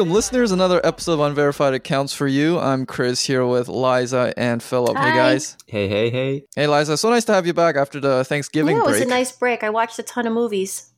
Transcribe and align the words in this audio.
Welcome, 0.00 0.14
listeners. 0.14 0.50
Another 0.50 0.80
episode 0.82 1.12
of 1.12 1.20
Unverified 1.20 1.74
Accounts 1.74 2.14
for 2.14 2.26
you. 2.26 2.58
I'm 2.58 2.86
Chris 2.86 3.22
here 3.22 3.44
with 3.44 3.68
Liza 3.68 4.32
and 4.34 4.62
Philip. 4.62 4.96
Hi. 4.96 5.10
Hey, 5.10 5.14
guys. 5.14 5.58
Hey, 5.66 5.88
hey, 5.88 6.08
hey. 6.08 6.44
Hey, 6.56 6.66
Liza. 6.66 6.96
So 6.96 7.10
nice 7.10 7.26
to 7.26 7.34
have 7.34 7.46
you 7.46 7.52
back 7.52 7.76
after 7.76 8.00
the 8.00 8.24
Thanksgiving 8.24 8.78
yeah, 8.78 8.82
it 8.82 8.86
was 8.86 9.00
a 9.02 9.04
nice 9.04 9.30
break. 9.30 9.62
I 9.62 9.68
watched 9.68 9.98
a 9.98 10.02
ton 10.02 10.26
of 10.26 10.32
movies. 10.32 10.90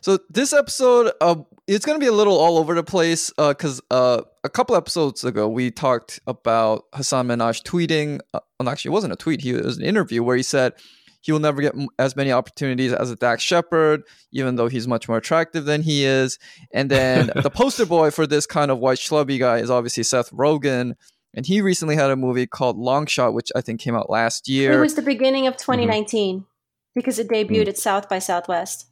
So 0.00 0.20
this 0.30 0.54
episode, 0.54 1.12
uh, 1.20 1.34
it's 1.66 1.84
going 1.84 2.00
to 2.00 2.02
be 2.02 2.08
a 2.08 2.12
little 2.12 2.38
all 2.38 2.56
over 2.56 2.74
the 2.74 2.82
place 2.82 3.30
because 3.36 3.82
uh, 3.90 4.22
a 4.42 4.48
couple 4.48 4.74
episodes 4.74 5.22
ago 5.22 5.46
we 5.46 5.70
talked 5.70 6.18
about 6.26 6.86
Hasan 6.96 7.28
Minhaj 7.28 7.62
tweeting. 7.62 8.20
Uh, 8.32 8.40
well, 8.58 8.70
actually, 8.70 8.88
it 8.88 8.94
wasn't 8.94 9.12
a 9.12 9.16
tweet. 9.16 9.42
He 9.42 9.50
it 9.50 9.66
was 9.66 9.76
an 9.76 9.84
interview 9.84 10.22
where 10.22 10.38
he 10.38 10.42
said 10.42 10.72
he 11.20 11.32
will 11.32 11.40
never 11.40 11.60
get 11.60 11.74
as 11.98 12.14
many 12.16 12.30
opportunities 12.32 12.92
as 12.92 13.10
a 13.10 13.16
Dax 13.16 13.42
Shepard, 13.42 14.02
even 14.32 14.56
though 14.56 14.68
he's 14.68 14.86
much 14.86 15.08
more 15.08 15.18
attractive 15.18 15.64
than 15.64 15.82
he 15.82 16.04
is. 16.04 16.38
And 16.72 16.90
then 16.90 17.30
the 17.42 17.50
poster 17.50 17.86
boy 17.86 18.10
for 18.10 18.26
this 18.26 18.46
kind 18.46 18.70
of 18.70 18.78
white 18.78 18.98
schlubby 18.98 19.38
guy 19.38 19.58
is 19.58 19.70
obviously 19.70 20.02
Seth 20.04 20.30
Rogen. 20.30 20.94
And 21.34 21.44
he 21.44 21.60
recently 21.60 21.94
had 21.96 22.10
a 22.10 22.16
movie 22.16 22.46
called 22.46 22.78
Long 22.78 23.06
Shot, 23.06 23.34
which 23.34 23.50
I 23.54 23.60
think 23.60 23.80
came 23.80 23.94
out 23.94 24.08
last 24.08 24.48
year. 24.48 24.72
It 24.72 24.80
was 24.80 24.94
the 24.94 25.02
beginning 25.02 25.46
of 25.46 25.54
Mm-hmm. 25.54 25.72
2019 25.72 26.44
because 26.94 27.18
it 27.18 27.28
debuted 27.28 27.64
Mm. 27.64 27.68
at 27.68 27.78
South 27.78 28.08
by 28.08 28.18
Southwest. 28.18 28.86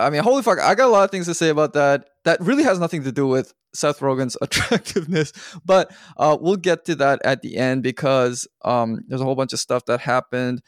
I 0.00 0.10
mean, 0.10 0.22
holy 0.22 0.42
fuck, 0.42 0.58
I 0.58 0.74
got 0.74 0.88
a 0.88 0.90
lot 0.90 1.04
of 1.04 1.10
things 1.12 1.26
to 1.26 1.34
say 1.34 1.48
about 1.50 1.74
that. 1.74 2.06
That 2.24 2.40
really 2.40 2.64
has 2.64 2.80
nothing 2.80 3.04
to 3.04 3.12
do 3.12 3.26
with 3.28 3.54
Seth 3.72 4.00
Rogen's 4.00 4.36
attractiveness, 4.42 5.32
but 5.64 5.92
uh, 6.16 6.36
we'll 6.40 6.56
get 6.56 6.84
to 6.86 6.94
that 6.96 7.20
at 7.24 7.42
the 7.42 7.56
end 7.56 7.82
because 7.84 8.48
um, 8.64 9.04
there's 9.06 9.20
a 9.20 9.24
whole 9.24 9.36
bunch 9.36 9.52
of 9.52 9.60
stuff 9.60 9.84
that 9.86 10.00
happened, 10.00 10.62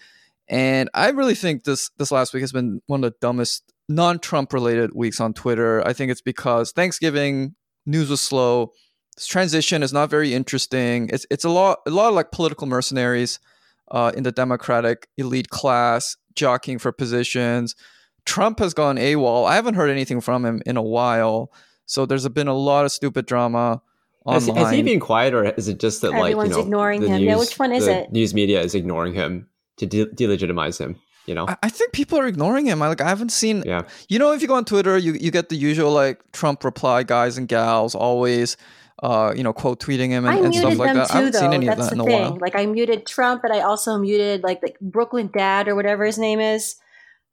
and 0.48 0.90
I 0.94 1.10
really 1.10 1.34
think 1.34 1.64
this 1.64 1.90
this 1.96 2.10
last 2.10 2.34
week 2.34 2.42
has 2.42 2.52
been 2.52 2.80
one 2.86 3.02
of 3.02 3.12
the 3.12 3.16
dumbest 3.20 3.72
non-Trump 3.88 4.52
related 4.52 4.90
weeks 4.94 5.20
on 5.20 5.34
Twitter. 5.34 5.86
I 5.86 5.92
think 5.92 6.10
it's 6.10 6.20
because 6.20 6.72
Thanksgiving 6.72 7.54
news 7.86 8.10
was 8.10 8.20
slow. 8.20 8.72
This 9.16 9.26
transition 9.26 9.82
is 9.82 9.92
not 9.92 10.10
very 10.10 10.34
interesting. 10.34 11.08
It's 11.12 11.26
it's 11.30 11.44
a 11.44 11.50
lot 11.50 11.78
a 11.86 11.90
lot 11.90 12.08
of 12.08 12.14
like 12.14 12.32
political 12.32 12.66
mercenaries 12.66 13.38
uh, 13.90 14.12
in 14.16 14.22
the 14.22 14.32
Democratic 14.32 15.08
elite 15.16 15.50
class 15.50 16.16
jockeying 16.34 16.78
for 16.78 16.92
positions. 16.92 17.74
Trump 18.26 18.58
has 18.58 18.74
gone 18.74 18.96
AWOL. 18.96 19.46
I 19.46 19.54
haven't 19.54 19.74
heard 19.74 19.90
anything 19.90 20.20
from 20.20 20.44
him 20.44 20.62
in 20.66 20.76
a 20.76 20.82
while. 20.82 21.52
So 21.86 22.06
there's 22.06 22.26
been 22.30 22.48
a 22.48 22.54
lot 22.54 22.86
of 22.86 22.92
stupid 22.92 23.26
drama 23.26 23.82
Has, 24.26 24.48
online. 24.48 24.64
has 24.64 24.74
he 24.74 24.82
been 24.82 25.00
quiet, 25.00 25.34
or 25.34 25.44
is 25.44 25.68
it 25.68 25.78
just 25.78 26.00
that 26.00 26.12
like 26.12 26.20
Everyone's 26.32 26.50
you 26.50 26.56
know 26.56 26.62
ignoring 26.62 27.00
the 27.02 27.08
him. 27.08 27.18
News, 27.18 27.26
Yeah, 27.28 27.36
which 27.36 27.58
one 27.58 27.72
is 27.72 27.84
the 27.84 28.04
it? 28.04 28.12
News 28.12 28.32
media 28.34 28.62
is 28.62 28.74
ignoring 28.74 29.12
him 29.12 29.46
to 29.78 29.86
de- 29.86 30.06
delegitimize 30.06 30.78
him. 30.78 30.96
You 31.26 31.34
know. 31.34 31.46
I, 31.48 31.56
I 31.64 31.68
think 31.70 31.92
people 31.92 32.18
are 32.18 32.26
ignoring 32.26 32.66
him. 32.66 32.82
I 32.82 32.88
like 32.88 33.00
I 33.00 33.08
haven't 33.08 33.30
seen 33.32 33.62
yeah. 33.64 33.82
you 34.08 34.18
know 34.18 34.32
if 34.32 34.42
you 34.42 34.48
go 34.48 34.54
on 34.56 34.64
Twitter, 34.66 34.98
you, 34.98 35.14
you 35.14 35.30
get 35.30 35.48
the 35.48 35.56
usual 35.56 35.90
like 35.92 36.20
Trump 36.32 36.62
reply 36.64 37.02
guys 37.02 37.38
and 37.38 37.48
gals 37.48 37.94
always 37.94 38.56
uh, 39.02 39.34
you 39.36 39.42
know, 39.42 39.52
quote 39.52 39.80
tweeting 39.80 40.08
him 40.10 40.24
and, 40.24 40.34
I 40.38 40.38
and 40.44 40.54
stuff 40.54 40.76
like 40.78 40.88
them 40.88 40.96
that. 40.98 41.10
I 41.10 41.16
haven't 41.16 41.32
though. 41.32 41.40
seen 41.40 41.52
any 41.52 41.66
of 41.66 41.76
That's 41.76 41.90
that 41.90 41.96
the 41.96 42.02
in 42.02 42.08
a 42.08 42.10
thing. 42.12 42.22
while. 42.22 42.38
Like 42.40 42.54
I 42.54 42.64
muted 42.66 43.06
Trump, 43.06 43.42
but 43.42 43.50
I 43.50 43.60
also 43.60 43.98
muted 43.98 44.42
like 44.42 44.62
like 44.62 44.78
Brooklyn 44.80 45.30
Dad 45.36 45.66
or 45.68 45.74
whatever 45.74 46.04
his 46.04 46.16
name 46.18 46.40
is. 46.40 46.76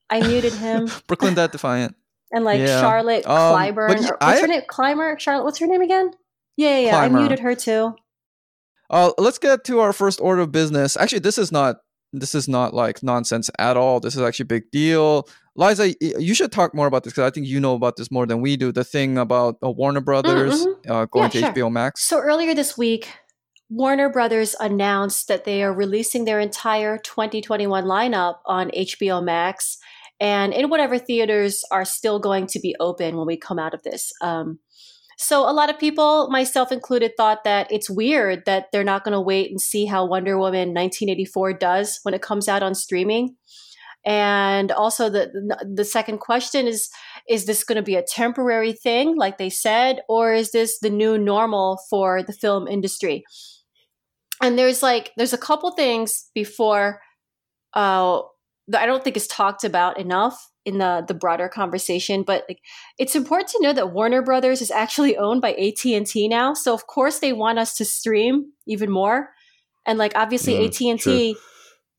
I 0.09 0.25
muted 0.27 0.53
him 0.53 0.89
Brooklyn 1.07 1.33
Dad 1.35 1.51
Defiant. 1.51 1.95
and 2.31 2.43
like 2.43 2.59
Yeah. 2.59 2.81
Charlotte 2.81 3.25
Um, 3.27 3.55
Clyburn. 3.55 3.87
but 3.89 3.99
y- 3.99 4.05
or- 4.07 4.17
what's 4.19 4.21
I- 4.21 4.41
her 4.41 4.47
name? 4.47 4.61
Clymer. 4.67 5.19
Charlotte. 5.19 5.43
What's 5.43 5.59
her 5.59 5.67
name 5.67 5.81
again? 5.81 6.11
Yeah, 6.57 6.77
yeah. 6.79 6.85
yeah. 6.87 6.97
I 6.99 7.09
muted 7.09 7.39
her 7.39 7.55
too. 7.55 7.95
Uh, 8.89 9.11
let's 9.17 9.37
get 9.37 9.63
to 9.65 9.79
our 9.79 9.93
first 9.93 10.19
order 10.19 10.41
of 10.41 10.51
business. 10.51 10.97
Actually, 10.97 11.19
this 11.19 11.37
is 11.37 11.51
not 11.51 11.77
this 12.13 12.35
is 12.35 12.47
not 12.47 12.73
like 12.73 13.01
nonsense 13.03 13.49
at 13.57 13.77
all. 13.77 13.99
This 13.99 14.15
is 14.15 14.21
actually 14.21 14.43
a 14.43 14.47
big 14.47 14.71
deal. 14.71 15.27
Liza, 15.55 15.95
you 15.99 16.33
should 16.33 16.51
talk 16.51 16.73
more 16.73 16.87
about 16.87 17.03
this 17.03 17.13
because 17.13 17.29
I 17.29 17.33
think 17.33 17.47
you 17.47 17.59
know 17.59 17.75
about 17.75 17.97
this 17.97 18.09
more 18.09 18.25
than 18.25 18.41
we 18.41 18.55
do. 18.55 18.71
The 18.71 18.83
thing 18.83 19.17
about 19.17 19.57
uh, 19.63 19.69
Warner 19.69 20.01
Brothers 20.01 20.65
uh, 20.87 21.05
going 21.05 21.25
Yeah, 21.25 21.29
to 21.29 21.39
sure. 21.39 21.51
HBO 21.51 21.71
Max. 21.71 22.03
So 22.03 22.19
earlier 22.19 22.53
this 22.53 22.77
week, 22.77 23.09
Warner 23.69 24.09
Brothers 24.09 24.55
announced 24.59 25.27
that 25.27 25.45
they 25.45 25.63
are 25.63 25.73
releasing 25.73 26.25
their 26.25 26.39
entire 26.39 26.97
2021 26.97 27.85
lineup 27.85 28.39
on 28.45 28.69
HBO 28.71 29.23
Max 29.23 29.77
and 30.19 30.53
in 30.53 30.69
whatever 30.69 30.99
theaters 30.99 31.63
are 31.71 31.83
still 31.83 32.19
going 32.19 32.47
to 32.47 32.59
be 32.59 32.75
open 32.79 33.17
when 33.17 33.25
we 33.25 33.37
come 33.37 33.57
out 33.57 33.73
of 33.73 33.81
this. 33.83 34.13
Um, 34.21 34.59
so 35.21 35.47
a 35.47 35.53
lot 35.53 35.69
of 35.69 35.77
people, 35.77 36.29
myself 36.31 36.71
included, 36.71 37.11
thought 37.15 37.43
that 37.43 37.71
it's 37.71 37.91
weird 37.91 38.43
that 38.47 38.71
they're 38.71 38.83
not 38.83 39.03
going 39.03 39.13
to 39.13 39.21
wait 39.21 39.51
and 39.51 39.61
see 39.61 39.85
how 39.85 40.03
Wonder 40.03 40.35
Woman 40.35 40.69
1984 40.69 41.53
does 41.53 41.99
when 42.01 42.15
it 42.15 42.23
comes 42.23 42.47
out 42.47 42.63
on 42.63 42.73
streaming. 42.73 43.35
And 44.03 44.71
also 44.71 45.11
the 45.11 45.29
the 45.63 45.85
second 45.85 46.21
question 46.21 46.65
is 46.65 46.89
is 47.29 47.45
this 47.45 47.63
going 47.63 47.75
to 47.75 47.83
be 47.83 47.93
a 47.93 48.01
temporary 48.01 48.73
thing 48.73 49.15
like 49.15 49.37
they 49.37 49.51
said 49.51 49.99
or 50.09 50.33
is 50.33 50.53
this 50.53 50.79
the 50.79 50.89
new 50.89 51.19
normal 51.19 51.79
for 51.87 52.23
the 52.23 52.33
film 52.33 52.67
industry? 52.67 53.23
And 54.41 54.57
there's 54.57 54.81
like 54.81 55.11
there's 55.17 55.33
a 55.33 55.37
couple 55.37 55.69
things 55.73 56.31
before 56.33 56.99
uh 57.75 58.21
that 58.69 58.81
I 58.81 58.87
don't 58.87 59.03
think 59.03 59.17
is 59.17 59.27
talked 59.27 59.63
about 59.63 59.99
enough 59.99 60.50
in 60.65 60.77
the 60.77 61.03
the 61.07 61.13
broader 61.13 61.49
conversation 61.49 62.23
but 62.23 62.45
like 62.47 62.59
it's 62.99 63.15
important 63.15 63.49
to 63.49 63.61
know 63.61 63.73
that 63.73 63.93
Warner 63.93 64.21
Brothers 64.21 64.61
is 64.61 64.71
actually 64.71 65.17
owned 65.17 65.41
by 65.41 65.53
AT&T 65.53 66.27
now 66.27 66.53
so 66.53 66.73
of 66.73 66.87
course 66.87 67.19
they 67.19 67.33
want 67.33 67.59
us 67.59 67.75
to 67.75 67.85
stream 67.85 68.51
even 68.67 68.91
more. 68.91 69.29
And 69.85 69.97
like 69.97 70.13
obviously 70.15 70.53
Mm, 70.53 70.67
AT&T 70.67 71.35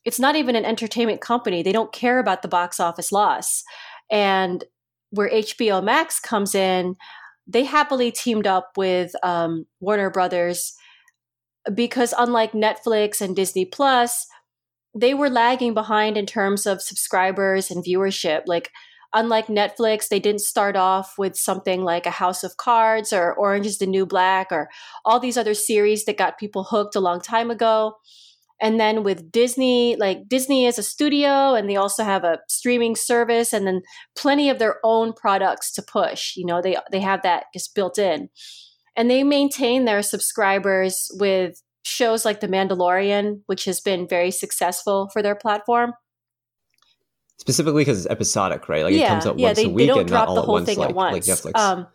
it's 0.04 0.18
not 0.18 0.34
even 0.34 0.56
an 0.56 0.64
entertainment 0.64 1.20
company. 1.20 1.62
They 1.62 1.72
don't 1.72 1.92
care 1.92 2.18
about 2.18 2.42
the 2.42 2.48
box 2.48 2.80
office 2.80 3.12
loss. 3.12 3.62
And 4.10 4.64
where 5.10 5.30
HBO 5.30 5.82
Max 5.82 6.18
comes 6.18 6.54
in 6.54 6.96
they 7.46 7.64
happily 7.64 8.12
teamed 8.12 8.46
up 8.46 8.72
with 8.76 9.12
um, 9.24 9.66
Warner 9.80 10.10
Brothers 10.10 10.74
because 11.74 12.14
unlike 12.16 12.52
Netflix 12.52 13.20
and 13.20 13.36
Disney 13.36 13.64
Plus 13.64 14.26
they 14.94 15.14
were 15.14 15.30
lagging 15.30 15.74
behind 15.74 16.16
in 16.16 16.26
terms 16.26 16.66
of 16.66 16.82
subscribers 16.82 17.70
and 17.70 17.84
viewership. 17.84 18.42
Like, 18.46 18.70
unlike 19.14 19.46
Netflix, 19.46 20.08
they 20.08 20.20
didn't 20.20 20.40
start 20.40 20.76
off 20.76 21.14
with 21.18 21.36
something 21.36 21.82
like 21.82 22.06
A 22.06 22.10
House 22.10 22.44
of 22.44 22.56
Cards 22.56 23.12
or 23.12 23.34
Orange 23.34 23.66
is 23.66 23.78
the 23.78 23.86
New 23.86 24.06
Black 24.06 24.48
or 24.50 24.68
all 25.04 25.20
these 25.20 25.36
other 25.36 25.54
series 25.54 26.04
that 26.04 26.18
got 26.18 26.38
people 26.38 26.64
hooked 26.64 26.96
a 26.96 27.00
long 27.00 27.20
time 27.20 27.50
ago. 27.50 27.94
And 28.60 28.78
then 28.78 29.02
with 29.02 29.32
Disney, 29.32 29.96
like 29.96 30.28
Disney 30.28 30.66
is 30.66 30.78
a 30.78 30.84
studio 30.84 31.54
and 31.54 31.68
they 31.68 31.74
also 31.74 32.04
have 32.04 32.22
a 32.22 32.38
streaming 32.48 32.94
service 32.94 33.52
and 33.52 33.66
then 33.66 33.82
plenty 34.16 34.48
of 34.50 34.60
their 34.60 34.76
own 34.84 35.12
products 35.12 35.72
to 35.72 35.82
push. 35.82 36.36
You 36.36 36.46
know, 36.46 36.62
they 36.62 36.76
they 36.92 37.00
have 37.00 37.22
that 37.22 37.46
just 37.52 37.74
built 37.74 37.98
in. 37.98 38.28
And 38.94 39.10
they 39.10 39.24
maintain 39.24 39.84
their 39.84 40.02
subscribers 40.02 41.08
with 41.14 41.60
shows 41.82 42.24
like 42.24 42.40
The 42.40 42.48
Mandalorian, 42.48 43.40
which 43.46 43.64
has 43.64 43.80
been 43.80 44.06
very 44.06 44.30
successful 44.30 45.08
for 45.12 45.22
their 45.22 45.34
platform. 45.34 45.94
Specifically 47.38 47.82
because 47.82 48.04
it's 48.04 48.10
episodic, 48.10 48.68
right? 48.68 48.84
Like 48.84 48.94
it 48.94 49.06
comes 49.06 49.26
out 49.26 49.36
once 49.36 49.58
they, 49.58 49.64
a 49.64 49.68
week 49.68 49.88
don't 49.88 50.00
and 50.00 50.08
drop 50.08 50.22
not 50.22 50.28
all 50.28 50.34
the 50.36 50.40
at 50.42 50.44
whole 50.44 50.54
once, 50.54 50.66
thing 50.66 50.78
like, 50.78 50.90
at 50.90 50.94
once. 50.94 51.28
like 51.28 51.38
Netflix. 51.38 51.58
Um, 51.58 51.86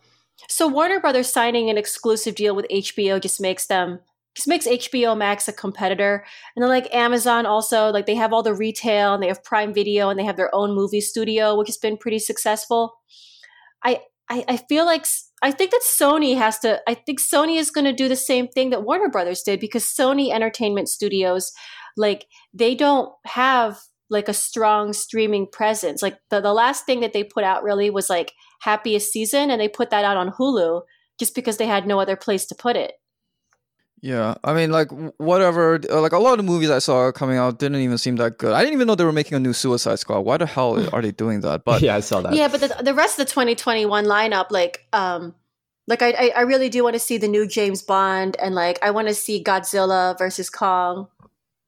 so 0.48 0.68
Warner 0.68 1.00
Brothers 1.00 1.32
signing 1.32 1.70
an 1.70 1.78
exclusive 1.78 2.34
deal 2.34 2.54
with 2.54 2.66
HBO 2.70 3.20
just 3.20 3.40
makes 3.40 3.66
them 3.66 4.00
just 4.34 4.46
makes 4.46 4.68
HBO 4.68 5.16
Max 5.16 5.48
a 5.48 5.52
competitor. 5.52 6.24
And 6.54 6.62
then 6.62 6.68
like 6.68 6.94
Amazon 6.94 7.44
also, 7.44 7.90
like 7.90 8.06
they 8.06 8.14
have 8.14 8.32
all 8.32 8.42
the 8.44 8.54
retail 8.54 9.14
and 9.14 9.22
they 9.22 9.26
have 9.26 9.42
Prime 9.42 9.74
Video 9.74 10.10
and 10.10 10.18
they 10.18 10.24
have 10.24 10.36
their 10.36 10.54
own 10.54 10.74
movie 10.74 11.00
studio, 11.00 11.56
which 11.56 11.66
has 11.66 11.76
been 11.76 11.96
pretty 11.96 12.20
successful. 12.20 12.94
I 13.82 14.02
I, 14.28 14.44
I 14.46 14.56
feel 14.58 14.84
like 14.84 15.06
I 15.42 15.50
think 15.52 15.70
that 15.70 15.82
Sony 15.84 16.36
has 16.36 16.58
to. 16.60 16.80
I 16.88 16.94
think 16.94 17.20
Sony 17.20 17.58
is 17.58 17.70
going 17.70 17.84
to 17.84 17.92
do 17.92 18.08
the 18.08 18.16
same 18.16 18.48
thing 18.48 18.70
that 18.70 18.84
Warner 18.84 19.08
Brothers 19.08 19.42
did 19.42 19.60
because 19.60 19.84
Sony 19.84 20.32
Entertainment 20.32 20.88
Studios, 20.88 21.52
like 21.96 22.26
they 22.52 22.74
don't 22.74 23.12
have 23.26 23.78
like 24.10 24.28
a 24.28 24.34
strong 24.34 24.92
streaming 24.92 25.46
presence. 25.50 26.02
Like 26.02 26.18
the, 26.30 26.40
the 26.40 26.52
last 26.52 26.86
thing 26.86 27.00
that 27.00 27.12
they 27.12 27.22
put 27.22 27.44
out 27.44 27.62
really 27.62 27.90
was 27.90 28.10
like 28.10 28.32
Happiest 28.62 29.12
Season, 29.12 29.50
and 29.50 29.60
they 29.60 29.68
put 29.68 29.90
that 29.90 30.04
out 30.04 30.16
on 30.16 30.32
Hulu 30.32 30.82
just 31.18 31.34
because 31.34 31.56
they 31.56 31.66
had 31.66 31.86
no 31.86 32.00
other 32.00 32.16
place 32.16 32.46
to 32.46 32.54
put 32.54 32.76
it. 32.76 32.92
Yeah, 34.00 34.34
I 34.44 34.54
mean, 34.54 34.70
like 34.70 34.88
whatever. 35.18 35.80
uh, 35.90 36.00
Like 36.00 36.12
a 36.12 36.18
lot 36.18 36.32
of 36.32 36.36
the 36.38 36.42
movies 36.44 36.70
I 36.70 36.78
saw 36.78 37.10
coming 37.12 37.36
out 37.36 37.58
didn't 37.58 37.80
even 37.80 37.98
seem 37.98 38.16
that 38.16 38.38
good. 38.38 38.52
I 38.52 38.60
didn't 38.60 38.74
even 38.74 38.86
know 38.86 38.94
they 38.94 39.04
were 39.04 39.12
making 39.12 39.34
a 39.36 39.40
new 39.40 39.52
Suicide 39.52 39.98
Squad. 39.98 40.20
Why 40.20 40.36
the 40.36 40.46
hell 40.46 40.88
are 40.94 41.02
they 41.02 41.10
doing 41.10 41.40
that? 41.40 41.64
But 41.64 41.82
yeah, 41.82 41.96
I 41.96 42.00
saw 42.00 42.20
that. 42.20 42.34
yeah, 42.34 42.48
but 42.48 42.60
the, 42.60 42.68
the 42.82 42.94
rest 42.94 43.18
of 43.18 43.26
the 43.26 43.30
2021 43.32 44.04
lineup, 44.04 44.50
like, 44.50 44.86
um, 44.92 45.34
like 45.88 46.02
I, 46.02 46.10
I, 46.12 46.32
I 46.36 46.40
really 46.42 46.68
do 46.68 46.84
want 46.84 46.94
to 46.94 47.00
see 47.00 47.18
the 47.18 47.28
new 47.28 47.46
James 47.48 47.82
Bond, 47.82 48.36
and 48.40 48.54
like 48.54 48.78
I 48.82 48.90
want 48.92 49.08
to 49.08 49.14
see 49.14 49.42
Godzilla 49.42 50.16
versus 50.18 50.48
Kong. 50.50 51.08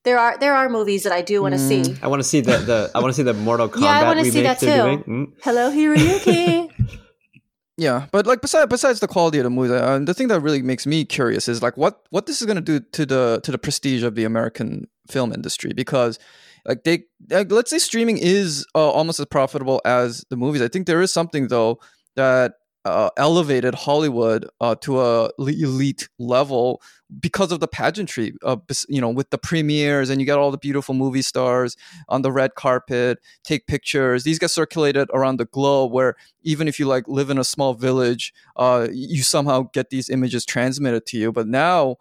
There 0.04 0.18
are 0.18 0.38
there 0.38 0.54
are 0.54 0.68
movies 0.68 1.02
that 1.02 1.12
I 1.12 1.20
do 1.22 1.42
want 1.42 1.54
to 1.54 1.60
Mm. 1.60 1.68
see. 1.84 1.96
I 2.02 2.06
want 2.06 2.20
to 2.22 2.28
see 2.28 2.40
the, 2.40 2.56
the 2.58 2.90
I 2.94 3.00
want 3.00 3.10
to 3.12 3.16
see 3.16 3.22
the 3.22 3.34
Mortal 3.34 3.68
Kombat 3.68 3.80
Yeah, 3.82 3.98
I 4.00 4.04
wanna 4.04 4.22
remake 4.22 4.32
see 4.32 4.42
that 4.42 4.58
too. 4.60 4.66
doing. 4.66 5.02
Mm. 5.04 5.32
Hello, 5.42 5.70
Hiroyuki. 5.70 6.70
Yeah, 7.80 8.08
but 8.12 8.26
like 8.26 8.42
besides 8.42 8.68
besides 8.68 9.00
the 9.00 9.08
quality 9.08 9.38
of 9.38 9.44
the 9.44 9.50
movie, 9.50 9.72
uh, 9.72 9.98
the 10.00 10.12
thing 10.12 10.28
that 10.28 10.40
really 10.40 10.60
makes 10.60 10.86
me 10.86 11.06
curious 11.06 11.48
is 11.48 11.62
like 11.62 11.78
what 11.78 12.02
what 12.10 12.26
this 12.26 12.42
is 12.42 12.46
going 12.46 12.56
to 12.56 12.60
do 12.60 12.78
to 12.92 13.06
the 13.06 13.40
to 13.42 13.50
the 13.50 13.56
prestige 13.56 14.02
of 14.02 14.14
the 14.14 14.24
American 14.24 14.86
film 15.08 15.32
industry 15.32 15.72
because 15.72 16.18
like 16.66 16.84
they 16.84 17.04
like, 17.30 17.50
let's 17.50 17.70
say 17.70 17.78
streaming 17.78 18.18
is 18.18 18.66
uh, 18.74 18.90
almost 18.90 19.18
as 19.18 19.24
profitable 19.24 19.80
as 19.86 20.26
the 20.28 20.36
movies. 20.36 20.60
I 20.60 20.68
think 20.68 20.86
there 20.86 21.00
is 21.00 21.10
something 21.10 21.48
though 21.48 21.80
that 22.16 22.56
uh, 22.84 23.10
elevated 23.16 23.74
Hollywood 23.74 24.46
uh, 24.60 24.74
to 24.76 25.00
a 25.00 25.30
elite 25.38 26.08
level 26.18 26.80
because 27.18 27.52
of 27.52 27.60
the 27.60 27.68
pageantry, 27.68 28.32
uh, 28.42 28.56
you 28.88 29.00
know, 29.00 29.10
with 29.10 29.30
the 29.30 29.38
premieres 29.38 30.08
and 30.08 30.20
you 30.20 30.26
get 30.26 30.38
all 30.38 30.50
the 30.50 30.58
beautiful 30.58 30.94
movie 30.94 31.22
stars 31.22 31.76
on 32.08 32.22
the 32.22 32.32
red 32.32 32.54
carpet, 32.54 33.18
take 33.44 33.66
pictures. 33.66 34.24
These 34.24 34.38
get 34.38 34.50
circulated 34.50 35.08
around 35.12 35.38
the 35.38 35.44
globe. 35.44 35.92
Where 35.92 36.14
even 36.42 36.68
if 36.68 36.78
you 36.78 36.86
like 36.86 37.06
live 37.06 37.30
in 37.30 37.38
a 37.38 37.44
small 37.44 37.74
village, 37.74 38.32
uh, 38.56 38.88
you 38.90 39.22
somehow 39.22 39.68
get 39.72 39.90
these 39.90 40.08
images 40.08 40.46
transmitted 40.46 41.04
to 41.06 41.18
you. 41.18 41.32
But 41.32 41.48
now, 41.48 41.96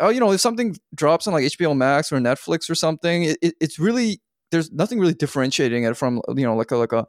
uh, 0.00 0.08
you 0.08 0.20
know, 0.20 0.30
if 0.32 0.40
something 0.40 0.76
drops 0.94 1.26
on 1.26 1.32
like 1.32 1.44
HBO 1.44 1.76
Max 1.76 2.12
or 2.12 2.18
Netflix 2.18 2.70
or 2.70 2.74
something, 2.74 3.24
it, 3.24 3.38
it, 3.42 3.54
it's 3.60 3.78
really 3.78 4.20
there's 4.50 4.72
nothing 4.72 4.98
really 4.98 5.14
differentiating 5.14 5.84
it 5.84 5.96
from 5.96 6.20
you 6.36 6.44
know 6.44 6.56
like 6.56 6.70
a 6.70 6.76
like 6.76 6.92
a 6.92 7.06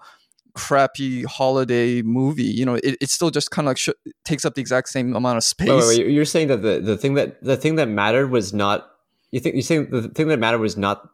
crappy 0.54 1.24
holiday 1.24 2.02
movie. 2.02 2.44
You 2.44 2.66
know, 2.66 2.76
it, 2.76 2.98
it 3.02 3.10
still 3.10 3.30
just 3.32 3.52
kind 3.52 3.68
of 3.68 3.72
like 3.72 3.78
sh- 3.78 3.90
takes 4.26 4.46
up 4.46 4.56
the 4.56 4.62
exact 4.62 4.90
same 4.90 5.16
amount 5.16 5.38
of 5.38 5.44
space. 5.44 5.70
Wait, 5.70 5.78
wait, 5.78 6.06
wait. 6.06 6.12
You're 6.12 6.26
saying 6.26 6.48
that 6.48 6.62
the, 6.62 6.80
the 6.80 6.98
thing 6.98 7.16
that 7.16 7.42
the 7.44 7.58
thing 7.58 7.76
that 7.76 7.88
mattered 7.88 8.30
was 8.30 8.54
not 8.54 8.92
you 9.32 9.40
think 9.40 9.56
you're 9.56 9.62
saying 9.62 9.90
the 9.90 10.10
thing 10.10 10.28
that 10.28 10.40
mattered 10.40 10.60
was 10.60 10.78
not 10.78 11.10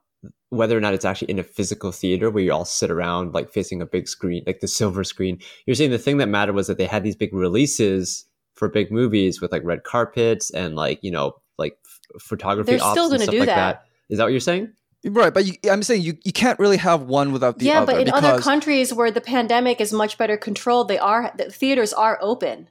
whether 0.49 0.77
or 0.77 0.81
not 0.81 0.93
it's 0.93 1.05
actually 1.05 1.29
in 1.29 1.39
a 1.39 1.43
physical 1.43 1.91
theater 1.91 2.29
where 2.29 2.43
you 2.43 2.51
all 2.53 2.65
sit 2.65 2.89
around 2.89 3.33
like 3.33 3.51
facing 3.51 3.81
a 3.81 3.85
big 3.85 4.07
screen, 4.07 4.43
like 4.47 4.59
the 4.59 4.67
silver 4.67 5.03
screen. 5.03 5.39
You're 5.65 5.75
saying 5.75 5.91
the 5.91 5.97
thing 5.97 6.17
that 6.17 6.27
mattered 6.27 6.53
was 6.53 6.67
that 6.67 6.77
they 6.77 6.85
had 6.85 7.03
these 7.03 7.15
big 7.15 7.33
releases 7.33 8.25
for 8.55 8.69
big 8.69 8.91
movies 8.91 9.41
with 9.41 9.51
like 9.51 9.63
red 9.63 9.83
carpets 9.83 10.49
and 10.51 10.75
like 10.75 10.99
you 11.03 11.11
know 11.11 11.35
like 11.57 11.77
f- 11.85 12.21
photography. 12.21 12.71
They're 12.71 12.79
still 12.79 13.09
going 13.09 13.21
to 13.21 13.27
do 13.27 13.39
like 13.39 13.47
that. 13.47 13.55
that. 13.55 13.83
Is 14.09 14.17
that 14.17 14.23
what 14.23 14.31
you're 14.31 14.39
saying? 14.39 14.73
Right, 15.05 15.33
but 15.33 15.45
you, 15.45 15.53
I'm 15.69 15.83
saying 15.83 16.01
you, 16.01 16.17
you 16.23 16.33
can't 16.33 16.59
really 16.59 16.77
have 16.77 17.03
one 17.03 17.31
without 17.31 17.59
the 17.59 17.65
yeah, 17.65 17.81
other. 17.81 17.93
Yeah, 17.93 17.99
but 17.99 18.07
in 18.07 18.13
other 18.13 18.41
countries 18.41 18.93
where 18.93 19.11
the 19.11 19.21
pandemic 19.21 19.79
is 19.79 19.93
much 19.93 20.17
better 20.17 20.37
controlled, 20.37 20.87
they 20.87 20.97
are 20.97 21.31
the 21.37 21.51
theaters 21.51 21.93
are 21.93 22.17
open. 22.21 22.69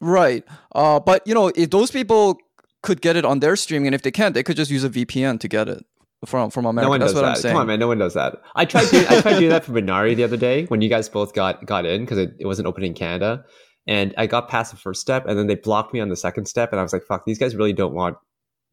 Right, 0.00 0.44
uh, 0.74 1.00
but 1.00 1.26
you 1.26 1.34
know 1.34 1.48
if 1.54 1.70
those 1.70 1.90
people 1.90 2.38
could 2.82 3.00
get 3.00 3.16
it 3.16 3.24
on 3.24 3.40
their 3.40 3.56
streaming, 3.56 3.88
and 3.88 3.94
if 3.94 4.02
they 4.02 4.10
can't, 4.10 4.34
they 4.34 4.42
could 4.42 4.56
just 4.56 4.70
use 4.70 4.84
a 4.84 4.90
VPN 4.90 5.38
to 5.40 5.48
get 5.48 5.68
it 5.68 5.84
from 6.26 6.50
from 6.50 6.66
America. 6.66 6.86
No 6.86 6.90
one 6.90 7.00
That's 7.00 7.12
does 7.12 7.22
what 7.22 7.28
that. 7.28 7.36
I'm 7.36 7.40
saying. 7.40 7.54
Come 7.54 7.60
on, 7.60 7.66
man. 7.68 7.78
No 7.78 7.88
one 7.88 7.98
does 7.98 8.14
that. 8.14 8.42
I 8.56 8.64
tried. 8.64 8.88
Doing, 8.90 9.06
I 9.08 9.20
tried 9.20 9.38
doing 9.38 9.50
that 9.50 9.64
for 9.64 9.72
Minari 9.72 10.16
the 10.16 10.24
other 10.24 10.36
day 10.36 10.64
when 10.66 10.82
you 10.82 10.88
guys 10.88 11.08
both 11.08 11.34
got 11.34 11.64
got 11.66 11.86
in 11.86 12.02
because 12.02 12.18
it, 12.18 12.34
it 12.40 12.46
wasn't 12.46 12.66
open 12.66 12.82
in 12.82 12.94
Canada, 12.94 13.44
and 13.86 14.12
I 14.18 14.26
got 14.26 14.48
past 14.48 14.72
the 14.72 14.76
first 14.76 15.00
step, 15.00 15.26
and 15.26 15.38
then 15.38 15.46
they 15.46 15.54
blocked 15.54 15.94
me 15.94 16.00
on 16.00 16.08
the 16.08 16.16
second 16.16 16.46
step, 16.46 16.72
and 16.72 16.80
I 16.80 16.82
was 16.82 16.92
like, 16.92 17.04
"Fuck, 17.04 17.24
these 17.24 17.38
guys 17.38 17.54
really 17.54 17.72
don't 17.72 17.94
want 17.94 18.16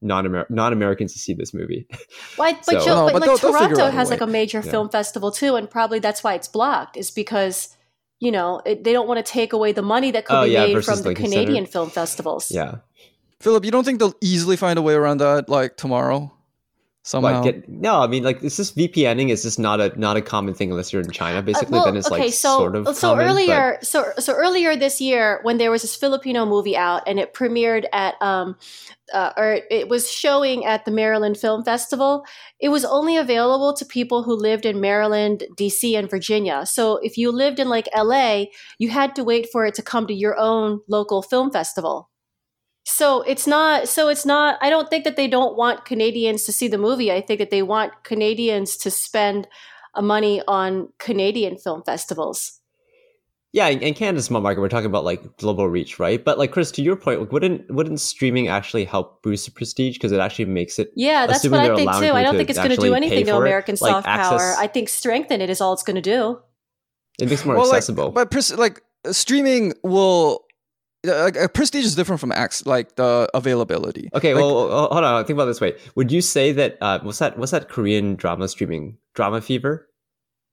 non 0.01 0.45
non 0.49 0.73
Americans 0.73 1.13
to 1.13 1.19
see 1.19 1.33
this 1.33 1.53
movie." 1.53 1.87
Why, 2.35 2.53
but, 2.53 2.65
So- 2.65 2.79
Joe, 2.85 2.85
No, 2.85 3.05
but, 3.05 3.13
but 3.13 3.13
like 3.13 3.41
they'll- 3.41 3.51
they'll 3.51 3.59
Toronto 3.59 3.91
has 3.91 4.09
like 4.09 4.21
a 4.21 4.27
major 4.27 4.61
Yeah. 4.63 4.71
film 4.71 4.89
festival 4.89 5.31
too, 5.31 5.55
and 5.55 5.69
probably 5.69 5.99
that's 5.99 6.23
why 6.23 6.33
it's 6.35 6.47
blocked. 6.47 6.97
Is 6.97 7.11
because 7.11 7.69
you 8.19 8.31
know 8.31 8.61
it, 8.65 8.83
they 8.83 8.93
don't 8.93 9.07
want 9.07 9.23
to 9.25 9.31
take 9.31 9.53
away 9.53 9.71
the 9.71 9.81
money 9.81 10.11
that 10.11 10.25
could 10.25 10.35
Oh, 10.37 10.43
be 10.45 10.51
yeah, 10.51 10.65
made 10.67 10.83
from 10.85 10.97
the 10.99 11.03
Lincoln 11.09 11.25
Canadian 11.25 11.65
Center. 11.65 11.71
film 11.71 11.89
festivals. 11.89 12.51
yeah, 12.51 12.75
Philip, 13.41 13.63
you 13.65 13.71
don't 13.71 13.83
think 13.83 13.99
they'll 13.99 14.15
easily 14.21 14.55
find 14.55 14.79
a 14.79 14.81
way 14.81 14.93
around 14.93 15.17
that, 15.19 15.49
like 15.49 15.75
tomorrow, 15.77 16.31
somehow? 17.05 17.41
But 17.41 17.43
get, 17.43 17.69
no, 17.69 18.01
I 18.01 18.07
mean, 18.07 18.23
like, 18.23 18.43
it's 18.43 18.57
just 18.57 18.75
VPNing 18.75 19.29
is 19.29 19.43
just 19.43 19.59
not 19.59 19.79
a 19.79 19.97
not 19.97 20.17
a 20.17 20.21
common 20.21 20.53
thing 20.53 20.71
unless 20.71 20.91
you're 20.91 21.01
in 21.01 21.11
China. 21.11 21.39
Uh, 21.39 21.41
Basically, 21.43 21.71
well, 21.71 21.85
then 21.85 21.95
it's 21.95 22.11
okay, 22.11 22.23
like 22.23 22.33
so 22.33 22.57
sort 22.57 22.75
of 22.75 22.87
so 22.95 23.09
common, 23.09 23.25
but- 23.25 23.31
earlier, 23.31 23.77
so 23.81 24.11
so 24.19 24.33
earlier 24.33 24.75
this 24.75 24.99
year, 24.99 25.39
when 25.43 25.57
there 25.57 25.71
was 25.71 25.83
this 25.83 25.95
Filipino 25.95 26.45
movie 26.45 26.75
out 26.75 27.03
and 27.07 27.19
it 27.19 27.33
premiered 27.33 27.85
at, 27.93 28.21
um, 28.21 28.57
uh, 29.13 29.31
or 29.37 29.59
it 29.69 29.87
was 29.87 30.11
showing 30.11 30.65
at 30.65 30.83
the 30.85 30.91
Maryland 30.91 31.37
Film 31.37 31.63
Festival, 31.63 32.25
it 32.59 32.69
was 32.69 32.83
only 32.83 33.15
available 33.15 33.73
to 33.73 33.85
people 33.85 34.23
who 34.23 34.35
lived 34.35 34.65
in 34.65 34.81
Maryland, 34.81 35.43
D.C., 35.55 35.95
and 35.95 36.09
Virginia. 36.09 36.65
So 36.65 36.97
if 37.03 37.17
you 37.17 37.31
lived 37.31 37.59
in 37.59 37.69
like 37.69 37.87
L.A., 37.93 38.51
you 38.79 38.89
had 38.89 39.15
to 39.15 39.23
wait 39.23 39.47
for 39.51 39.65
it 39.65 39.75
to 39.75 39.83
come 39.83 40.07
to 40.07 40.13
your 40.13 40.35
own 40.37 40.81
local 40.89 41.21
film 41.21 41.51
festival. 41.51 42.09
So 42.85 43.23
it's 43.23 43.47
not. 43.47 43.87
So 43.87 44.07
it's 44.09 44.25
not. 44.25 44.57
I 44.61 44.69
don't 44.69 44.89
think 44.89 45.03
that 45.03 45.15
they 45.15 45.27
don't 45.27 45.57
want 45.57 45.85
Canadians 45.85 46.43
to 46.45 46.51
see 46.51 46.67
the 46.67 46.77
movie. 46.77 47.11
I 47.11 47.19
think 47.19 47.39
that 47.39 47.49
they 47.49 47.63
want 47.63 48.03
Canadians 48.03 48.77
to 48.77 48.91
spend 48.91 49.47
uh, 49.95 50.01
money 50.01 50.41
on 50.47 50.89
Canadian 50.99 51.57
film 51.57 51.83
festivals. 51.83 52.61
Yeah, 53.53 53.67
and 53.67 53.81
and 53.81 53.95
Canada's 53.95 54.25
a 54.25 54.27
small 54.27 54.41
market. 54.41 54.61
We're 54.61 54.69
talking 54.69 54.85
about 54.85 55.03
like 55.03 55.37
global 55.37 55.67
reach, 55.67 55.97
right? 55.97 56.23
But 56.23 56.37
like 56.37 56.51
Chris, 56.51 56.71
to 56.71 56.83
your 56.83 56.95
point, 56.95 57.21
like, 57.21 57.31
wouldn't 57.31 57.71
wouldn't 57.71 58.01
streaming 58.01 58.49
actually 58.49 58.83
help 58.83 59.23
boost 59.23 59.45
the 59.45 59.51
prestige 59.51 59.95
because 59.95 60.11
it 60.11 60.19
actually 60.19 60.45
makes 60.45 60.77
it 60.77 60.91
Yeah, 60.95 61.25
that's 61.25 61.47
what 61.47 61.61
I 61.61 61.73
think 61.75 61.91
too. 61.93 62.11
I 62.11 62.21
don't 62.21 62.35
think 62.35 62.49
it's 62.49 62.59
going 62.59 62.71
to 62.71 62.75
do 62.75 62.93
anything 62.93 63.25
to 63.25 63.31
for 63.31 63.37
it, 63.37 63.47
American 63.47 63.77
like 63.79 63.91
soft 63.91 64.07
access- 64.07 64.41
power. 64.41 64.55
I 64.59 64.67
think 64.67 64.89
strengthen 64.89 65.41
it 65.41 65.49
is 65.49 65.59
all 65.61 65.73
it's 65.73 65.83
going 65.83 65.95
to 65.95 66.01
do. 66.01 66.39
it 67.17 67.29
makes 67.29 67.41
it 67.41 67.45
more 67.45 67.55
well, 67.55 67.67
like, 67.69 67.77
accessible. 67.77 68.11
but 68.11 68.29
pres- 68.29 68.53
like 68.53 68.83
uh, 69.05 69.13
streaming 69.13 69.73
will. 69.83 70.44
Like 71.07 71.37
uh, 71.37 71.47
prestige 71.47 71.85
is 71.85 71.95
different 71.95 72.19
from 72.19 72.31
acts 72.31 72.65
like 72.65 72.95
the 72.95 73.29
availability. 73.33 74.09
okay, 74.13 74.33
Like, 74.33 74.43
well, 74.43 74.67
hold 74.91 75.03
on. 75.03 75.25
Think 75.25 75.37
about 75.37 75.43
it 75.43 75.47
this 75.47 75.61
way. 75.61 75.75
Would 75.95 76.11
you 76.11 76.21
say 76.21 76.51
that 76.53 76.77
uh, 76.81 76.99
what's 77.01 77.19
that? 77.19 77.37
What's 77.37 77.51
that 77.51 77.69
Korean 77.69 78.15
drama 78.15 78.47
streaming? 78.47 78.97
Drama 79.13 79.41
Fever. 79.41 79.87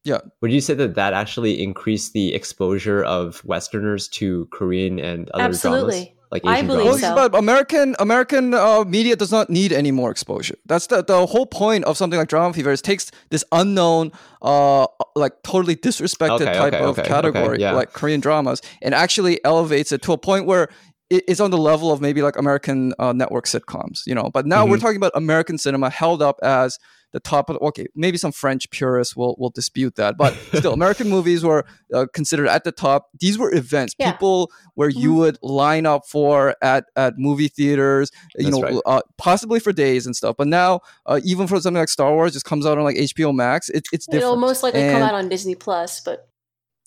Yeah. 0.04 0.18
Would 0.40 0.52
you 0.52 0.60
say 0.60 0.74
that 0.74 0.94
that 0.96 1.12
actually 1.12 1.62
increased 1.62 2.12
the 2.12 2.34
exposure 2.34 3.04
of 3.04 3.44
Westerners 3.44 4.08
to 4.08 4.46
Korean 4.52 4.98
and 4.98 5.30
other 5.30 5.44
Absolutely. 5.44 6.04
dramas, 6.04 6.21
like 6.32 6.46
I 6.46 6.62
believe 6.62 6.84
dramas? 6.84 7.00
so. 7.02 7.14
but 7.14 7.34
American 7.34 7.94
American 7.98 8.54
uh, 8.54 8.84
media 8.84 9.14
does 9.14 9.30
not 9.30 9.50
need 9.50 9.70
any 9.70 9.90
more 9.90 10.10
exposure. 10.10 10.56
That's 10.64 10.86
the 10.86 11.04
the 11.04 11.26
whole 11.26 11.44
point 11.44 11.84
of 11.84 11.98
something 11.98 12.18
like 12.18 12.28
Drama 12.28 12.54
Fever. 12.54 12.72
Is 12.72 12.80
takes 12.80 13.10
this 13.28 13.44
unknown, 13.52 14.12
uh, 14.40 14.86
like 15.14 15.42
totally 15.42 15.76
disrespected 15.76 16.48
Okay, 16.48 16.54
type 16.54 16.72
okay, 16.72 16.82
of 16.82 16.98
okay, 16.98 17.06
category, 17.06 17.56
okay, 17.56 17.60
yeah. 17.60 17.72
like 17.72 17.92
Korean 17.92 18.20
dramas, 18.20 18.62
and 18.80 18.94
actually 18.94 19.44
elevates 19.44 19.92
it 19.92 20.00
to 20.02 20.12
a 20.12 20.18
point 20.18 20.46
where 20.46 20.70
it- 21.16 21.24
it's 21.28 21.40
on 21.40 21.50
the 21.50 21.58
level 21.58 21.92
of 21.92 22.00
maybe 22.00 22.22
like 22.22 22.36
American 22.36 22.92
uh, 22.98 23.12
network 23.12 23.46
sitcoms. 23.46 24.00
You 24.06 24.14
know, 24.14 24.30
but 24.32 24.46
now 24.46 24.64
we're 24.64 24.76
Mm-hmm. 24.76 24.82
talking 24.82 24.96
about 24.96 25.12
American 25.14 25.58
cinema 25.58 25.90
held 25.90 26.20
up 26.22 26.36
as 26.42 26.78
the 27.12 27.20
top 27.20 27.50
of 27.50 27.58
okay 27.60 27.86
maybe 27.94 28.16
some 28.16 28.32
french 28.32 28.70
purists 28.70 29.14
will 29.14 29.34
will 29.38 29.50
dispute 29.50 29.96
that 29.96 30.16
but 30.16 30.32
still 30.54 30.72
american 30.72 31.10
movies 31.10 31.44
were 31.44 31.62
uh, 31.92 32.06
considered 32.14 32.48
at 32.48 32.64
the 32.64 32.72
top 32.72 33.10
these 33.20 33.36
were 33.36 33.54
events 33.54 33.94
Yeah. 33.98 34.12
people 34.12 34.50
where 34.76 34.88
you 34.88 35.12
Mhm. 35.12 35.16
would 35.18 35.38
line 35.42 35.84
up 35.84 36.06
for 36.08 36.56
at 36.62 36.86
at 36.96 37.18
movie 37.18 37.48
theaters 37.48 38.10
you 38.38 38.44
That's 38.50 38.56
know 38.56 38.62
right. 38.62 38.80
uh, 38.86 39.02
possibly 39.18 39.60
for 39.60 39.72
days 39.74 40.06
and 40.06 40.16
stuff 40.16 40.36
but 40.38 40.48
now 40.48 40.80
uh, 41.04 41.20
even 41.22 41.46
for 41.48 41.60
something 41.60 41.80
like 41.82 41.90
star 41.90 42.14
wars 42.14 42.32
just 42.32 42.46
comes 42.46 42.64
out 42.64 42.78
on 42.78 42.84
like 42.84 42.96
hbo 42.96 43.34
max 43.34 43.68
it, 43.68 43.84
it's 43.92 44.06
different 44.06 44.22
It'll 44.32 44.36
most 44.36 44.62
likely 44.62 44.80
come 44.80 45.02
out 45.02 45.12
on 45.12 45.28
Disney 45.28 45.54
Plus, 45.54 46.00
but 46.00 46.26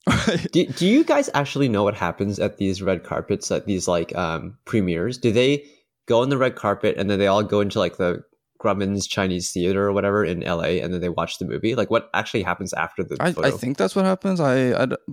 do, 0.51 0.65
do 0.65 0.87
you 0.87 1.03
guys 1.03 1.29
actually 1.33 1.67
know 1.67 1.83
what 1.83 1.95
happens 1.95 2.39
at 2.39 2.57
these 2.57 2.81
red 2.81 3.03
carpets 3.03 3.49
at 3.51 3.65
these 3.65 3.87
like 3.87 4.15
um 4.15 4.57
premieres 4.65 5.17
do 5.17 5.31
they 5.31 5.63
go 6.07 6.21
on 6.21 6.29
the 6.29 6.37
red 6.37 6.55
carpet 6.55 6.95
and 6.97 7.09
then 7.09 7.19
they 7.19 7.27
all 7.27 7.43
go 7.43 7.59
into 7.59 7.79
like 7.79 7.97
the 7.97 8.21
Grauman's 8.61 9.07
chinese 9.07 9.51
theater 9.51 9.87
or 9.87 9.93
whatever 9.93 10.23
in 10.23 10.41
la 10.41 10.63
and 10.63 10.93
then 10.93 11.01
they 11.01 11.09
watch 11.09 11.39
the 11.39 11.45
movie 11.45 11.75
like 11.75 11.89
what 11.89 12.09
actually 12.13 12.43
happens 12.43 12.71
after 12.73 13.03
the 13.03 13.17
I, 13.19 13.33
I 13.47 13.51
think 13.51 13.77
that's 13.77 13.95
what 13.95 14.05
happens 14.05 14.39
I 14.39 14.71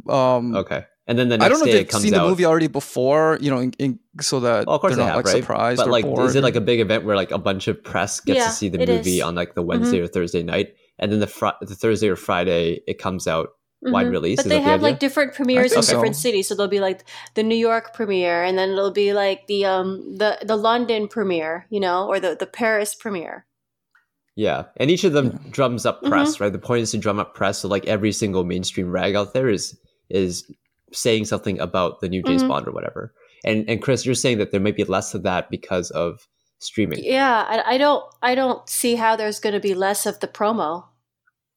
um 0.09 0.55
okay 0.57 0.85
and 1.07 1.19
then 1.19 1.29
the 1.29 1.39
next 1.39 1.47
I 1.47 1.49
don't 1.49 1.59
know 1.61 1.67
day 1.67 1.81
if 1.81 1.91
they've 1.91 2.01
seen 2.01 2.15
out 2.15 2.23
the 2.23 2.29
movie 2.29 2.45
already 2.45 2.69
before, 2.69 3.37
you 3.41 3.51
know, 3.51 3.59
in, 3.59 3.73
in, 3.81 3.99
so 4.21 4.39
that 4.41 4.67
well, 4.67 4.77
of 4.77 4.81
course 4.81 4.93
they're 4.93 4.99
they 4.99 5.09
not 5.11 5.17
have, 5.17 5.17
like 5.17 5.27
right? 5.27 5.43
surprised 5.43 5.79
but 5.79 5.89
like 5.89 6.05
bored. 6.05 6.31
is 6.31 6.37
it 6.37 6.45
like 6.45 6.55
a 6.55 6.61
big 6.61 6.79
event 6.79 7.05
where 7.05 7.17
like 7.17 7.33
a 7.33 7.39
bunch 7.39 7.67
of 7.67 7.83
press 7.83 8.21
gets 8.21 8.39
Yeah, 8.39 8.47
to 8.47 8.53
see 8.53 8.69
the 8.69 8.79
movie 8.79 8.93
is. 8.93 9.07
Mm-hmm. 9.07 9.29
on 9.29 9.35
like 9.35 9.55
the 9.55 9.63
wednesday 9.63 9.99
or 10.01 10.07
thursday 10.07 10.45
night 10.45 10.75
and 11.01 11.11
then 11.11 11.19
the 11.19 11.27
fr- 11.27 11.59
the 11.61 11.75
thursday 11.75 12.09
or 12.09 12.15
friday 12.15 12.81
it 12.87 12.99
comes 12.99 13.27
out 13.27 13.49
wide 13.83 14.07
Mhm. 14.07 14.11
release 14.13 14.37
But 14.39 14.47
Is 14.47 14.51
they 14.51 14.57
that 14.59 14.61
the 14.65 14.71
have 14.71 14.81
idea? 14.81 14.91
like 14.93 14.99
different 15.01 15.35
premieres 15.35 15.73
in 15.73 15.77
think 15.77 15.85
so. 15.85 15.93
different 15.95 16.17
cities. 16.17 16.49
So 16.49 16.55
there'll 16.55 16.71
be 16.71 16.81
like 16.81 17.05
the 17.35 17.43
New 17.43 17.57
York 17.57 17.93
premiere, 17.95 18.43
and 18.45 18.57
then 18.59 18.71
it'll 18.71 18.93
be 18.93 19.13
like 19.13 19.47
the 19.49 19.65
um 19.65 20.17
the 20.19 20.39
the 20.43 20.57
London 20.57 21.09
premiere, 21.09 21.67
you 21.71 21.81
know, 21.81 22.07
or 22.07 22.21
the 22.21 22.37
the 22.39 22.47
Paris 22.47 22.95
premiere. 22.95 23.47
Yeah, 24.37 24.65
and 24.79 24.91
each 24.91 25.05
of 25.05 25.13
them 25.13 25.27
Yeah. 25.45 25.51
drums 25.51 25.85
up 25.85 26.03
press, 26.03 26.41
right? 26.41 26.53
The 26.53 26.59
point 26.59 26.83
is 26.83 26.93
to 26.93 26.99
drum 26.99 27.19
up 27.19 27.35
press. 27.35 27.59
So 27.59 27.69
like 27.69 27.87
every 27.87 28.13
single 28.13 28.45
mainstream 28.45 28.91
rag 28.91 29.15
out 29.15 29.35
there 29.35 29.49
is 29.49 29.79
is 30.11 30.45
saying 30.93 31.25
something 31.25 31.59
about 31.59 32.01
the 32.01 32.09
new 32.09 32.23
James 32.23 32.43
Mhm. 32.45 32.49
Bond 32.49 32.69
or 32.69 32.73
whatever. 32.73 33.13
And 33.45 33.69
and 33.69 33.83
Chris, 33.83 34.07
you're 34.07 34.15
saying 34.15 34.39
that 34.39 34.51
there 34.53 34.61
might 34.61 34.77
be 34.77 34.85
less 34.85 35.15
of 35.15 35.23
that 35.25 35.51
because 35.51 35.91
of 35.91 36.29
streaming. 36.61 37.03
Yeah, 37.03 37.45
I, 37.49 37.75
I 37.75 37.79
don't 37.79 38.05
I 38.23 38.35
don't 38.35 38.67
see 38.69 38.95
how 38.95 39.17
there's 39.17 39.41
going 39.41 39.55
to 39.55 39.61
be 39.61 39.75
less 39.75 40.07
of 40.07 40.21
the 40.21 40.29
promo. 40.29 40.85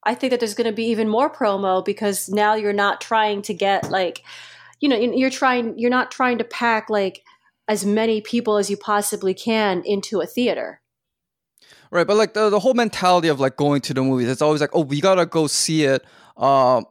I 0.05 0.13
think 0.13 0.31
that 0.31 0.39
there's 0.39 0.53
going 0.53 0.69
to 0.69 0.75
be 0.75 0.85
even 0.85 1.09
more 1.09 1.29
promo 1.29 1.83
because 1.83 2.29
now 2.29 2.53
you're 2.53 2.74
not 2.74 3.01
trying 3.01 3.41
to 3.43 3.53
get 3.53 3.89
like, 3.89 4.24
you 4.79 4.89
know, 4.89 4.97
you're 4.97 5.29
trying 5.29 5.77
you're 5.77 5.89
not 5.89 6.12
trying 6.12 6.38
to 6.38 6.43
pack 6.43 6.89
like 6.89 7.24
as 7.67 7.85
many 7.85 8.21
people 8.21 8.57
as 8.57 8.69
you 8.69 8.77
possibly 8.77 9.33
can 9.33 9.81
into 9.83 10.21
a 10.21 10.25
theater. 10.25 10.81
Right, 11.91 12.05
but 12.05 12.17
like 12.17 12.33
the, 12.33 12.50
the 12.50 12.59
whole 12.59 12.74
mentality 12.74 13.27
of 13.27 13.39
like 13.39 13.55
going 13.55 13.81
to 13.81 13.93
the 13.93 14.03
movies, 14.03 14.27
it's 14.27 14.41
always 14.41 14.62
like, 14.62 14.71
oh, 14.74 14.81
we 14.81 15.01
gotta 15.01 15.25
go 15.25 15.47
see 15.47 15.85
it. 15.85 16.03
Um, 16.38 16.85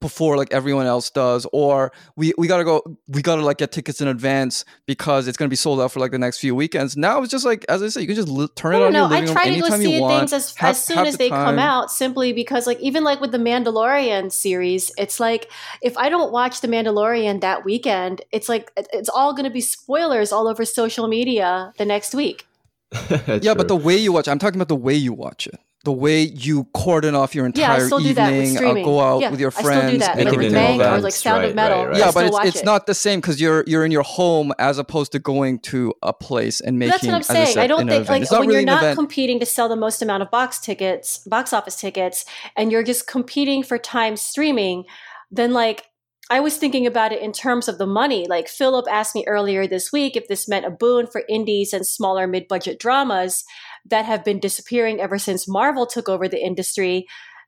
before 0.00 0.36
like 0.36 0.52
everyone 0.52 0.86
else 0.86 1.08
does 1.08 1.46
or 1.52 1.90
we 2.16 2.32
we 2.36 2.46
gotta 2.46 2.64
go 2.64 2.82
we 3.08 3.22
gotta 3.22 3.42
like 3.42 3.56
get 3.58 3.72
tickets 3.72 4.00
in 4.00 4.08
advance 4.08 4.64
because 4.86 5.26
it's 5.26 5.36
gonna 5.38 5.48
be 5.48 5.56
sold 5.56 5.80
out 5.80 5.90
for 5.90 6.00
like 6.00 6.10
the 6.10 6.18
next 6.18 6.38
few 6.38 6.54
weekends. 6.54 6.96
Now 6.96 7.22
it's 7.22 7.30
just 7.30 7.44
like 7.44 7.64
as 7.68 7.82
i 7.82 7.88
said 7.88 8.00
you 8.00 8.06
can 8.06 8.16
just 8.16 8.28
li- 8.28 8.48
turn 8.54 8.74
it 8.74 8.82
on 8.82 8.92
know. 8.92 9.00
your 9.00 9.08
living 9.08 9.30
I 9.30 9.32
try 9.32 9.44
room 9.46 9.54
to 9.54 9.60
go 9.70 9.76
see 9.78 10.00
want. 10.00 10.20
things 10.20 10.32
as, 10.32 10.54
have- 10.56 10.70
as 10.70 10.84
soon 10.84 10.98
as 10.98 11.14
the 11.14 11.18
they 11.18 11.28
come 11.30 11.58
out, 11.58 11.90
simply 11.90 12.32
because, 12.32 12.66
like, 12.66 12.78
even 12.80 13.02
like 13.04 13.20
with 13.20 13.32
the 13.32 13.38
Mandalorian 13.38 14.30
series, 14.30 14.90
it's 14.98 15.20
like 15.20 15.50
if 15.80 15.96
I 15.96 16.08
don't 16.08 16.32
watch 16.32 16.60
the 16.60 16.68
Mandalorian 16.68 17.40
that 17.40 17.64
weekend, 17.64 18.22
it's 18.30 18.48
like 18.48 18.70
it's 18.92 19.08
all 19.08 19.32
going 19.32 19.44
to 19.44 19.50
be 19.50 19.60
spoilers 19.60 20.32
all 20.32 20.48
over 20.48 20.64
social 20.64 21.08
media 21.08 21.72
the 21.78 21.84
next 21.84 22.14
week. 22.14 22.46
yeah 23.42 23.54
but 23.54 23.66
the 23.66 23.74
way 23.74 23.96
you 23.96 24.12
watch 24.12 24.28
i'm 24.28 24.38
talking 24.38 24.56
about 24.56 24.68
the 24.68 24.76
way 24.76 24.94
you 24.94 25.12
watch 25.12 25.48
it 25.48 25.58
the 25.84 25.92
way 25.92 26.22
you 26.22 26.64
cordon 26.74 27.14
off 27.14 27.34
your 27.34 27.46
Yeah, 27.54 27.72
I 27.72 27.74
entire 27.74 27.86
still 27.86 27.98
do 28.00 28.14
that 28.14 28.30
with 28.32 28.52
evening 28.54 28.78
uh, 28.82 28.84
go 28.84 29.00
out 29.00 29.20
Yeah, 29.20 29.30
with 29.30 29.40
your 29.40 29.52
I 29.56 29.60
still 29.60 29.62
do 29.62 29.68
friends 29.68 29.98
that, 30.00 30.16
and 30.18 30.24
Make 30.24 30.26
like 30.26 30.34
it 30.34 30.38
with 30.38 30.46
in 30.46 30.52
Mank 30.54 30.78
like 30.78 30.86
or 30.86 30.90
like 30.90 30.96
advance, 30.96 31.16
Sound 31.16 31.44
of 31.44 31.54
Metal. 31.54 31.78
right, 31.78 31.88
right. 31.88 31.98
Yeah, 31.98 32.10
but 32.12 32.24
it's, 32.24 32.32
watch 32.32 32.46
it's 32.46 32.60
it. 32.60 32.64
not 32.64 32.86
the 32.86 32.94
same 32.94 33.20
because 33.20 33.40
you're 33.40 33.64
you're 33.66 33.84
in 33.84 33.92
your 33.92 34.02
home 34.02 34.52
as 34.58 34.78
opposed 34.78 35.12
to 35.12 35.18
going 35.18 35.58
to 35.60 35.94
a 36.02 36.12
place 36.12 36.60
and 36.60 36.78
making. 36.78 36.90
That's 36.92 37.04
what 37.06 37.14
I'm 37.14 37.20
as 37.20 37.30
I 37.30 37.44
saying. 37.44 37.58
I, 37.58 37.66
don't 37.66 37.86
think 37.88 38.02
event. 38.02 38.08
like 38.08 38.30
when 38.30 38.40
really 38.48 38.54
you're 38.60 38.66
not 38.66 38.82
event. 38.82 38.96
competing 38.98 39.40
to 39.40 39.46
sell 39.46 39.68
the 39.68 39.76
most 39.76 40.02
amount 40.02 40.22
of 40.22 40.30
box 40.30 40.58
tickets, 40.58 41.18
box 41.26 41.52
office 41.52 41.76
tickets, 41.76 42.24
and 42.56 42.72
you're 42.72 42.82
just 42.82 43.06
competing 43.06 43.62
for 43.62 43.78
time 43.78 44.16
streaming, 44.16 44.84
then 45.30 45.52
like 45.52 45.84
I 46.30 46.40
was 46.40 46.56
thinking 46.56 46.86
about 46.86 47.12
it 47.12 47.20
in 47.20 47.32
terms 47.32 47.68
of 47.68 47.76
the 47.78 47.86
money. 47.86 48.26
Like 48.26 48.48
Philip 48.48 48.86
asked 48.90 49.14
me 49.14 49.24
earlier 49.26 49.66
this 49.66 49.92
week 49.92 50.16
if 50.16 50.26
this 50.28 50.48
meant 50.48 50.64
a 50.64 50.70
boon 50.70 51.06
for 51.06 51.22
indies 51.28 51.72
and 51.74 51.86
smaller 51.86 52.26
mid-budget 52.26 52.78
dramas 52.80 53.44
that 53.86 54.04
have 54.04 54.24
been 54.24 54.40
disappearing 54.40 55.00
ever 55.00 55.18
since 55.18 55.48
Marvel 55.48 55.86
took 55.86 56.08
over 56.08 56.28
the 56.28 56.42
industry. 56.44 57.06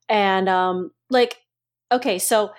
And 0.08 0.48
um 0.48 0.90
like 1.10 1.38
okay, 1.92 2.18
so 2.18 2.52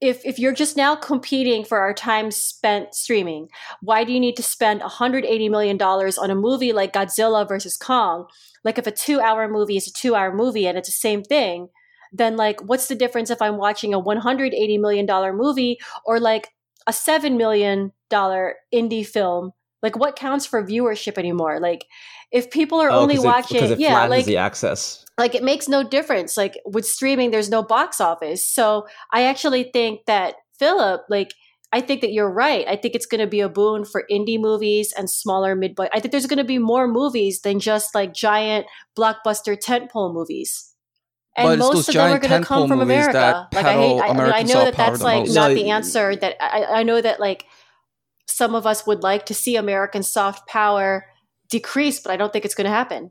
if 0.00 0.24
if 0.24 0.38
you're 0.38 0.52
just 0.52 0.76
now 0.76 0.94
competing 0.94 1.64
for 1.64 1.78
our 1.78 1.94
time 1.94 2.30
spent 2.30 2.94
streaming, 2.94 3.48
why 3.80 4.04
do 4.04 4.12
you 4.12 4.20
need 4.20 4.36
to 4.36 4.42
spend 4.42 4.80
180 4.80 5.48
million 5.48 5.76
dollars 5.76 6.18
on 6.18 6.30
a 6.30 6.34
movie 6.34 6.72
like 6.72 6.92
Godzilla 6.92 7.46
versus 7.48 7.76
Kong? 7.76 8.26
Like 8.64 8.78
if 8.78 8.86
a 8.86 8.92
2-hour 8.92 9.48
movie 9.48 9.76
is 9.76 9.86
a 9.86 9.92
2-hour 9.92 10.34
movie 10.34 10.66
and 10.66 10.76
it's 10.78 10.88
the 10.88 10.92
same 10.92 11.22
thing, 11.22 11.68
then 12.12 12.36
like 12.36 12.60
what's 12.62 12.88
the 12.88 12.94
difference 12.94 13.30
if 13.30 13.40
I'm 13.40 13.56
watching 13.56 13.94
a 13.94 13.98
180 13.98 14.78
million 14.78 15.06
dollar 15.06 15.32
movie 15.32 15.78
or 16.04 16.20
like 16.20 16.48
a 16.86 16.92
7 16.92 17.36
million 17.36 17.92
dollar 18.10 18.56
indie 18.74 19.06
film? 19.06 19.52
Like 19.84 19.96
what 19.96 20.16
counts 20.16 20.46
for 20.46 20.64
viewership 20.64 21.16
anymore? 21.18 21.60
Like 21.60 21.84
if 22.32 22.50
people 22.50 22.80
are 22.80 22.90
Oh, 22.90 23.00
only 23.02 23.14
'cause 23.16 23.24
it- 23.24 23.28
watching 23.28 23.56
because 23.58 23.70
it 23.70 23.78
yeah, 23.78 24.06
like 24.06 24.24
the 24.24 24.38
access. 24.38 25.04
like 25.18 25.36
it 25.36 25.44
makes 25.44 25.68
no 25.68 25.84
difference 25.84 26.36
like 26.36 26.58
with 26.66 26.84
streaming 26.84 27.30
there's 27.30 27.48
no 27.50 27.62
box 27.62 28.00
office 28.00 28.44
so 28.44 28.86
i 29.12 29.22
actually 29.22 29.62
think 29.72 30.00
that 30.06 30.34
philip 30.58 31.02
like 31.08 31.30
i 31.72 31.80
think 31.80 32.00
that 32.00 32.10
you're 32.12 32.28
right 32.32 32.66
i 32.66 32.74
think 32.74 32.96
it's 32.96 33.06
going 33.06 33.20
to 33.20 33.26
be 33.28 33.38
a 33.40 33.48
boon 33.48 33.84
for 33.84 34.02
indie 34.10 34.40
movies 34.40 34.92
and 34.98 35.08
smaller 35.08 35.54
mid 35.54 35.76
i 35.92 36.00
think 36.00 36.10
there's 36.10 36.26
going 36.26 36.38
to 36.46 36.50
be 36.56 36.58
more 36.58 36.88
movies 36.88 37.42
than 37.42 37.60
just 37.60 37.94
like 37.94 38.12
giant 38.12 38.66
blockbuster 38.98 39.54
tentpole 39.56 40.12
movies 40.12 40.72
and 41.36 41.46
But 41.46 41.58
most 41.58 41.88
of 41.88 41.94
them 41.94 42.12
are 42.12 42.18
going 42.18 42.40
to 42.42 42.46
come 42.46 42.66
from 42.66 42.80
america 42.80 43.48
like 43.52 43.64
i 43.66 43.74
hate 43.74 44.00
I, 44.00 44.08
I, 44.08 44.12
mean, 44.12 44.32
I 44.40 44.42
know 44.42 44.64
that 44.64 44.74
that's 44.76 45.02
like 45.02 45.26
most. 45.26 45.34
not 45.34 45.48
No, 45.50 45.54
the 45.54 45.70
answer 45.70 46.16
that 46.16 46.34
I, 46.42 46.80
I 46.80 46.82
know 46.82 47.00
that 47.00 47.20
like 47.20 47.46
some 48.26 48.54
of 48.54 48.66
us 48.66 48.86
would 48.86 49.02
like 49.02 49.26
to 49.26 49.34
see 49.34 49.56
american 49.56 50.02
soft 50.02 50.46
power 50.48 51.06
decrease 51.50 52.00
but 52.00 52.10
i 52.12 52.16
don't 52.16 52.32
think 52.32 52.44
it's 52.44 52.54
going 52.54 52.66
to 52.66 52.70
happen 52.70 53.10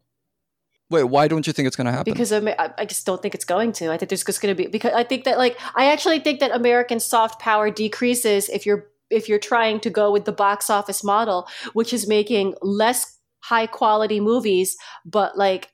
Wait, 0.90 1.06
why 1.06 1.28
don't 1.28 1.48
you 1.48 1.54
think 1.54 1.66
it's 1.66 1.76
going 1.76 1.86
to 1.86 1.92
happen? 1.92 2.14
because 2.14 2.32
I 2.32 2.72
I 2.78 2.86
just 2.86 3.04
don't 3.04 3.20
think 3.20 3.34
it's 3.34 3.46
going 3.46 3.72
to. 3.74 3.92
I 3.92 3.98
think 3.98 4.10
there's 4.10 4.24
just 4.24 4.42
going 4.42 4.56
to 4.56 4.64
be 4.64 4.70
because 4.70 4.94
I 4.94 5.04
think 5.04 5.24
that 5.24 5.40
like 5.40 5.60
I 5.76 5.86
actually 5.92 6.20
think 6.20 6.40
that 6.40 6.52
American 6.52 7.00
soft 7.00 7.42
power 7.42 7.72
decreases 7.72 8.48
if 8.50 8.66
you're 8.68 8.92
if 9.10 9.28
you're 9.28 9.40
trying 9.40 9.80
to 9.80 9.90
go 9.90 10.12
with 10.12 10.26
the 10.26 10.32
box 10.32 10.70
office 10.70 11.04
model, 11.04 11.48
which 11.74 11.94
is 11.94 12.08
making 12.08 12.54
less 12.62 13.18
high 13.40 13.66
quality 13.66 14.20
movies, 14.20 14.78
but 15.04 15.36
like 15.36 15.72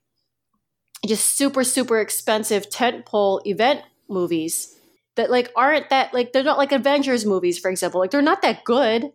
just 1.06 1.36
super 1.38 1.66
super 1.66 2.00
expensive 2.00 2.70
tentpole 2.70 3.42
event 3.46 3.82
movies 4.08 4.74
that 5.16 5.30
like 5.30 5.52
aren't 5.56 5.90
that 5.90 6.14
like 6.14 6.32
they're 6.32 6.44
not 6.44 6.58
like 6.58 6.72
Avengers 6.72 7.26
movies, 7.26 7.60
for 7.60 7.70
example. 7.70 8.00
Like 8.00 8.12
they're 8.12 8.22
not 8.22 8.42
that 8.44 8.64
good. 8.64 9.12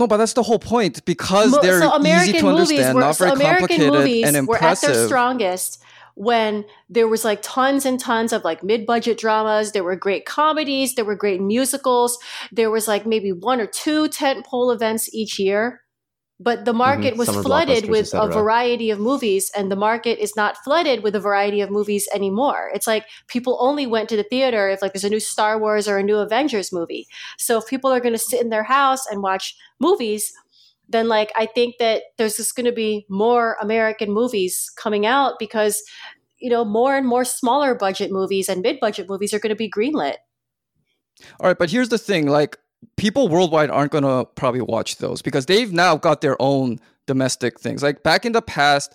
No, 0.00 0.06
but 0.06 0.16
that's 0.16 0.32
the 0.32 0.42
whole 0.42 0.58
point 0.58 1.04
because 1.04 1.52
Mo- 1.52 1.60
they're 1.60 1.80
so 1.80 2.02
easy 2.04 2.32
to 2.32 2.48
understand, 2.48 2.94
were 2.94 3.00
not 3.02 3.16
so 3.16 3.26
very 3.26 3.36
American 3.36 3.68
complicated 3.68 3.92
movies 3.92 4.34
and 4.34 4.48
were 4.48 4.56
at 4.56 4.60
their 4.80 4.90
impressive. 4.90 5.06
strongest 5.06 5.82
when 6.14 6.64
there 6.88 7.06
was 7.06 7.24
like 7.24 7.40
tons 7.42 7.86
and 7.86 8.00
tons 8.00 8.32
of 8.32 8.42
like 8.42 8.64
mid-budget 8.64 9.18
dramas 9.18 9.72
there 9.72 9.84
were 9.84 9.94
great 9.96 10.24
comedies 10.24 10.94
there 10.94 11.04
were 11.04 11.14
great 11.14 11.40
musicals 11.40 12.18
there 12.50 12.70
was 12.70 12.88
like 12.88 13.06
maybe 13.06 13.30
one 13.30 13.60
or 13.60 13.66
two 13.66 14.08
tentpole 14.08 14.74
events 14.74 15.14
each 15.14 15.38
year 15.38 15.82
but 16.40 16.64
the 16.64 16.72
market 16.72 17.10
mm-hmm. 17.10 17.18
was 17.18 17.28
Summer 17.28 17.42
flooded 17.42 17.90
with 17.90 18.14
a 18.14 18.26
variety 18.26 18.90
of 18.90 18.98
movies 18.98 19.50
and 19.54 19.70
the 19.70 19.76
market 19.76 20.18
is 20.18 20.34
not 20.34 20.56
flooded 20.64 21.02
with 21.02 21.14
a 21.14 21.20
variety 21.20 21.60
of 21.60 21.70
movies 21.70 22.08
anymore. 22.14 22.70
It's 22.74 22.86
like 22.86 23.04
people 23.28 23.58
only 23.60 23.86
went 23.86 24.08
to 24.08 24.16
the 24.16 24.24
theater 24.24 24.70
if 24.70 24.80
like 24.80 24.94
there's 24.94 25.04
a 25.04 25.10
new 25.10 25.20
star 25.20 25.60
wars 25.60 25.86
or 25.86 25.98
a 25.98 26.02
new 26.02 26.16
avengers 26.16 26.72
movie. 26.72 27.06
So 27.36 27.58
if 27.58 27.66
people 27.66 27.92
are 27.92 28.00
going 28.00 28.14
to 28.14 28.18
sit 28.18 28.40
in 28.40 28.48
their 28.48 28.64
house 28.64 29.06
and 29.06 29.22
watch 29.22 29.54
movies 29.78 30.32
then 30.90 31.08
like 31.08 31.32
I 31.36 31.46
think 31.46 31.76
that 31.78 32.02
there's 32.18 32.36
just 32.36 32.56
going 32.56 32.66
to 32.66 32.72
be 32.72 33.06
more 33.08 33.56
American 33.60 34.10
movies 34.12 34.70
coming 34.76 35.06
out 35.06 35.38
because 35.38 35.82
you 36.38 36.50
know 36.50 36.64
more 36.64 36.96
and 36.96 37.06
more 37.06 37.24
smaller 37.24 37.74
budget 37.74 38.10
movies 38.10 38.48
and 38.48 38.60
mid 38.60 38.80
budget 38.80 39.08
movies 39.08 39.32
are 39.32 39.38
going 39.38 39.50
to 39.50 39.56
be 39.56 39.70
greenlit. 39.70 40.16
All 41.38 41.46
right, 41.46 41.58
but 41.58 41.70
here's 41.70 41.90
the 41.90 41.98
thing: 41.98 42.26
like 42.26 42.56
people 42.96 43.28
worldwide 43.28 43.70
aren't 43.70 43.92
gonna 43.92 44.24
probably 44.24 44.60
watch 44.60 44.96
those 44.98 45.22
because 45.22 45.46
they've 45.46 45.72
now 45.72 45.96
got 45.96 46.20
their 46.20 46.40
own 46.40 46.78
domestic 47.06 47.58
things. 47.60 47.82
Like 47.82 48.02
back 48.02 48.24
in 48.24 48.32
the 48.32 48.42
past, 48.42 48.94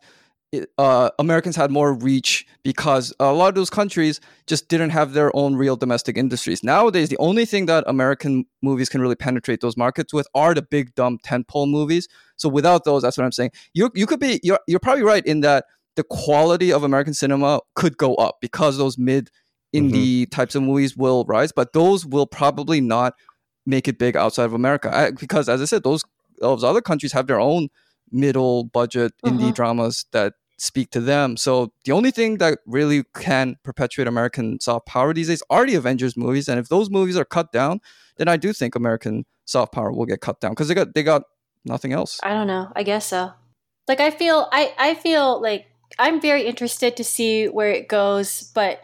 uh, 0.77 1.09
Americans 1.19 1.55
had 1.55 1.71
more 1.71 1.93
reach 1.93 2.45
because 2.63 3.13
a 3.19 3.33
lot 3.33 3.49
of 3.49 3.55
those 3.55 3.69
countries 3.69 4.21
just 4.47 4.69
didn't 4.69 4.91
have 4.91 5.13
their 5.13 5.35
own 5.35 5.55
real 5.55 5.75
domestic 5.75 6.17
industries. 6.17 6.63
Nowadays, 6.63 7.09
the 7.09 7.17
only 7.17 7.45
thing 7.45 7.65
that 7.65 7.83
American 7.87 8.45
movies 8.61 8.89
can 8.89 9.01
really 9.01 9.15
penetrate 9.15 9.61
those 9.61 9.75
markets 9.75 10.13
with 10.13 10.27
are 10.33 10.53
the 10.53 10.61
big 10.61 10.95
dumb 10.95 11.17
tentpole 11.25 11.69
movies. 11.69 12.07
So 12.37 12.49
without 12.49 12.85
those, 12.85 13.01
that's 13.01 13.17
what 13.17 13.25
I'm 13.25 13.31
saying. 13.31 13.51
You 13.73 13.91
you 13.95 14.05
could 14.05 14.19
be 14.19 14.39
you're 14.43 14.59
you're 14.67 14.79
probably 14.79 15.03
right 15.03 15.25
in 15.25 15.41
that 15.41 15.65
the 15.95 16.03
quality 16.03 16.71
of 16.71 16.83
American 16.83 17.13
cinema 17.13 17.61
could 17.75 17.97
go 17.97 18.15
up 18.15 18.37
because 18.41 18.77
those 18.77 18.97
mid 18.97 19.29
indie 19.73 20.29
types 20.29 20.55
of 20.55 20.63
movies 20.63 20.95
will 20.95 21.25
rise, 21.25 21.51
but 21.51 21.73
those 21.73 22.05
will 22.05 22.27
probably 22.27 22.79
not 22.79 23.13
make 23.65 23.87
it 23.87 23.97
big 23.97 24.15
outside 24.15 24.45
of 24.45 24.53
America 24.53 24.89
I, 24.95 25.11
because, 25.11 25.49
as 25.49 25.61
I 25.61 25.65
said, 25.65 25.83
those 25.83 26.03
those 26.39 26.63
other 26.63 26.81
countries 26.81 27.13
have 27.13 27.27
their 27.27 27.39
own 27.39 27.69
middle 28.11 28.65
budget 28.65 29.13
indie 29.25 29.49
Mhm. 29.49 29.55
dramas 29.55 30.05
that 30.11 30.33
speak 30.57 30.89
to 30.91 31.01
them. 31.01 31.37
So 31.37 31.71
the 31.85 31.91
only 31.91 32.11
thing 32.11 32.37
that 32.37 32.59
really 32.65 33.03
can 33.15 33.57
perpetuate 33.63 34.07
American 34.07 34.59
soft 34.59 34.85
power 34.85 35.13
these 35.13 35.27
days 35.27 35.43
are 35.49 35.65
the 35.65 35.75
Avengers 35.75 36.15
movies, 36.15 36.47
and 36.47 36.59
if 36.59 36.69
those 36.69 36.89
movies 36.89 37.17
are 37.17 37.25
cut 37.25 37.51
down, 37.51 37.81
then 38.17 38.27
I 38.27 38.37
do 38.37 38.53
think 38.53 38.75
American 38.75 39.25
soft 39.45 39.73
power 39.73 39.91
will 39.91 40.05
get 40.05 40.21
cut 40.21 40.39
down 40.39 40.51
because 40.51 40.67
they 40.67 40.73
got 40.75 40.93
they 40.93 41.03
got 41.03 41.23
nothing 41.65 41.93
else. 41.93 42.19
I 42.23 42.33
don't 42.33 42.47
know. 42.47 42.71
I 42.75 42.83
guess 42.83 43.05
so. 43.07 43.31
Like 43.87 43.99
I 43.99 44.11
feel 44.11 44.47
I 44.51 44.73
I 44.77 44.93
feel 44.95 45.41
like 45.41 45.67
I'm 45.99 46.19
very 46.21 46.43
interested 46.45 46.97
to 46.97 47.03
see 47.03 47.47
where 47.47 47.69
it 47.71 47.87
goes, 47.87 48.51
but 48.53 48.81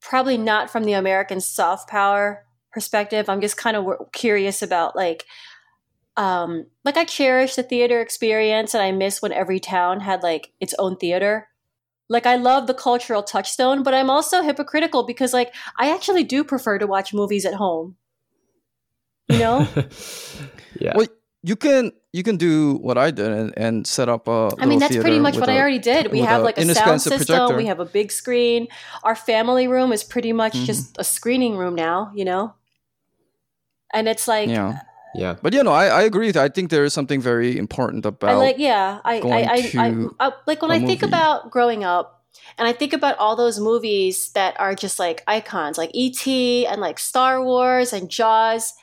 probably 0.00 0.36
not 0.38 0.70
from 0.70 0.84
the 0.84 0.92
American 0.92 1.40
soft 1.40 1.88
power 1.88 2.43
perspective. 2.74 3.28
I'm 3.30 3.40
just 3.40 3.56
kind 3.56 3.76
of 3.76 3.84
w- 3.84 4.06
curious 4.12 4.60
about 4.60 4.94
like 4.96 5.24
um 6.16 6.66
like 6.84 6.96
I 6.96 7.04
cherish 7.04 7.54
the 7.56 7.62
theater 7.62 8.00
experience 8.00 8.74
and 8.74 8.82
I 8.82 8.92
miss 8.92 9.22
when 9.22 9.32
every 9.32 9.58
town 9.60 10.00
had 10.00 10.22
like 10.22 10.52
its 10.60 10.74
own 10.78 10.96
theater. 10.96 11.48
Like 12.08 12.26
I 12.26 12.36
love 12.36 12.66
the 12.66 12.74
cultural 12.74 13.22
touchstone, 13.22 13.82
but 13.82 13.94
I'm 13.94 14.10
also 14.10 14.42
hypocritical 14.42 15.04
because 15.06 15.32
like 15.32 15.54
I 15.78 15.90
actually 15.94 16.24
do 16.24 16.44
prefer 16.44 16.78
to 16.78 16.86
watch 16.86 17.14
movies 17.14 17.46
at 17.46 17.54
home. 17.54 17.96
You 19.28 19.38
know? 19.38 19.66
yeah. 20.78 20.92
Well, 20.96 21.06
you 21.42 21.56
can 21.56 21.92
you 22.12 22.22
can 22.22 22.36
do 22.36 22.74
what 22.76 22.96
I 22.96 23.10
did 23.10 23.30
and, 23.30 23.52
and 23.56 23.86
set 23.86 24.08
up 24.08 24.28
a. 24.28 24.50
I 24.58 24.66
mean, 24.66 24.78
that's 24.78 24.96
pretty 24.96 25.18
much 25.18 25.36
what 25.36 25.48
I 25.48 25.54
a- 25.54 25.60
already 25.60 25.78
did. 25.78 26.12
We 26.12 26.20
have 26.20 26.42
a 26.42 26.44
like 26.44 26.58
a 26.58 26.74
sound 26.74 27.00
system. 27.02 27.18
projector. 27.18 27.56
We 27.56 27.66
have 27.66 27.80
a 27.80 27.84
big 27.86 28.12
screen. 28.12 28.68
Our 29.02 29.16
family 29.16 29.66
room 29.66 29.92
is 29.92 30.04
pretty 30.04 30.32
much 30.32 30.52
Mhm. 30.54 30.64
just 30.66 30.96
a 30.98 31.04
screening 31.04 31.56
room 31.56 31.74
now, 31.74 32.12
you 32.14 32.24
know? 32.24 32.54
And 33.94 34.08
it's 34.08 34.26
like, 34.26 34.48
yeah, 34.48 34.80
yeah. 35.14 35.36
but 35.40 35.54
you 35.54 35.62
know, 35.62 35.72
I, 35.72 35.86
I 35.86 36.02
agree. 36.02 36.32
I 36.34 36.48
think 36.48 36.70
there 36.70 36.84
is 36.84 36.92
something 36.92 37.20
very 37.20 37.56
important 37.56 38.04
about. 38.04 38.30
I 38.30 38.34
like, 38.34 38.58
yeah, 38.58 39.00
I, 39.04 39.20
going 39.20 39.48
I, 39.48 39.52
I, 39.52 39.54
I, 39.54 39.90
to 39.90 40.16
I, 40.20 40.32
like 40.46 40.60
when 40.60 40.72
a 40.72 40.74
I 40.74 40.78
think 40.80 41.02
movie. 41.02 41.10
about 41.10 41.50
growing 41.50 41.84
up, 41.84 42.24
and 42.58 42.66
I 42.66 42.72
think 42.72 42.92
about 42.92 43.16
all 43.18 43.36
those 43.36 43.60
movies 43.60 44.30
that 44.32 44.58
are 44.60 44.74
just 44.74 44.98
like 44.98 45.22
icons, 45.26 45.78
like 45.78 45.90
E.T. 45.94 46.66
and 46.66 46.80
like 46.80 46.98
Star 46.98 47.42
Wars 47.42 47.92
and 47.92 48.10
Jaws. 48.10 48.74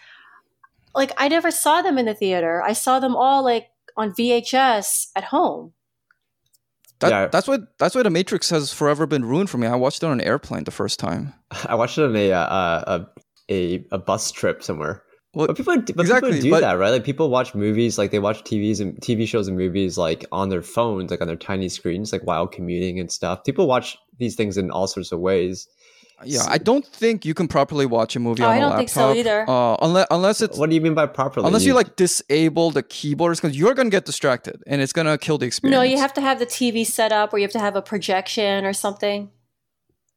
Like 0.96 1.12
I 1.18 1.28
never 1.28 1.52
saw 1.52 1.82
them 1.82 1.98
in 1.98 2.06
the 2.06 2.14
theater. 2.14 2.64
I 2.64 2.74
saw 2.74 3.00
them 3.00 3.16
all 3.16 3.44
like 3.44 3.68
on 3.98 4.12
VHS 4.12 5.08
at 5.16 5.26
home. 5.26 5.74
That, 7.00 7.10
Yeah. 7.10 7.28
That's 7.28 7.48
why 7.48 7.60
that's 7.78 7.96
why 7.96 8.04
the 8.04 8.10
Matrix 8.10 8.50
has 8.50 8.72
forever 8.72 9.06
been 9.06 9.26
ruined 9.26 9.50
for 9.50 9.58
me. 9.58 9.68
I 9.68 9.76
watched 9.76 10.04
it 10.04 10.06
on 10.06 10.14
an 10.14 10.22
airplane 10.22 10.64
the 10.64 10.72
first 10.72 11.00
time. 11.00 11.34
I 11.66 11.76
watched 11.76 11.98
it 11.98 12.04
on 12.04 12.16
a 12.16 12.32
uh, 12.32 12.84
a 12.88 13.08
a, 13.52 13.86
a 13.92 13.98
bus 14.00 14.32
trip 14.32 14.64
somewhere. 14.64 15.04
Well, 15.34 15.48
But 15.48 15.56
people, 15.58 15.76
but 15.78 16.00
exactly, 16.02 16.32
people 16.32 16.44
do 16.44 16.52
but- 16.52 16.60
that, 16.62 16.74
right? 16.74 16.90
Like 16.90 17.04
people 17.06 17.30
watch 17.30 17.56
movies, 17.56 17.98
like 17.98 18.12
they 18.12 18.20
watch 18.20 18.44
TVs 18.44 18.82
and 18.82 18.96
TV 19.00 19.28
shows 19.28 19.48
and 19.48 19.56
movies, 19.58 19.98
like 19.98 20.26
on 20.32 20.50
their 20.50 20.62
phones, 20.62 21.10
like 21.12 21.22
on 21.22 21.28
their 21.28 21.38
tiny 21.38 21.70
screens, 21.70 22.12
like 22.12 22.24
while 22.24 22.48
commuting 22.48 23.00
and 23.00 23.10
stuff. 23.12 23.44
People 23.46 23.66
watch 23.68 23.98
these 24.18 24.36
things 24.36 24.58
in 24.58 24.72
all 24.72 24.88
sorts 24.88 25.12
of 25.14 25.20
ways. 25.20 25.68
yeah, 26.26 26.44
I 26.48 26.58
don't 26.60 26.86
think 26.86 27.26
you 27.26 27.34
can 27.34 27.48
properly 27.48 27.86
watch 27.88 28.16
a 28.16 28.20
movie 28.20 28.44
Oh, 28.44 28.48
on 28.48 28.52
I 28.52 28.58
a 28.58 28.60
don't 28.60 28.70
laptop. 28.72 28.80
think 28.80 28.90
so 28.90 29.14
either. 29.22 29.40
Uh, 29.50 29.78
unless 29.82 30.08
unless 30.12 30.42
it's 30.42 30.58
What 30.60 30.70
do 30.70 30.76
you 30.76 30.82
mean 30.82 30.94
by 31.02 31.06
properly? 31.08 31.48
unless 31.48 31.64
you 31.66 31.74
like 31.82 31.96
disable 31.96 32.70
the 32.72 32.84
keyboards 32.84 33.40
because 33.40 33.58
you're 33.58 33.74
gonna 33.74 33.90
get 33.90 34.06
distracted 34.06 34.62
and 34.68 34.82
it's 34.84 34.94
gonna 34.94 35.18
kill 35.18 35.38
the 35.40 35.46
experience. 35.48 35.76
No, 35.78 35.82
you 35.82 35.98
have 35.98 36.14
to 36.20 36.22
have 36.22 36.38
the 36.40 36.46
TV 36.46 36.86
set 36.86 37.12
up, 37.14 37.34
or 37.34 37.38
you 37.40 37.44
have 37.48 37.52
to 37.54 37.60
have 37.68 37.76
a 37.78 37.82
projection 37.82 38.66
or 38.66 38.74
something. 38.74 39.30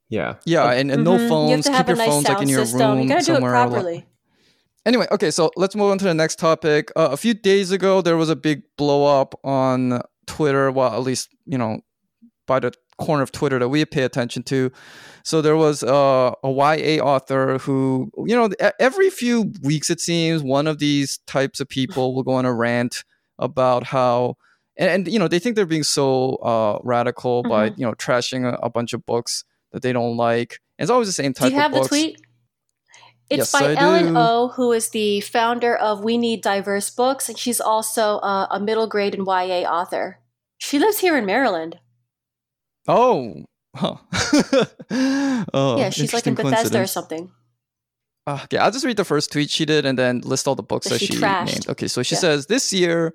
Yeah. 0.09 0.35
Yeah, 0.45 0.71
and, 0.73 0.91
and 0.91 1.05
no 1.05 1.17
Mhm. 1.19 1.29
phones. 1.29 1.67
You 1.67 1.73
Keep 1.75 1.89
your 1.89 1.97
nice 1.97 2.09
phones 2.09 2.29
like 2.29 2.43
in 2.43 2.49
your 2.49 2.65
system. 2.65 2.81
room 2.93 3.01
You 3.03 3.09
gotta 3.09 3.25
do 3.25 3.33
it 3.33 3.35
somewhere. 3.37 3.53
properly. 3.53 4.07
Anyway, 4.87 5.07
okay, 5.11 5.31
so 5.31 5.51
let's 5.57 5.75
move 5.75 5.91
on 5.91 5.99
to 5.99 6.05
the 6.05 6.13
next 6.15 6.39
topic. 6.39 6.91
Uh, 6.95 7.09
a 7.11 7.17
few 7.17 7.33
days 7.33 7.71
ago, 7.71 8.03
there 8.03 8.17
was 8.19 8.29
a 8.29 8.37
big 8.37 8.63
blow 8.77 9.21
up 9.21 9.35
on 9.43 10.01
Twitter. 10.27 10.71
Well, 10.71 10.93
at 10.93 11.03
least 11.03 11.31
you 11.47 11.57
know, 11.57 11.81
by 12.47 12.61
the 12.61 12.73
corner 12.99 13.23
of 13.23 13.33
Twitter 13.33 13.59
that 13.59 13.69
we 13.71 13.85
pay 13.87 14.03
attention 14.03 14.43
to. 14.45 14.71
So 15.25 15.41
there 15.41 15.57
was 15.57 15.83
uh, 15.83 16.33
a 16.45 16.51
YA 16.51 17.03
author 17.03 17.59
who, 17.59 18.11
you 18.27 18.37
know, 18.37 18.51
every 18.79 19.09
few 19.11 19.53
weeks 19.63 19.89
it 19.91 20.01
seems 20.01 20.43
one 20.43 20.67
of 20.67 20.79
these 20.79 21.19
types 21.27 21.59
of 21.61 21.69
people 21.69 22.15
will 22.15 22.23
go 22.23 22.33
on 22.35 22.45
a 22.45 22.53
rant 22.53 23.05
about 23.39 23.85
how. 23.85 24.37
And, 24.77 24.91
and 24.91 25.09
you 25.13 25.19
know 25.21 25.29
they 25.29 25.39
think 25.39 25.55
they're 25.57 25.67
being 25.67 25.85
so 25.85 26.35
uh, 26.37 26.79
radical 26.83 27.43
by 27.45 27.71
Mhm. 27.71 27.79
you 27.79 27.87
know 27.87 27.93
trashing 27.95 28.45
a, 28.45 28.57
a 28.61 28.69
bunch 28.69 28.93
of 28.93 29.07
books 29.07 29.45
that 29.75 29.83
they 29.83 29.93
don't 29.93 30.17
like. 30.17 30.61
And 30.79 30.85
it's 30.85 30.91
always 30.91 31.09
the 31.09 31.13
same 31.13 31.35
type 31.35 31.49
of 31.49 31.51
books. 31.51 31.51
Do 31.51 31.55
you 31.57 31.61
have 31.61 31.75
of 31.75 31.83
the 31.83 31.89
tweet? 31.89 32.21
It's 33.29 33.39
Yes, 33.39 33.53
by 33.53 33.73
I 33.73 33.75
Ellen 33.75 34.07
do. 34.07 34.15
O, 34.17 34.49
who 34.55 34.73
is 34.73 34.91
the 34.91 35.21
founder 35.21 35.75
of 35.75 36.05
We 36.05 36.17
Need 36.17 36.43
Diverse 36.43 36.91
Books, 36.91 37.29
and 37.29 37.37
she's 37.39 37.61
also 37.61 38.19
uh, 38.19 38.47
a 38.51 38.61
middle 38.61 38.87
grade 38.87 39.15
and 39.15 39.27
YA 39.27 39.69
author. 39.69 40.21
She 40.59 40.79
lives 40.79 40.99
here 40.99 41.17
in 41.17 41.27
Maryland. 41.27 41.81
Oh, 42.87 43.45
huh. 43.75 43.97
oh, 45.53 45.77
yeah, 45.79 45.91
she's 45.91 46.13
like 46.13 46.27
in 46.27 46.35
Bethesda 46.35 46.81
or 46.81 46.87
something. 46.87 47.33
Uh, 48.27 48.41
okay, 48.45 48.59
I'll 48.59 48.71
just 48.71 48.85
read 48.85 48.97
the 48.97 49.05
first 49.05 49.33
tweet 49.33 49.51
she 49.51 49.65
did 49.65 49.85
and 49.85 49.99
then 49.99 50.21
list 50.21 50.47
all 50.47 50.55
the 50.55 50.63
books 50.63 50.87
That 50.89 50.95
that 50.95 50.99
she 51.01 51.15
she, 51.15 51.21
named. 51.21 51.69
Okay, 51.69 51.89
so 51.89 52.03
she 52.03 52.15
Yeah. 52.15 52.21
says 52.21 52.47
this 52.47 52.73
year 52.73 53.15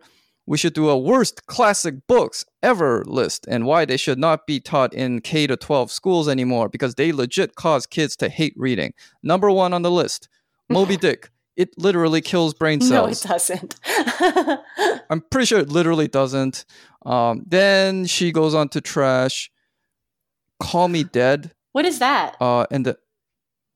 we 0.49 0.57
should 0.57 0.73
do 0.73 0.89
a 0.89 0.97
worst 0.97 1.45
classic 1.45 2.07
books 2.07 2.43
ever 2.63 3.03
list 3.05 3.45
and 3.47 3.67
why 3.67 3.85
they 3.85 3.97
should 3.97 4.17
not 4.17 4.47
be 4.47 4.59
taught 4.59 4.91
in 4.95 5.21
K 5.21 5.45
to 5.45 5.55
12 5.55 5.91
schools 5.91 6.27
anymore 6.27 6.67
because 6.67 6.95
they 6.95 7.11
legit 7.11 7.53
cause 7.53 7.85
kids 7.85 8.15
to 8.15 8.29
hate 8.29 8.55
reading. 8.57 8.95
Number 9.21 9.51
one 9.51 9.73
on 9.73 9.83
the 9.83 9.91
list, 9.91 10.27
Moby 10.67 10.97
Dick. 11.07 11.29
It 11.55 11.77
literally 11.77 12.19
kills 12.21 12.55
brain 12.55 12.81
cells. 12.81 13.23
No, 13.25 13.31
it 13.31 13.31
doesn't. 13.31 13.75
I'm 15.11 15.21
pretty 15.29 15.45
sure 15.45 15.59
it 15.59 15.69
literally 15.69 16.07
doesn't. 16.07 16.65
Um, 17.05 17.43
then 17.45 18.07
she 18.07 18.31
goes 18.31 18.55
on 18.55 18.69
to 18.69 18.81
trash 18.81 19.51
Call 20.59 20.87
Me 20.87 21.03
Dead. 21.03 21.51
what 21.73 21.85
is 21.85 21.99
that? 21.99 22.35
Uh, 22.41 22.65
and 22.71 22.87
the 22.87 22.97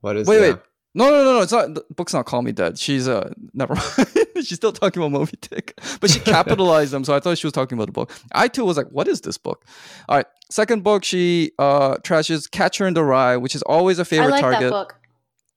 What 0.01 0.17
is 0.17 0.27
Wait, 0.27 0.37
yeah. 0.41 0.53
wait. 0.53 0.59
No, 0.95 1.09
no, 1.09 1.23
no, 1.23 1.33
no. 1.33 1.41
It's 1.41 1.51
not. 1.51 1.73
The 1.73 1.83
book's 1.95 2.13
not 2.13 2.25
"Call 2.25 2.41
Me 2.43 2.51
Dead." 2.51 2.77
She's 2.77 3.07
uh, 3.07 3.33
never 3.53 3.73
mind. 3.75 4.07
She's 4.35 4.55
still 4.55 4.71
talking 4.71 5.01
about 5.01 5.11
Moby 5.11 5.37
Dick, 5.41 5.79
but 6.01 6.09
she 6.09 6.19
capitalized 6.35 6.91
them, 6.93 7.03
so 7.03 7.15
I 7.15 7.19
thought 7.19 7.37
she 7.37 7.47
was 7.47 7.53
talking 7.53 7.77
about 7.77 7.85
the 7.87 7.91
book. 7.93 8.11
I 8.33 8.47
too 8.47 8.63
was 8.65 8.77
like, 8.77 8.87
"What 8.89 9.07
is 9.07 9.21
this 9.21 9.37
book?" 9.37 9.65
All 10.09 10.17
right. 10.17 10.25
Second 10.51 10.83
book, 10.83 11.03
she 11.03 11.51
uh 11.57 11.95
trashes 11.97 12.49
Catcher 12.51 12.85
in 12.87 12.93
the 12.93 13.03
Rye, 13.03 13.37
which 13.37 13.55
is 13.55 13.61
always 13.63 13.97
a 13.99 14.05
favorite 14.05 14.29
like 14.31 14.41
that 14.43 14.51
target 14.51 14.69
book. 14.71 14.95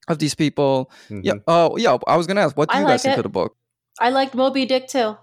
of 0.07 0.17
these 0.19 0.33
people. 0.33 0.89
Mhm. 1.09 1.21
Yeah. 1.23 1.33
Oh, 1.47 1.77
yeah. 1.77 1.97
I 2.07 2.15
was 2.17 2.25
gonna 2.27 2.41
ask, 2.41 2.57
what 2.57 2.69
do 2.69 2.75
I 2.77 2.81
you 2.81 2.85
guys 2.87 3.03
like 3.05 3.13
think 3.13 3.17
of 3.17 3.23
the 3.23 3.29
book? 3.29 3.55
I 3.99 4.09
liked 4.09 4.33
Moby 4.33 4.65
Dick 4.65 4.87
too. 4.87 5.17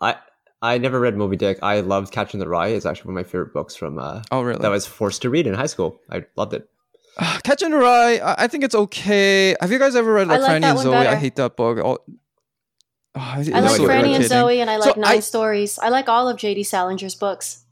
I 0.00 0.16
I 0.62 0.78
never 0.78 0.98
read 0.98 1.16
Moby 1.16 1.36
Dick. 1.36 1.58
I 1.62 1.80
loved 1.80 2.10
Catcher 2.12 2.36
in 2.36 2.40
the 2.40 2.48
Rye. 2.48 2.68
It's 2.68 2.86
actually 2.86 3.08
one 3.12 3.18
of 3.20 3.26
my 3.26 3.30
favorite 3.30 3.52
books 3.52 3.76
from 3.76 3.98
uh, 3.98 4.22
Oh, 4.30 4.40
really? 4.42 4.60
that 4.60 4.66
I 4.68 4.70
was 4.74 4.86
forced 4.86 5.20
to 5.22 5.30
read 5.30 5.46
in 5.46 5.52
high 5.54 5.66
school. 5.66 6.00
I 6.10 6.24
loved 6.36 6.54
it. 6.54 6.68
Catcher 7.44 7.66
in 7.66 7.72
the 7.72 7.78
Rye. 7.78 8.18
I, 8.18 8.44
I 8.44 8.46
think 8.46 8.64
it's 8.64 8.74
okay. 8.74 9.56
Have 9.60 9.72
you 9.72 9.78
guys 9.78 9.96
ever 9.96 10.12
read 10.12 10.28
I 10.30 10.36
like 10.36 10.40
like 10.42 10.50
Franny 10.50 10.60
that 10.62 10.76
and 10.76 10.76
one 10.78 10.86
Zooey? 10.86 11.06
I 11.06 11.14
hate 11.16 11.36
that 11.36 11.56
book. 11.56 11.78
Oh, 11.78 11.98
oh, 13.14 13.34
it's 13.38 13.50
I 13.50 13.60
like 13.60 13.76
so 13.76 13.84
Franny 13.88 14.14
and. 14.14 14.24
Zooey, 14.24 14.58
and 14.58 14.68
I 14.70 14.78
So 14.80 14.86
like 14.88 14.96
Nine 14.96 15.16
I- 15.16 15.20
Stories. 15.20 15.78
I 15.78 15.88
like 15.88 16.08
all 16.08 16.28
of 16.28 16.36
J.D. 16.36 16.62
Salinger's 16.62 17.14
books. 17.14 17.62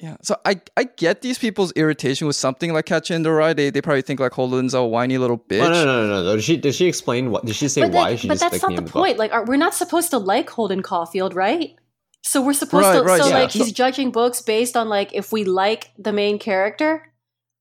Yeah, 0.00 0.16
so 0.22 0.36
I 0.44 0.60
I 0.76 0.84
get 0.84 1.22
these 1.22 1.38
people's 1.38 1.72
irritation 1.76 2.26
with 2.26 2.34
something 2.34 2.72
like 2.72 2.84
Catcher 2.84 3.14
in 3.14 3.22
the 3.22 3.30
Rye. 3.30 3.52
They 3.52 3.70
they 3.70 3.80
probably 3.80 4.02
think 4.02 4.18
like 4.18 4.32
Holden's 4.32 4.74
a 4.74 4.82
whiny 4.82 5.18
little 5.18 5.38
bitch. 5.38 5.60
Oh, 5.64 5.68
no, 5.70 5.84
no, 5.84 6.06
no, 6.08 6.24
no. 6.24 6.34
Did 6.34 6.42
she 6.44 6.56
did 6.56 6.74
she 6.74 6.86
explain 6.86 7.30
what? 7.30 7.44
Did 7.46 7.54
she 7.54 7.68
say 7.68 7.82
but 7.82 7.92
why? 7.92 8.10
like- 8.10 8.18
she 8.18 8.26
but 8.28 8.40
that's 8.40 8.60
not 8.60 8.68
the 8.72 8.76
in 8.76 8.76
the 8.76 8.82
book? 8.82 8.92
point. 8.92 9.18
Like, 9.18 9.32
are, 9.32 9.44
we're 9.44 9.56
not 9.56 9.72
supposed 9.72 10.10
to 10.10 10.18
like 10.18 10.50
Holden 10.50 10.82
Caulfield, 10.82 11.34
right? 11.36 11.76
So 12.22 12.42
we're 12.42 12.54
supposed 12.54 12.86
Right, 12.86 12.96
to. 12.98 13.02
right, 13.04 13.20
so 13.22 13.28
yeah. 13.28 13.34
like, 13.38 13.50
So- 13.52 13.60
he's 13.60 13.72
judging 13.72 14.10
books 14.10 14.42
based 14.42 14.76
on 14.76 14.88
like 14.88 15.14
if 15.14 15.30
we 15.30 15.44
like 15.44 15.92
the 15.96 16.12
main 16.12 16.40
character. 16.40 17.12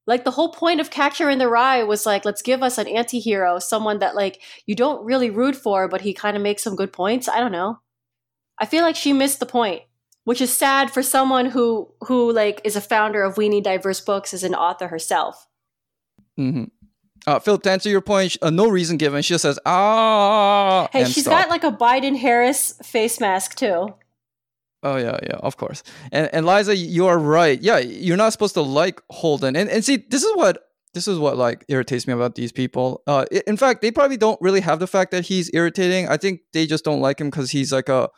Like 0.06 0.26
the 0.26 0.32
whole 0.32 0.50
point 0.50 0.82
of 0.82 0.90
Catcher 0.90 1.30
in 1.30 1.40
the 1.40 1.48
Rye 1.48 1.84
was 1.84 2.06
like, 2.06 2.26
let's 2.26 2.42
give 2.42 2.62
us 2.62 2.78
an 2.78 2.88
anti-hero, 2.88 3.60
someone 3.60 4.00
that 4.00 4.16
like 4.16 4.42
you 4.66 4.76
don't 4.76 5.06
really 5.06 5.30
root 5.30 5.56
for, 5.56 5.88
but 5.88 6.02
he 6.02 6.14
kind 6.14 6.36
of 6.36 6.44
makes 6.44 6.64
some 6.64 6.76
good 6.76 6.92
points. 6.92 7.30
I 7.30 7.40
don't 7.40 7.52
know. 7.54 7.80
I 8.60 8.66
feel 8.66 8.84
like 8.84 8.96
she 8.96 9.14
missed 9.14 9.40
the 9.40 9.46
point, 9.46 9.84
which 10.26 10.42
is 10.42 10.54
sad 10.54 10.92
for 10.92 11.02
someone 11.02 11.48
who 11.48 11.90
who 12.02 12.32
like 12.32 12.60
is 12.64 12.76
a 12.76 12.82
founder 12.82 13.24
of 13.24 13.38
We 13.38 13.48
Need 13.50 13.64
Diverse 13.64 14.02
Books 14.02 14.34
as 14.34 14.44
an 14.44 14.54
author 14.54 14.90
herself. 14.90 15.48
Mm-hmm. 16.40 16.66
Uh, 17.26 17.40
Philip, 17.40 17.64
to 17.64 17.72
answer 17.72 17.90
your 17.90 18.02
point, 18.02 18.36
uh, 18.42 18.50
no 18.50 18.68
reason 18.68 18.98
given. 18.98 19.22
She 19.22 19.34
just 19.34 19.44
says 19.44 19.58
ah. 19.66 20.90
Hey, 20.92 21.06
she's 21.06 21.24
stop. 21.24 21.44
got 21.44 21.50
like 21.50 21.64
a 21.64 21.72
Biden 21.72 22.18
Harris 22.18 22.74
face 22.84 23.22
mask 23.22 23.56
too. 23.56 23.96
Oh 24.84 24.98
yeah, 24.98 25.18
yeah, 25.24 25.38
of 25.38 25.58
course. 25.58 25.82
And 26.12 26.30
and 26.34 26.46
Liza, 26.46 26.76
you 26.76 27.08
are 27.08 27.18
right. 27.18 27.62
Yeah, 27.62 27.80
you're 27.80 28.18
not 28.18 28.34
supposed 28.34 28.54
to 28.56 28.62
like 28.62 29.02
Holden. 29.10 29.56
And 29.56 29.70
and 29.70 29.84
see, 29.84 29.98
this 30.10 30.24
is 30.24 30.36
what 30.36 30.66
this 30.94 31.08
is 31.08 31.18
what 31.18 31.38
like 31.38 31.66
irritates 31.70 32.06
me 32.06 32.14
about 32.14 32.36
these 32.36 32.52
people. 32.52 33.02
Uh, 33.08 33.26
in 33.48 33.58
fact, 33.58 33.82
they 33.82 33.92
probably 33.92 34.18
don't 34.18 34.40
really 34.42 34.60
have 34.60 34.80
the 34.80 34.88
fact 34.88 35.12
that 35.12 35.26
he's 35.26 35.50
irritating. 35.54 36.08
I 36.08 36.18
think 36.18 36.42
they 36.52 36.66
just 36.66 36.84
don't 36.84 37.00
like 37.00 37.20
him 37.20 37.30
because 37.30 37.52
he's 37.52 37.72
like 37.72 37.90
a 37.90 38.10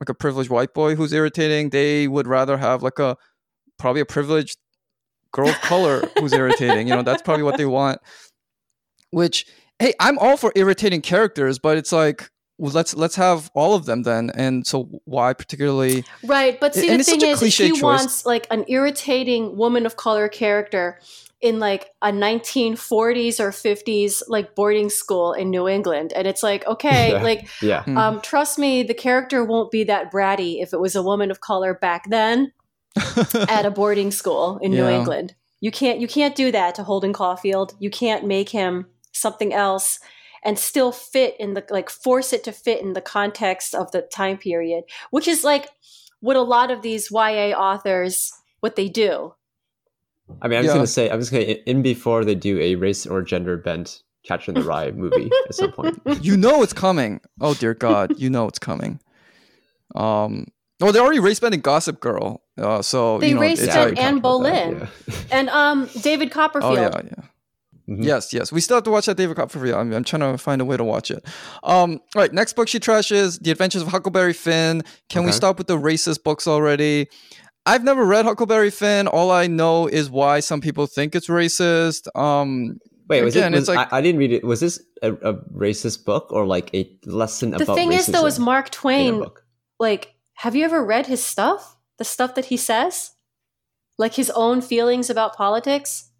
like 0.00 0.08
a 0.08 0.14
privileged 0.14 0.50
white 0.50 0.74
boy 0.74 0.94
who's 0.94 1.12
irritating. 1.12 1.70
They 1.70 2.08
would 2.08 2.26
rather 2.26 2.58
have 2.58 2.82
like 2.82 2.98
a 2.98 3.16
probably 3.78 4.02
a 4.02 4.06
privileged 4.06 4.58
girl 5.32 5.48
of 5.48 5.60
color 5.62 6.02
who's 6.18 6.32
irritating. 6.32 6.88
You 6.88 6.96
know, 6.96 7.02
that's 7.02 7.22
probably 7.22 7.42
what 7.44 7.56
they 7.56 7.66
want. 7.66 8.00
Which, 9.10 9.46
hey, 9.78 9.94
I'm 9.98 10.18
all 10.18 10.36
for 10.36 10.52
irritating 10.56 11.00
characters, 11.00 11.58
but 11.58 11.76
it's 11.76 11.92
like 11.92 12.30
well, 12.62 12.70
let's 12.70 12.94
let's 12.94 13.16
have 13.16 13.50
all 13.54 13.74
of 13.74 13.86
them 13.86 14.04
then. 14.04 14.30
And 14.36 14.64
so 14.64 14.84
why 15.04 15.32
particularly? 15.32 16.04
Right, 16.22 16.60
but 16.60 16.76
see 16.76 16.88
And 16.88 17.00
the 17.00 17.04
thing 17.04 17.20
is, 17.20 17.40
cliche 17.40 17.64
he 17.64 17.70
choice. 17.72 17.82
wants 17.82 18.24
like 18.24 18.46
an 18.52 18.64
irritating 18.68 19.56
woman 19.56 19.84
of 19.84 19.96
color 19.96 20.28
character 20.28 21.00
in 21.40 21.58
like 21.58 21.90
a 22.02 22.12
1940s 22.12 23.40
or 23.40 23.50
50s 23.50 24.22
like 24.28 24.54
boarding 24.54 24.90
school 24.90 25.32
in 25.32 25.50
New 25.50 25.66
England, 25.66 26.12
and 26.14 26.24
it's 26.24 26.44
like 26.44 26.64
okay, 26.68 27.10
Yeah. 27.12 27.22
like 27.22 27.48
Yeah. 27.60 27.82
Hmm. 27.82 27.98
um, 27.98 28.20
trust 28.20 28.60
me, 28.60 28.84
the 28.84 28.94
character 28.94 29.44
won't 29.44 29.72
be 29.72 29.82
that 29.84 30.12
bratty 30.12 30.62
if 30.62 30.72
it 30.72 30.78
was 30.78 30.94
a 30.94 31.02
woman 31.02 31.32
of 31.32 31.40
color 31.40 31.74
back 31.74 32.08
then 32.10 32.52
at 33.48 33.66
a 33.66 33.72
boarding 33.72 34.12
school 34.12 34.58
in 34.62 34.70
New 34.70 34.86
England. 34.86 35.34
You 35.60 35.72
can't 35.72 35.98
you 35.98 36.06
can't 36.06 36.36
do 36.36 36.52
that 36.52 36.76
to 36.76 36.84
Holden 36.84 37.12
Caulfield. 37.12 37.74
You 37.80 37.90
can't 37.90 38.24
make 38.24 38.50
him 38.50 38.86
something 39.12 39.52
else 39.52 39.98
and 40.44 40.58
still 40.58 40.92
fit 40.92 41.36
in 41.38 41.54
the 41.54 41.64
like 41.70 41.88
force 41.90 42.32
it 42.32 42.44
to 42.44 42.52
fit 42.52 42.80
in 42.82 42.92
the 42.94 43.00
context 43.00 43.74
of 43.74 43.90
the 43.92 44.02
time 44.02 44.38
period, 44.38 44.84
which 45.10 45.28
is 45.28 45.44
like 45.44 45.68
what 46.20 46.36
a 46.36 46.42
lot 46.42 46.70
of 46.70 46.82
these 46.82 47.10
YA 47.10 47.50
authors 47.56 48.32
what 48.60 48.76
they 48.76 48.88
do. 48.88 49.34
I 50.40 50.48
mean, 50.48 50.58
I'm 50.58 50.64
just 50.64 50.74
gonna 50.74 50.86
say, 50.86 51.10
I'm 51.10 51.20
just 51.20 51.30
gonna 51.32 51.44
in 51.44 51.82
before 51.82 52.24
they 52.24 52.34
do 52.34 52.58
a 52.60 52.74
race 52.76 53.06
or 53.06 53.22
gender 53.22 53.56
bent 53.56 54.02
Catcher 54.24 54.52
in 54.52 54.54
the 54.54 54.62
Rye 54.62 54.90
movie 54.94 55.30
at 55.48 55.54
some 55.54 55.72
point. 55.72 56.00
you 56.22 56.36
know 56.36 56.62
it's 56.62 56.72
coming. 56.72 57.20
Oh 57.40 57.54
dear 57.54 57.74
God, 57.74 58.18
you 58.18 58.30
know 58.30 58.46
it's 58.48 58.58
coming. 58.58 59.00
Um. 59.94 60.46
Oh, 60.80 60.90
they 60.90 60.98
already 60.98 61.20
race 61.20 61.38
bending 61.38 61.60
Gossip 61.60 62.00
Girl. 62.00 62.42
Uh, 62.58 62.82
so 62.82 63.18
They 63.18 63.28
you 63.28 63.34
know, 63.36 63.40
race 63.40 63.60
it's 63.60 63.68
bent 63.72 63.78
already- 63.78 64.00
Anne 64.00 64.20
Talked 64.20 64.24
about 64.24 64.42
that, 64.42 64.70
Boleyn. 64.70 64.88
yeah. 65.06 65.14
And 65.30 65.48
um 65.50 65.88
David 66.00 66.28
Oh 66.28 66.34
Copperfield. 66.34 66.74
yeah, 66.76 67.00
yeah. 67.04 67.24
Mhm. 67.88 68.04
Yes, 68.04 68.32
yes. 68.32 68.52
We 68.52 68.60
still 68.60 68.76
have 68.76 68.84
to 68.84 68.90
watch 68.90 69.06
that 69.06 69.16
David 69.16 69.36
Copperfield. 69.36 69.74
I'm, 69.74 69.92
I'm 69.92 70.04
trying 70.04 70.20
to 70.20 70.38
find 70.38 70.60
a 70.60 70.64
way 70.64 70.76
to 70.76 70.84
watch 70.84 71.10
it. 71.10 71.24
Um, 71.64 72.00
all 72.14 72.22
right, 72.22 72.32
next 72.32 72.54
book 72.54 72.68
she 72.68 72.78
trashes 72.78 73.40
The 73.40 73.50
Adventures 73.50 73.82
of 73.82 73.88
Huckleberry 73.88 74.32
Finn. 74.32 74.82
Can 75.08 75.24
we 75.24 75.32
stop 75.32 75.58
with 75.58 75.66
the 75.66 75.78
racist 75.78 76.22
books 76.22 76.46
already? 76.46 77.08
I've 77.66 77.84
never 77.84 78.04
read 78.04 78.24
Huckleberry 78.24 78.70
Finn. 78.70 79.06
All 79.06 79.30
I 79.30 79.46
know 79.46 79.86
is 79.86 80.10
why 80.10 80.40
some 80.40 80.60
people 80.60 80.86
think 80.86 81.14
it's 81.14 81.28
racist. 81.28 82.08
Um, 82.18 82.78
Wait, 83.08 83.22
was 83.22 83.34
Again, 83.36 83.52
it? 83.52 83.58
it's 83.58 83.68
Was, 83.68 83.76
like- 83.76 83.92
I, 83.92 83.98
I 83.98 84.00
didn't 84.00 84.18
read 84.18 84.32
it. 84.32 84.44
Was 84.44 84.60
this 84.60 84.82
a, 85.02 85.12
a 85.12 85.34
racist 85.52 86.04
book 86.04 86.28
or 86.30 86.46
like 86.46 86.72
a 86.74 86.90
lesson 87.04 87.50
the 87.50 87.56
about 87.56 87.66
The 87.66 87.74
thing 87.74 87.92
is 87.92 88.06
though 88.06 88.26
is 88.26 88.38
Mark 88.38 88.70
Twain 88.70 89.24
like 89.78 90.14
have 90.34 90.56
you 90.56 90.64
ever 90.64 90.84
read 90.84 91.06
his 91.06 91.22
stuff? 91.22 91.76
The 91.98 92.04
stuff 92.04 92.34
that 92.36 92.46
he 92.46 92.56
says? 92.56 93.12
Like 93.98 94.14
his 94.14 94.30
own 94.30 94.60
feelings 94.60 95.10
about 95.10 95.36
politics? 95.36 96.10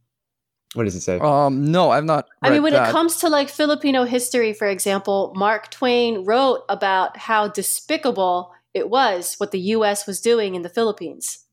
What 0.75 0.85
does 0.85 0.95
it 0.95 1.03
say? 1.03 1.19
Um, 1.19 1.71
no, 1.71 1.91
I've 1.91 2.05
not. 2.05 2.29
I 2.43 2.51
mean, 2.51 2.63
when 2.63 2.73
that. 2.73 2.89
it 2.89 2.93
comes 2.93 3.17
to 3.17 3.29
like 3.29 3.51
Filipino 3.51 4.05
history, 4.05 4.55
for 4.55 4.67
example, 4.67 5.33
Mark 5.37 5.71
Twain 5.71 6.25
wrote 6.25 6.63
about 6.69 7.17
how 7.19 7.49
despicable 7.49 8.53
it 8.73 8.89
was 8.89 9.35
what 9.37 9.51
the 9.51 9.61
US 9.77 10.07
was 10.07 10.21
doing 10.21 10.55
in 10.55 10.63
the 10.63 10.71
Philippines. 10.71 11.45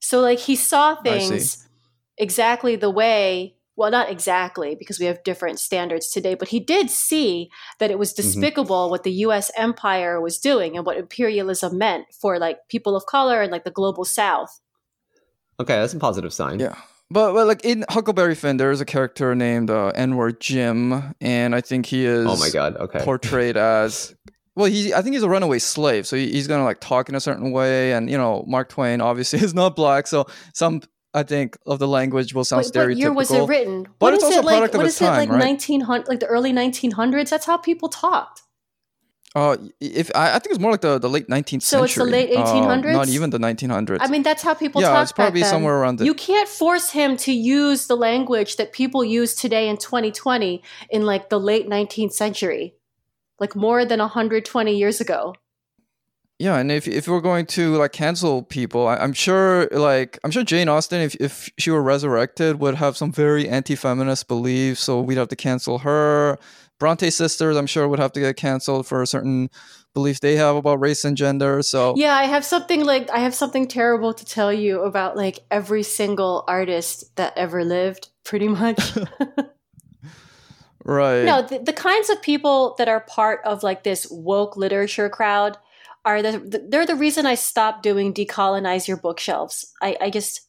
So, 0.00 0.20
like, 0.20 0.38
he 0.38 0.54
saw 0.54 0.94
things 1.02 1.66
exactly 2.16 2.76
the 2.76 2.90
way, 2.90 3.56
well, 3.74 3.90
not 3.90 4.10
exactly 4.10 4.76
because 4.76 5.00
we 5.00 5.06
have 5.06 5.24
different 5.24 5.58
standards 5.58 6.08
today, 6.08 6.34
but 6.34 6.48
he 6.48 6.60
did 6.60 6.88
see 6.90 7.50
that 7.80 7.90
it 7.90 7.98
was 7.98 8.12
Mm-hmm. 8.12 8.22
despicable 8.22 8.90
what 8.90 9.02
the 9.02 9.12
US 9.26 9.50
empire 9.56 10.20
was 10.20 10.38
doing 10.38 10.76
and 10.76 10.86
what 10.86 10.96
imperialism 10.96 11.76
meant 11.76 12.06
for 12.20 12.38
like 12.38 12.58
people 12.68 12.94
of 12.94 13.06
color 13.06 13.42
and 13.42 13.50
like 13.50 13.64
the 13.64 13.70
global 13.72 14.04
south. 14.04 14.60
Okay, 15.58 15.74
that's 15.74 15.94
a 15.94 15.98
positive 15.98 16.32
sign. 16.32 16.60
Yeah. 16.60 16.76
But, 17.10 17.32
but 17.34 17.46
like 17.46 17.64
in 17.64 17.84
Huckleberry 17.88 18.34
Finn, 18.34 18.56
there 18.56 18.70
is 18.72 18.80
a 18.80 18.84
character 18.84 19.34
named 19.34 19.70
uh, 19.70 19.88
N-word 19.94 20.40
Jim, 20.40 21.14
and 21.20 21.54
I 21.54 21.60
think 21.60 21.86
he 21.86 22.04
is 22.04 22.26
Oh 22.26 22.36
my 22.36 22.50
god. 22.50 22.76
Okay. 22.76 22.98
portrayed 23.04 23.56
as 23.56 24.14
well. 24.56 24.66
He 24.68 24.92
I 24.92 25.02
think 25.02 25.14
he's 25.14 25.22
a 25.22 25.28
runaway 25.28 25.60
slave, 25.60 26.06
so 26.06 26.16
he, 26.16 26.32
he's 26.32 26.48
gonna 26.48 26.64
like 26.64 26.80
talk 26.80 27.08
in 27.08 27.14
a 27.14 27.20
certain 27.20 27.52
way, 27.52 27.92
and 27.92 28.10
you 28.10 28.18
know 28.18 28.44
Mark 28.48 28.68
Twain 28.70 29.00
obviously 29.00 29.38
is 29.42 29.54
not 29.54 29.76
black, 29.76 30.08
so 30.08 30.26
some 30.52 30.82
I 31.14 31.22
think 31.22 31.56
of 31.64 31.78
the 31.78 31.88
language 31.88 32.34
will 32.34 32.44
sound 32.44 32.64
Wait, 32.64 32.72
stereotypical. 32.74 32.88
what 32.88 32.98
year 32.98 33.12
was 33.12 33.30
it 33.30 33.46
written? 33.48 33.82
But 33.84 33.90
what 34.00 34.14
it's 34.14 34.24
is 34.24 34.26
also 34.26 34.38
it 34.40 34.42
a 34.42 34.46
like? 34.46 34.54
product 34.56 34.74
of 34.74 34.78
What 34.80 34.86
its 34.86 34.96
is 34.96 35.02
it 35.02 35.04
like? 35.04 35.28
time, 35.28 35.36
right? 35.38 35.44
Nineteen 35.44 35.80
hundred, 35.82 36.08
like 36.08 36.20
the 36.20 36.26
early 36.26 36.52
nineteen 36.52 36.90
hundreds. 36.90 37.30
That's 37.30 37.46
how 37.46 37.56
people 37.56 37.88
talked. 37.88 38.42
Uh, 39.36 39.54
if 39.82 40.10
I, 40.14 40.36
I 40.36 40.38
think 40.38 40.54
it's 40.54 40.58
more 40.58 40.70
like 40.70 40.80
the, 40.80 40.98
the 40.98 41.10
late 41.10 41.28
19th 41.28 41.60
So 41.60 41.84
it's 41.84 41.94
the 41.94 42.00
century. 42.00 42.26
late 42.26 42.36
uh, 42.38 42.46
1800s? 42.46 42.92
not 42.94 43.08
even 43.10 43.28
the 43.28 43.38
1900s. 43.38 43.98
I 44.00 44.08
mean, 44.08 44.22
that's 44.22 44.42
how 44.42 44.54
people 44.54 44.80
yeah, 44.80 44.88
talk 44.88 45.02
it's 45.02 45.12
probably 45.12 45.42
then. 45.42 45.50
somewhere 45.50 45.76
around 45.76 45.96
the. 45.98 46.06
You 46.06 46.14
can't 46.14 46.48
force 46.48 46.92
him 46.92 47.18
to 47.18 47.32
use 47.32 47.86
the 47.86 47.98
language 47.98 48.56
that 48.56 48.72
people 48.72 49.04
use 49.04 49.34
today 49.34 49.68
in 49.68 49.76
2020 49.76 50.62
in 50.88 51.02
like 51.02 51.28
the 51.28 51.38
late 51.38 51.68
19th 51.68 52.12
century, 52.12 52.76
like 53.38 53.54
more 53.54 53.84
than 53.84 54.00
120 54.00 54.74
years 54.74 55.02
ago. 55.02 55.34
Yeah, 56.38 56.56
and 56.56 56.70
if 56.72 56.86
if 56.86 57.08
we're 57.08 57.22
going 57.22 57.46
to 57.46 57.76
like 57.76 57.92
cancel 57.92 58.42
people, 58.42 58.86
I, 58.86 58.96
I'm 58.96 59.14
sure 59.14 59.68
like 59.70 60.18
I'm 60.22 60.30
sure 60.30 60.44
Jane 60.44 60.68
Austen, 60.68 61.00
if 61.00 61.14
if 61.16 61.50
she 61.58 61.70
were 61.70 61.82
resurrected, 61.82 62.60
would 62.60 62.74
have 62.74 62.94
some 62.94 63.10
very 63.10 63.48
anti-feminist 63.48 64.28
beliefs. 64.28 64.82
So 64.82 65.00
we'd 65.00 65.16
have 65.16 65.28
to 65.28 65.36
cancel 65.36 65.78
her. 65.78 66.38
Bronte 66.78 67.10
sisters, 67.10 67.56
I'm 67.56 67.66
sure, 67.66 67.88
would 67.88 67.98
have 67.98 68.12
to 68.12 68.20
get 68.20 68.36
canceled 68.36 68.86
for 68.86 69.02
a 69.02 69.06
certain 69.06 69.48
beliefs 69.94 70.20
they 70.20 70.36
have 70.36 70.56
about 70.56 70.78
race 70.78 71.04
and 71.04 71.16
gender. 71.16 71.62
So 71.62 71.94
Yeah, 71.96 72.14
I 72.14 72.24
have 72.24 72.44
something 72.44 72.84
like 72.84 73.10
I 73.10 73.20
have 73.20 73.34
something 73.34 73.66
terrible 73.66 74.12
to 74.12 74.24
tell 74.24 74.52
you 74.52 74.82
about 74.82 75.16
like 75.16 75.40
every 75.50 75.82
single 75.82 76.44
artist 76.46 77.16
that 77.16 77.32
ever 77.36 77.64
lived, 77.64 78.10
pretty 78.24 78.48
much. 78.48 78.78
right. 80.84 81.24
No, 81.24 81.42
the, 81.42 81.60
the 81.64 81.72
kinds 81.72 82.10
of 82.10 82.20
people 82.20 82.74
that 82.76 82.88
are 82.88 83.00
part 83.00 83.40
of 83.44 83.62
like 83.62 83.82
this 83.82 84.06
woke 84.10 84.56
literature 84.56 85.08
crowd 85.08 85.56
are 86.04 86.22
the 86.22 86.66
they're 86.68 86.86
the 86.86 86.94
reason 86.94 87.24
I 87.24 87.34
stopped 87.34 87.82
doing 87.82 88.12
decolonize 88.12 88.86
your 88.86 88.98
bookshelves. 88.98 89.72
I 89.82 89.96
I 90.00 90.10
just 90.10 90.45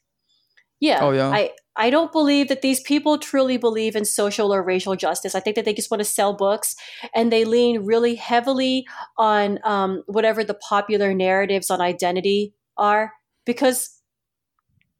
yeah. 0.79 0.99
Oh, 1.01 1.11
yeah? 1.11 1.29
I 1.29 1.51
I 1.75 1.89
don't 1.91 2.11
believe 2.11 2.47
that 2.47 2.61
these 2.63 2.79
people 2.79 3.17
truly 3.19 3.57
believe 3.57 3.95
in 3.95 4.03
social 4.05 4.53
or 4.53 4.63
racial 4.63 4.95
justice. 4.95 5.35
I 5.35 5.39
think 5.39 5.55
that 5.55 5.65
they 5.65 5.73
just 5.73 5.91
want 5.91 5.99
to 6.01 6.05
sell 6.05 6.33
books 6.33 6.75
and 7.13 7.31
they 7.31 7.45
lean 7.45 7.85
really 7.85 8.15
heavily 8.15 8.85
on 9.17 9.59
um, 9.63 10.03
whatever 10.07 10.43
the 10.43 10.55
popular 10.55 11.13
narratives 11.13 11.69
on 11.69 11.79
identity 11.81 12.53
are 12.77 13.13
because 13.45 13.93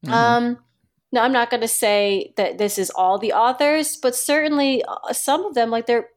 Mhm. 0.06 0.12
um, 0.14 0.58
now, 1.12 1.24
I'm 1.24 1.32
not 1.32 1.50
going 1.50 1.62
to 1.62 1.70
say 1.70 2.34
that 2.36 2.58
this 2.58 2.78
is 2.78 2.90
all 2.90 3.18
the 3.18 3.32
authors, 3.32 3.96
but 3.96 4.14
certainly 4.16 4.84
uh, 4.84 5.14
some 5.14 5.46
of 5.46 5.54
them, 5.54 5.70
like 5.70 5.86
their 5.86 6.10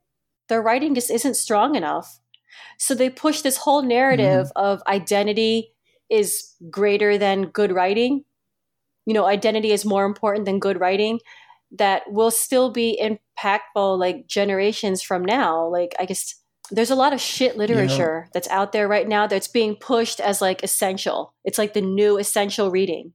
their 0.49 0.61
writing 0.61 0.95
just 0.97 1.11
isn't 1.11 1.35
strong 1.37 1.77
enough. 1.77 2.19
So 2.79 2.95
they 2.95 3.09
push 3.11 3.43
this 3.43 3.59
whole 3.59 3.83
narrative 3.83 4.47
Mm-hmm. 4.47 4.61
of 4.61 4.83
identity 4.89 5.75
is 6.11 6.55
greater 6.71 7.19
than 7.19 7.47
good 7.47 7.73
writing. 7.73 8.25
You 9.07 9.15
know, 9.15 9.27
identity 9.27 9.73
is 9.73 9.85
more 9.85 10.05
important 10.05 10.45
than 10.45 10.59
good 10.59 10.81
writing. 10.81 11.21
That 11.73 12.03
will 12.11 12.31
still 12.31 12.71
be 12.71 13.01
impactful, 13.01 13.99
like 13.99 14.27
generations 14.27 15.03
from 15.03 15.25
now. 15.25 15.67
Like, 15.69 15.95
I 15.99 16.05
guess 16.05 16.35
there's 16.71 16.91
a 16.91 16.97
lot 16.97 17.13
of 17.13 17.21
shit 17.21 17.57
literature 17.57 18.29
that's 18.33 18.49
out 18.49 18.73
there 18.73 18.87
right 18.89 19.09
now 19.09 19.27
that's 19.27 19.49
being 19.49 19.77
pushed 19.77 20.21
as 20.21 20.41
like 20.41 20.63
essential. 20.63 21.35
It's 21.45 21.59
like 21.59 21.73
the 21.73 21.81
new 21.81 22.19
essential 22.19 22.71
reading. 22.71 23.13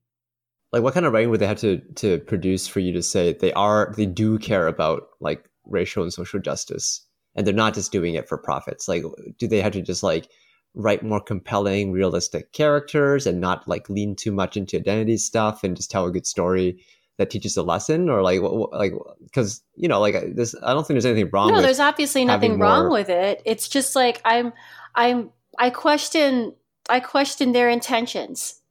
Like, 0.72 0.84
what 0.84 0.94
kind 0.94 1.06
of 1.06 1.14
writing 1.14 1.30
would 1.30 1.40
they 1.40 1.48
have 1.48 1.60
to 1.60 1.80
to 1.96 2.20
produce 2.20 2.68
for 2.68 2.80
you 2.82 2.92
to 2.94 3.02
say 3.02 3.34
they 3.34 3.54
are 3.54 3.94
they 3.96 4.06
do 4.06 4.38
care 4.38 4.68
about 4.68 5.04
like 5.22 5.50
racial 5.66 6.04
and 6.04 6.12
social 6.12 6.40
justice, 6.40 7.06
and 7.36 7.48
they're 7.48 7.54
not 7.54 7.74
just 7.74 7.92
doing 7.92 8.16
it 8.16 8.28
for 8.28 8.38
profits? 8.38 8.88
Like, 8.88 9.04
do 9.38 9.48
they 9.48 9.62
have 9.62 9.74
to 9.74 9.82
just 9.82 10.04
like 10.04 10.30
write 10.76 11.04
more 11.04 11.22
compelling, 11.22 11.92
realistic 11.92 12.52
characters 12.52 13.26
and 13.26 13.42
not 13.42 13.68
like 13.68 13.90
lean 13.90 14.16
too 14.16 14.32
much 14.32 14.58
into 14.58 14.78
identity 14.78 15.18
stuff 15.18 15.64
and 15.64 15.76
just 15.76 15.90
tell 15.90 16.06
a 16.06 16.12
good 16.12 16.28
story 16.28 16.84
that 17.18 17.30
teaches 17.30 17.56
a 17.56 17.64
lesson, 17.64 18.10
or 18.10 18.22
like, 18.22 18.42
like 18.74 18.94
because 19.24 19.64
you 19.76 19.88
know, 19.88 20.02
like 20.02 20.36
this, 20.36 20.54
I 20.62 20.74
don't 20.74 20.86
think 20.86 20.96
there's 20.96 21.06
anything 21.06 21.30
wrong. 21.32 21.48
no 21.48 21.56
with 21.56 21.64
there's 21.64 21.80
obviously 21.80 22.26
nothing 22.26 22.60
wrong 22.60 22.84
more- 22.84 22.92
with 22.92 23.10
it 23.10 23.42
it's 23.46 23.68
just 23.70 23.96
like 23.96 24.22
i'm 24.26 24.52
i'm 24.96 25.30
i 25.58 25.70
question 25.70 26.54
i 26.90 27.00
question 27.00 27.52
their 27.52 27.70
intentions 27.70 28.62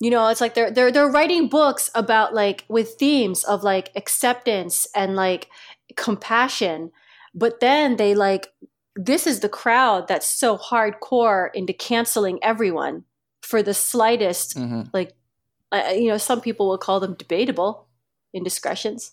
you 0.00 0.10
know 0.10 0.28
it's 0.28 0.40
like 0.40 0.54
they're 0.54 0.70
they're 0.70 0.92
they're 0.92 1.10
writing 1.10 1.48
books 1.48 1.90
about 1.94 2.34
like 2.34 2.64
with 2.68 2.94
themes 2.94 3.44
of 3.44 3.62
like 3.62 3.90
acceptance 3.96 4.86
and 4.94 5.16
like 5.16 5.48
compassion 5.96 6.90
but 7.34 7.60
then 7.60 7.96
they 7.96 8.14
like 8.14 8.52
this 8.98 9.26
is 9.26 9.40
the 9.40 9.48
crowd 9.48 10.08
that's 10.08 10.28
so 10.28 10.58
hardcore 10.58 11.48
into 11.54 11.72
canceling 11.72 12.38
everyone 12.42 13.04
for 13.42 13.62
the 13.62 13.72
slightest 13.74 14.56
Mhm. 14.56 14.90
like 14.92 15.10
uh, 15.72 15.92
you 15.94 16.08
know 16.10 16.18
some 16.18 16.40
people 16.40 16.68
will 16.68 16.78
call 16.86 16.98
them 17.00 17.14
debatable 17.14 17.86
indiscretions 18.34 19.12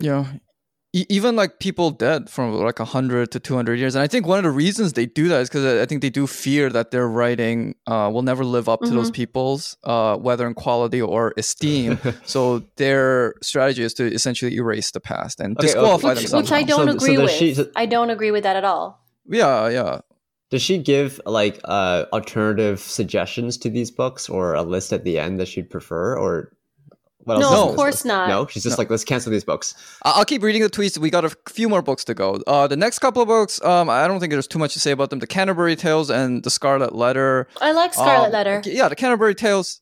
Yeah. 0.00 0.24
E- 0.96 1.06
even 1.08 1.34
like 1.34 1.58
people 1.58 1.90
dead 1.90 2.30
from 2.30 2.52
like 2.52 2.78
100 2.78 3.32
to 3.32 3.40
200 3.40 3.78
years. 3.80 3.96
And 3.96 4.02
I 4.02 4.06
think 4.06 4.26
one 4.28 4.38
of 4.38 4.44
the 4.44 4.50
reasons 4.52 4.92
they 4.92 5.06
do 5.06 5.26
that 5.28 5.40
is 5.40 5.48
because 5.48 5.64
I 5.82 5.86
think 5.86 6.02
they 6.02 6.10
do 6.10 6.26
fear 6.28 6.70
that 6.70 6.92
their 6.92 7.08
writing 7.08 7.74
uh, 7.88 8.08
will 8.12 8.22
never 8.22 8.44
live 8.44 8.68
up 8.68 8.80
to 8.82 8.90
those 8.90 9.06
Mm-hmm. 9.06 9.12
people's, 9.22 9.76
uh, 9.82 10.16
whether 10.16 10.46
in 10.46 10.54
quality 10.54 11.02
or 11.02 11.32
esteem. 11.36 11.98
so 12.24 12.62
their 12.76 13.34
strategy 13.42 13.82
is 13.82 13.92
to 13.94 14.04
essentially 14.06 14.54
erase 14.54 14.92
the 14.92 15.00
past 15.00 15.40
and 15.40 15.58
Okay, 15.58 15.66
okay. 15.66 15.74
disqualify 15.74 16.08
Which- 16.10 16.18
themselves. 16.20 16.50
which 16.50 16.58
I 16.60 16.62
don't 16.62 16.86
So- 16.86 16.92
so 16.92 16.96
agree 16.96 17.16
does 17.16 17.22
with. 17.24 17.32
she- 17.32 17.54
so- 17.54 17.70
I 17.74 17.86
don't 17.86 18.10
agree 18.10 18.30
with 18.30 18.44
that 18.44 18.54
at 18.56 18.64
all. 18.64 19.03
Yeah, 19.28 19.68
yeah. 19.68 20.00
Does 20.50 20.62
she 20.62 20.78
give 20.78 21.20
like 21.26 21.60
uh, 21.64 22.04
alternative 22.12 22.78
suggestions 22.80 23.56
to 23.58 23.70
these 23.70 23.90
books 23.90 24.28
or 24.28 24.54
a 24.54 24.62
list 24.62 24.92
at 24.92 25.04
the 25.04 25.18
end 25.18 25.40
that 25.40 25.48
she'd 25.48 25.68
prefer, 25.70 26.16
or 26.16 26.52
what 27.24 27.38
No, 27.40 27.46
else? 27.52 27.54
is 27.66 27.70
of 27.70 27.76
course 27.76 27.94
list? 27.94 28.04
not. 28.06 28.28
No, 28.28 28.46
she's 28.46 28.62
just 28.62 28.76
No. 28.76 28.82
like, 28.82 28.90
let's 28.90 29.02
cancel 29.02 29.32
these 29.32 29.44
books. 29.44 29.74
I- 30.04 30.10
I'll 30.16 30.24
keep 30.26 30.42
reading 30.42 30.62
the 30.62 30.68
tweets. 30.70 30.98
We 30.98 31.08
got 31.10 31.24
a 31.24 31.30
few 31.48 31.68
more 31.68 31.80
books 31.82 32.04
to 32.04 32.14
go. 32.14 32.38
Uh, 32.46 32.66
the 32.66 32.76
next 32.76 32.98
couple 32.98 33.22
of 33.22 33.28
books, 33.28 33.60
um, 33.64 33.88
I 33.88 34.06
don't 34.06 34.20
think 34.20 34.30
there's 34.30 34.46
too 34.46 34.58
much 34.58 34.74
to 34.74 34.80
say 34.80 34.90
about 34.92 35.08
them. 35.10 35.18
The 35.20 35.26
Canterbury 35.26 35.74
Tales 35.74 36.10
and 36.10 36.42
the 36.44 36.50
Scarlet 36.50 36.94
Letter. 36.94 37.48
I 37.62 37.72
like 37.72 37.94
Scarlet 37.94 38.26
Um, 38.26 38.32
Letter. 38.32 38.62
Yeah, 38.66 38.88
the 38.88 38.96
Canterbury 38.96 39.34
Tales. 39.34 39.80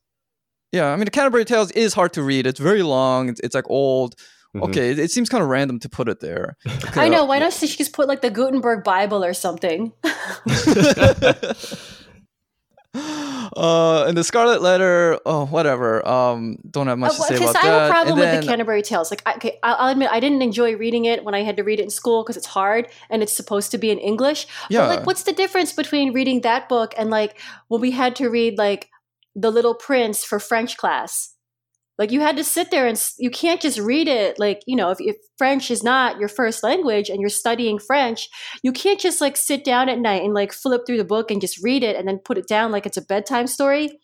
Yeah, 0.70 0.87
I 0.90 0.96
mean 0.96 1.05
the 1.05 1.11
Canterbury 1.11 1.44
Tales 1.44 1.70
is 1.72 1.92
hard 1.92 2.12
to 2.14 2.22
read. 2.22 2.46
It's 2.46 2.61
very 2.61 2.83
long. 2.83 3.28
It's, 3.28 3.40
it's 3.40 3.55
like 3.55 3.68
old. 3.68 4.14
Mhm. 4.55 4.69
Okay, 4.69 4.91
it, 4.91 4.99
it 4.99 5.11
seems 5.11 5.29
kind 5.31 5.43
of 5.43 5.49
random 5.49 5.79
to 5.81 5.88
put 5.88 6.09
it 6.09 6.21
there. 6.21 6.57
I 6.95 7.09
know. 7.09 7.25
Why 7.25 7.38
not 7.38 7.53
she 7.55 7.67
just 7.69 7.93
put 7.95 8.07
like 8.07 8.21
the 8.21 8.31
Gutenberg 8.31 8.85
Bible 8.85 9.25
or 9.25 9.33
something? 9.33 9.93
uh, 12.95 14.05
and 14.07 14.17
the 14.17 14.23
Scarlet 14.25 14.61
Letter, 14.61 15.19
oh 15.25 15.47
whatever. 15.47 16.07
Um, 16.07 16.59
don't 16.71 16.87
have 16.87 16.99
much 16.99 17.12
to 17.17 17.23
say 17.23 17.35
Because 17.35 17.51
about 17.51 17.65
Uh, 17.65 17.69
I 17.69 17.71
have 17.71 17.81
that. 17.81 17.87
a 17.88 17.91
problem 17.93 18.12
And 18.12 18.21
with 18.21 18.31
then- 18.31 18.41
the 18.43 18.47
Canterbury 18.47 18.83
Tales. 18.83 19.11
Like, 19.11 19.23
I, 19.25 19.35
okay, 19.37 19.59
I'll 19.62 19.77
I'll 19.79 19.88
admit, 19.93 20.11
I 20.11 20.21
didn't 20.21 20.43
enjoy 20.43 20.77
reading 20.77 21.07
it 21.07 21.25
when 21.25 21.35
I 21.35 21.43
had 21.43 21.57
to 21.57 21.65
read 21.65 21.81
it 21.81 21.85
in 21.85 21.91
school 21.91 22.23
because 22.23 22.37
it's 22.37 22.47
hard 22.47 22.88
and 23.09 23.23
it's 23.23 23.33
supposed 23.33 23.71
to 23.71 23.79
be 23.79 23.91
in 23.91 23.99
English. 23.99 24.47
Yeah. 24.69 24.81
But 24.87 24.99
like, 24.99 25.07
what's 25.07 25.23
the 25.23 25.33
difference 25.33 25.73
between 25.73 26.12
reading 26.12 26.43
that 26.43 26.69
book 26.69 26.93
and 26.99 27.09
like 27.11 27.38
when 27.69 27.81
we 27.81 27.91
had 27.93 28.17
to 28.17 28.29
read 28.29 28.59
like 28.59 28.91
The 29.35 29.51
Little 29.51 29.75
Prince 29.75 30.25
for 30.25 30.38
French 30.38 30.77
class? 30.77 31.32
Like 31.98 32.11
you 32.11 32.20
had 32.20 32.37
to 32.37 32.44
sit 32.44 32.70
there 32.70 32.87
and 32.87 33.00
you 33.18 33.31
can't 33.31 33.61
just 33.61 33.78
read 33.78 34.09
it. 34.09 34.38
Like 34.38 34.62
you 34.66 34.76
know, 34.76 34.90
if, 34.90 34.98
if 35.00 35.16
French 35.37 35.70
is 35.70 35.85
not 35.85 36.18
your 36.18 36.28
first 36.28 36.62
language 36.62 37.09
and 37.11 37.20
you're 37.20 37.28
studying 37.31 37.78
French, 37.78 38.28
you 38.62 38.72
can't 38.72 39.00
just 39.00 39.20
like 39.20 39.37
sit 39.37 39.64
down 39.64 39.88
at 39.88 39.98
night 39.98 40.22
and 40.22 40.35
like 40.35 40.52
flip 40.52 40.83
through 40.87 40.96
the 40.96 41.05
book 41.05 41.31
and 41.31 41.40
just 41.40 41.62
read 41.62 41.83
it 41.83 41.96
and 41.96 42.09
then 42.09 42.18
put 42.18 42.38
it 42.38 42.48
down 42.48 42.72
like 42.72 42.87
it's 42.87 42.96
a 42.96 43.02
bedtime 43.02 43.46
story. 43.46 43.98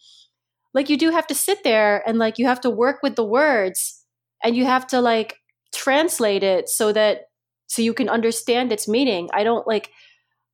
Like 0.74 0.90
you 0.90 0.96
do 0.96 1.10
have 1.10 1.26
to 1.28 1.34
sit 1.34 1.64
there 1.64 2.06
and 2.06 2.18
like 2.18 2.38
you 2.38 2.46
have 2.46 2.60
to 2.60 2.70
work 2.70 2.98
with 3.02 3.16
the 3.16 3.24
words 3.24 4.04
and 4.44 4.54
you 4.54 4.64
have 4.64 4.86
to 4.88 5.00
like 5.00 5.36
translate 5.74 6.42
it 6.42 6.68
so 6.68 6.92
that 6.92 7.22
so 7.68 7.82
you 7.82 7.94
can 7.94 8.08
understand 8.08 8.72
its 8.72 8.88
meaning. 8.88 9.28
I 9.32 9.44
don't 9.44 9.66
like 9.66 9.90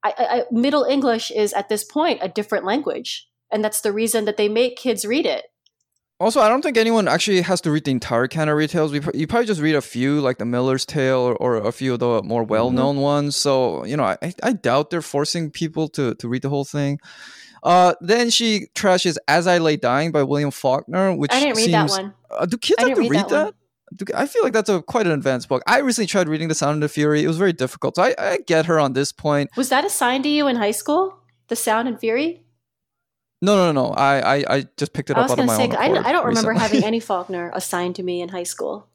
I, 0.05 0.15
I, 0.19 0.45
Middle 0.51 0.85
English 0.85 1.31
is 1.31 1.53
at 1.55 1.69
this 1.69 1.83
point 1.83 2.21
a 2.23 2.29
different 2.29 2.67
language, 2.67 3.27
and 3.51 3.65
that's 3.65 3.81
the 3.81 3.93
reason 3.93 4.27
that 4.27 4.37
they 4.37 4.49
make 4.49 4.77
kids 4.77 5.05
read 5.05 5.25
it. 5.25 5.45
Also, 6.21 6.41
I 6.41 6.49
don't 6.49 6.63
think 6.63 6.77
anyone 6.77 7.09
actually 7.09 7.41
has 7.41 7.61
to 7.63 7.71
read 7.73 7.85
the 7.85 7.91
entire 7.91 8.29
Canterbury 8.29 8.69
Tales. 8.69 8.93
We 8.93 9.01
you 9.15 9.27
probably 9.27 9.47
just 9.47 9.61
read 9.61 9.75
a 9.75 9.81
few, 9.83 10.21
like 10.21 10.39
the 10.39 10.45
Miller's 10.45 10.87
Tale 10.87 11.19
or, 11.19 11.35
or 11.37 11.57
a 11.57 11.73
few 11.73 11.95
of 11.95 11.99
the 11.99 12.23
more 12.23 12.43
Mm-hmm. 12.43 12.51
well-known 12.51 12.97
ones. 12.99 13.35
So 13.37 13.85
you 13.85 13.97
know, 13.97 14.05
I, 14.05 14.17
I 14.43 14.53
doubt 14.53 14.91
they're 14.91 15.03
forcing 15.03 15.51
people 15.51 15.89
to 15.91 16.15
to 16.15 16.29
read 16.29 16.43
the 16.43 16.49
whole 16.49 16.65
thing. 16.65 17.01
Uh, 17.65 17.95
then 18.01 18.31
she 18.31 18.69
trashes 18.75 19.17
"As 19.27 19.47
I 19.49 19.59
Lay 19.59 19.77
Dying" 19.77 20.13
by 20.13 20.23
William 20.23 20.51
Faulkner, 20.53 21.17
which 21.17 21.33
I 21.33 21.41
didn't 21.41 21.57
read 21.57 21.65
seems, 21.65 21.97
that 21.97 22.03
one. 22.03 22.15
Uh, 22.31 22.47
do 22.47 22.59
kids 22.59 22.77
I 22.83 22.89
have 22.89 22.95
to 22.95 23.01
read, 23.01 23.11
read 23.11 23.29
that 23.31 23.55
that? 23.99 24.15
I 24.15 24.27
feel 24.27 24.43
like 24.45 24.53
that's 24.53 24.69
a 24.69 24.83
quite 24.83 25.07
an 25.07 25.13
advanced 25.13 25.49
book. 25.49 25.63
I 25.67 25.79
recently 25.79 26.07
tried 26.07 26.29
reading 26.29 26.49
The 26.49 26.55
Sound 26.55 26.75
and 26.75 26.83
the 26.83 26.89
Fury. 26.89 27.23
It 27.25 27.27
was 27.29 27.39
very 27.39 27.53
difficult. 27.53 27.97
So 27.97 28.03
I, 28.03 28.15
I 28.19 28.39
get 28.47 28.67
her 28.67 28.79
on 28.79 28.93
this 28.93 29.11
point. 29.13 29.51
Was 29.57 29.69
that 29.71 29.85
assigned 29.85 30.25
to 30.25 30.31
you 30.31 30.47
in 30.47 30.57
high 30.57 30.73
school? 30.73 31.19
The 31.49 31.57
Sound 31.57 31.89
and 31.89 31.99
Fury? 31.99 32.44
No, 33.45 33.57
no, 33.57 33.73
no. 33.73 33.89
no. 33.89 33.95
I, 33.95 34.37
I, 34.39 34.45
I 34.57 34.67
just 34.77 34.93
picked 34.93 35.11
it 35.11 35.17
I 35.17 35.21
up 35.21 35.25
was 35.25 35.33
out 35.33 35.39
of 35.41 35.47
going 35.47 35.49
to 35.49 35.53
my 35.55 35.77
say, 35.77 35.89
own. 35.91 35.97
'cause 35.97 36.05
I, 36.07 36.09
I 36.09 36.13
don't 36.13 36.27
remember 36.27 36.51
recently. 36.53 36.77
having 36.79 36.85
any 36.85 37.01
Faulkner 37.09 37.51
assigned 37.55 37.97
to 37.97 38.03
me 38.03 38.21
in 38.23 38.29
high 38.31 38.43
school. 38.45 38.89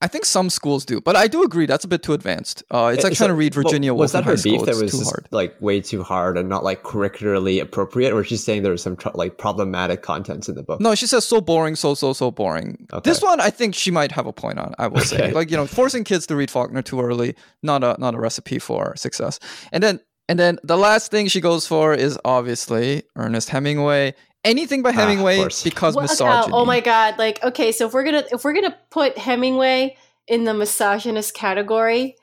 I 0.00 0.06
think 0.06 0.24
some 0.26 0.48
schools 0.48 0.84
do, 0.84 1.00
but 1.00 1.16
I 1.16 1.26
do 1.26 1.42
agree 1.42 1.66
that's 1.66 1.84
a 1.84 1.88
bit 1.88 2.04
too 2.04 2.12
advanced. 2.12 2.62
Uh, 2.70 2.92
it's 2.94 3.02
like 3.02 3.14
Uh, 3.14 3.16
trying 3.16 3.30
to 3.30 3.34
read 3.34 3.56
well, 3.56 3.64
Virginia 3.64 3.92
was 3.92 4.12
Woolf 4.12 4.12
that 4.12 4.18
in 4.18 4.24
her 4.26 4.30
high 4.36 4.42
beef 4.44 4.54
school. 4.54 4.64
that 4.66 4.70
It's 4.70 4.80
was 4.82 4.90
too 4.92 4.98
just 4.98 5.10
hard. 5.10 5.28
like 5.32 5.60
way 5.60 5.80
too 5.80 6.04
hard 6.04 6.38
and 6.38 6.48
not 6.48 6.62
like 6.62 6.84
curricularly 6.84 7.58
appropriate, 7.60 8.12
or 8.12 8.22
she's 8.22 8.44
saying 8.44 8.62
there 8.62 8.70
was 8.70 8.80
some 8.80 8.94
tr- 8.96 9.08
like 9.14 9.38
problematic 9.38 10.02
contents 10.02 10.48
in 10.48 10.54
the 10.54 10.62
book? 10.62 10.80
No, 10.80 10.94
she 10.94 11.08
says 11.08 11.24
so 11.24 11.40
boring, 11.40 11.74
so 11.74 11.94
so 11.96 12.12
so 12.12 12.30
boring. 12.30 12.86
Okay. 12.92 13.10
This 13.10 13.20
one, 13.22 13.40
I 13.40 13.50
think 13.50 13.74
she 13.74 13.90
might 13.90 14.12
have 14.12 14.26
a 14.26 14.32
point 14.32 14.60
on. 14.60 14.72
I 14.78 14.86
will 14.86 15.00
say, 15.14 15.32
like 15.32 15.50
you 15.50 15.56
know, 15.56 15.66
forcing 15.66 16.04
kids 16.04 16.28
to 16.28 16.36
read 16.36 16.48
Faulkner 16.48 16.82
too 16.82 17.00
early, 17.00 17.34
not 17.64 17.82
a 17.82 17.96
not 17.98 18.14
a 18.14 18.20
recipe 18.20 18.60
for 18.60 18.94
success. 18.96 19.40
And 19.72 19.82
then 19.82 19.98
and 20.28 20.38
then 20.38 20.58
the 20.62 20.76
last 20.76 21.10
thing 21.10 21.28
she 21.28 21.40
goes 21.40 21.66
for 21.66 21.94
is 21.94 22.18
obviously 22.24 23.02
Ernest 23.16 23.48
Hemingway. 23.50 24.14
Anything 24.44 24.82
by 24.82 24.90
Ah, 24.90 24.92
Hemingway 24.92 25.36
course. 25.38 25.62
because 25.64 25.94
Well, 25.96 26.04
okay, 26.04 26.12
misogyny. 26.12 26.52
oh 26.54 26.64
my 26.64 26.80
god! 26.80 27.18
Like, 27.18 27.42
okay, 27.42 27.72
so 27.72 27.86
if 27.88 27.92
we're 27.94 28.04
gonna 28.04 28.24
if 28.30 28.44
we're 28.44 28.52
gonna 28.54 28.76
put 28.90 29.18
Hemingway 29.18 29.96
in 30.28 30.44
the 30.44 30.54
misogynist 30.54 31.34
category, 31.34 32.14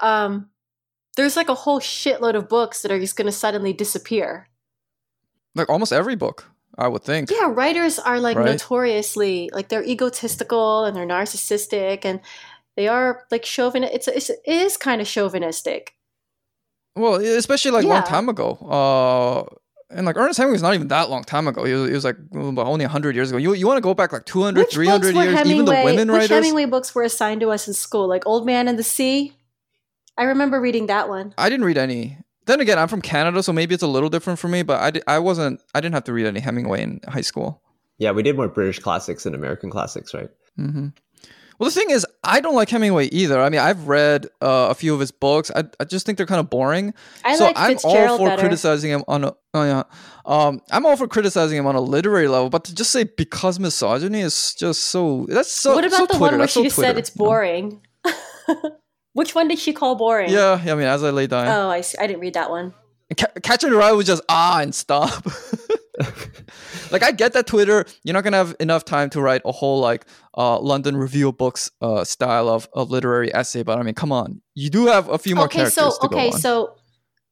um, 0.00 0.50
there's 1.16 1.36
like 1.36 1.48
a 1.48 1.54
whole 1.54 1.80
shitload 1.80 2.34
of 2.36 2.48
books 2.48 2.82
that 2.82 2.92
are 2.92 3.00
just 3.00 3.16
gonna 3.16 3.32
suddenly 3.32 3.72
disappear. 3.72 4.48
Like 5.56 5.68
almost 5.68 5.92
every 5.92 6.16
book, 6.16 6.50
I 6.78 6.88
would 6.88 7.02
think. 7.02 7.30
Yeah, 7.30 7.50
writers 7.50 7.98
are 7.98 8.20
like 8.20 8.36
Right. 8.36 8.46
notoriously 8.50 9.50
like 9.52 9.68
they're 9.68 9.84
egotistical 9.84 10.84
and 10.84 10.96
they're 10.96 11.06
narcissistic 11.06 12.04
and 12.04 12.20
they 12.76 12.88
are 12.88 13.24
like 13.30 13.44
chauvin. 13.44 13.84
It's, 13.84 14.08
it's 14.08 14.30
it 14.30 14.40
is 14.46 14.76
kind 14.76 15.00
of 15.00 15.06
chauvinistic. 15.08 15.94
Well, 16.96 17.16
especially 17.16 17.72
like 17.72 17.84
a 17.84 17.88
long 17.88 18.02
time 18.04 18.28
ago. 18.28 18.52
Uh, 19.50 19.54
and 19.90 20.06
like 20.06 20.16
Ernest 20.16 20.38
Hemingway 20.38 20.54
was 20.54 20.62
not 20.62 20.74
even 20.74 20.88
that 20.88 21.10
long 21.10 21.24
time 21.24 21.46
ago. 21.46 21.64
He 21.64 21.72
was, 21.72 21.88
he 21.88 21.94
was 21.94 22.04
like 22.04 22.16
well, 22.30 22.58
only 22.60 22.84
100 22.84 23.14
years 23.14 23.30
ago. 23.30 23.38
You, 23.38 23.54
you 23.54 23.66
want 23.66 23.78
to 23.78 23.82
go 23.82 23.94
back 23.94 24.12
like 24.12 24.24
200, 24.24 24.60
Which 24.60 24.74
300 24.74 25.14
years? 25.14 25.34
Hemingway? 25.34 25.54
Even 25.54 25.64
the 25.64 25.84
women 25.84 26.08
which 26.08 26.18
writers? 26.18 26.30
Hemingway 26.30 26.64
books 26.66 26.94
were 26.94 27.02
assigned 27.02 27.40
to 27.42 27.50
us 27.50 27.68
in 27.68 27.74
school? 27.74 28.08
Like 28.08 28.26
Old 28.26 28.46
Man 28.46 28.68
and 28.68 28.78
the 28.78 28.82
Sea. 28.82 29.32
I 30.16 30.24
remember 30.24 30.60
reading 30.60 30.86
that 30.86 31.08
one. 31.08 31.34
I 31.36 31.48
didn't 31.48 31.66
read 31.66 31.78
any. 31.78 32.18
Then 32.46 32.60
again, 32.60 32.78
I'm 32.78 32.88
from 32.88 33.02
Canada, 33.02 33.42
so 33.42 33.52
maybe 33.52 33.74
it's 33.74 33.82
a 33.82 33.88
little 33.88 34.10
different 34.10 34.38
for 34.38 34.48
me. 34.48 34.62
But 34.62 34.80
I, 34.80 34.90
di- 34.90 35.02
I 35.06 35.18
wasn't. 35.18 35.60
I 35.74 35.80
didn't 35.80 35.94
have 35.94 36.04
to 36.04 36.12
read 36.12 36.26
any 36.26 36.40
Hemingway 36.40 36.82
in 36.82 37.00
high 37.08 37.22
school. 37.22 37.62
Yeah, 37.98 38.10
we 38.10 38.22
did 38.22 38.36
more 38.36 38.48
British 38.48 38.80
classics 38.80 39.22
than 39.24 39.34
American 39.34 39.70
classics, 39.70 40.12
right? 40.14 40.28
hmm 40.56 40.88
Well, 41.58 41.70
the 41.70 41.74
thing 41.74 41.90
is, 41.90 42.04
I 42.24 42.40
don't 42.40 42.54
like 42.54 42.68
Hemingway 42.68 43.06
either. 43.06 43.40
I 43.40 43.48
mean, 43.48 43.60
I've 43.60 43.86
read 43.86 44.26
uh, 44.42 44.68
a 44.70 44.74
few 44.74 44.92
of 44.92 45.00
his 45.00 45.12
books. 45.12 45.50
I, 45.54 45.64
I 45.78 45.84
just 45.84 46.04
think 46.04 46.18
they're 46.18 46.26
kind 46.26 46.40
of 46.40 46.50
boring. 46.50 46.94
I 47.24 47.36
so 47.36 47.44
like 47.46 47.54
I'm 47.56 47.76
all 47.84 48.18
for 48.18 48.26
better. 48.26 48.40
criticizing 48.40 48.90
him 48.90 49.04
on 49.06 49.24
a. 49.24 49.34
Oh 49.54 49.62
yeah, 49.64 49.82
um, 50.26 50.60
I'm 50.72 50.84
all 50.84 50.96
for 50.96 51.06
criticizing 51.06 51.56
him 51.58 51.66
on 51.66 51.76
a 51.76 51.80
literary 51.80 52.26
level, 52.28 52.50
but 52.50 52.64
to 52.64 52.74
just 52.74 52.90
say 52.90 53.04
because 53.04 53.60
misogyny 53.60 54.20
is 54.20 54.54
just 54.54 54.86
so. 54.86 55.26
That's 55.28 55.52
so. 55.52 55.74
what 55.76 55.84
about 55.84 55.96
so 55.96 56.06
the 56.06 56.18
Twitter. 56.18 56.20
one 56.32 56.38
where 56.38 56.48
she 56.48 56.54
so 56.54 56.62
just 56.64 56.76
said 56.76 56.82
Twitter, 56.82 56.98
it's 56.98 57.12
you 57.14 57.22
know? 57.24 57.28
boring? 57.28 57.80
Which 59.12 59.34
one 59.34 59.46
did 59.46 59.60
she 59.60 59.72
call 59.72 59.94
boring? 59.94 60.30
Yeah, 60.30 60.60
yeah. 60.64 60.72
I 60.72 60.74
mean, 60.74 60.86
as 60.88 61.04
I 61.04 61.10
lay 61.10 61.28
down, 61.28 61.46
Oh, 61.46 61.70
I, 61.70 61.82
see. 61.82 61.96
I 61.98 62.08
didn't 62.08 62.20
read 62.20 62.34
that 62.34 62.50
one. 62.50 62.74
Ca- 63.16 63.28
Catcher 63.44 63.68
in 63.68 63.72
the 63.74 63.78
Rye 63.78 63.92
was 63.92 64.06
just 64.06 64.22
ah 64.28 64.60
and 64.60 64.74
stop. 64.74 65.24
like 66.90 67.02
I 67.02 67.12
get 67.12 67.32
that 67.34 67.46
Twitter, 67.46 67.84
you're 68.02 68.14
not 68.14 68.24
gonna 68.24 68.36
have 68.36 68.54
enough 68.60 68.84
time 68.84 69.10
to 69.10 69.20
write 69.20 69.42
a 69.44 69.52
whole 69.52 69.80
like 69.80 70.06
uh, 70.36 70.58
London 70.58 70.96
Review 70.96 71.28
of 71.28 71.36
Books 71.38 71.70
uh, 71.80 72.04
style 72.04 72.48
of, 72.48 72.68
of 72.72 72.90
literary 72.90 73.34
essay, 73.34 73.62
but 73.62 73.78
I 73.78 73.82
mean, 73.82 73.94
come 73.94 74.12
on, 74.12 74.40
you 74.54 74.70
do 74.70 74.86
have 74.86 75.08
a 75.08 75.18
few 75.18 75.36
more 75.36 75.44
Okay, 75.46 75.58
characters 75.58 75.98
so 75.98 76.08
to 76.08 76.08
go 76.08 76.16
okay, 76.16 76.30
on. 76.32 76.40
so 76.40 76.74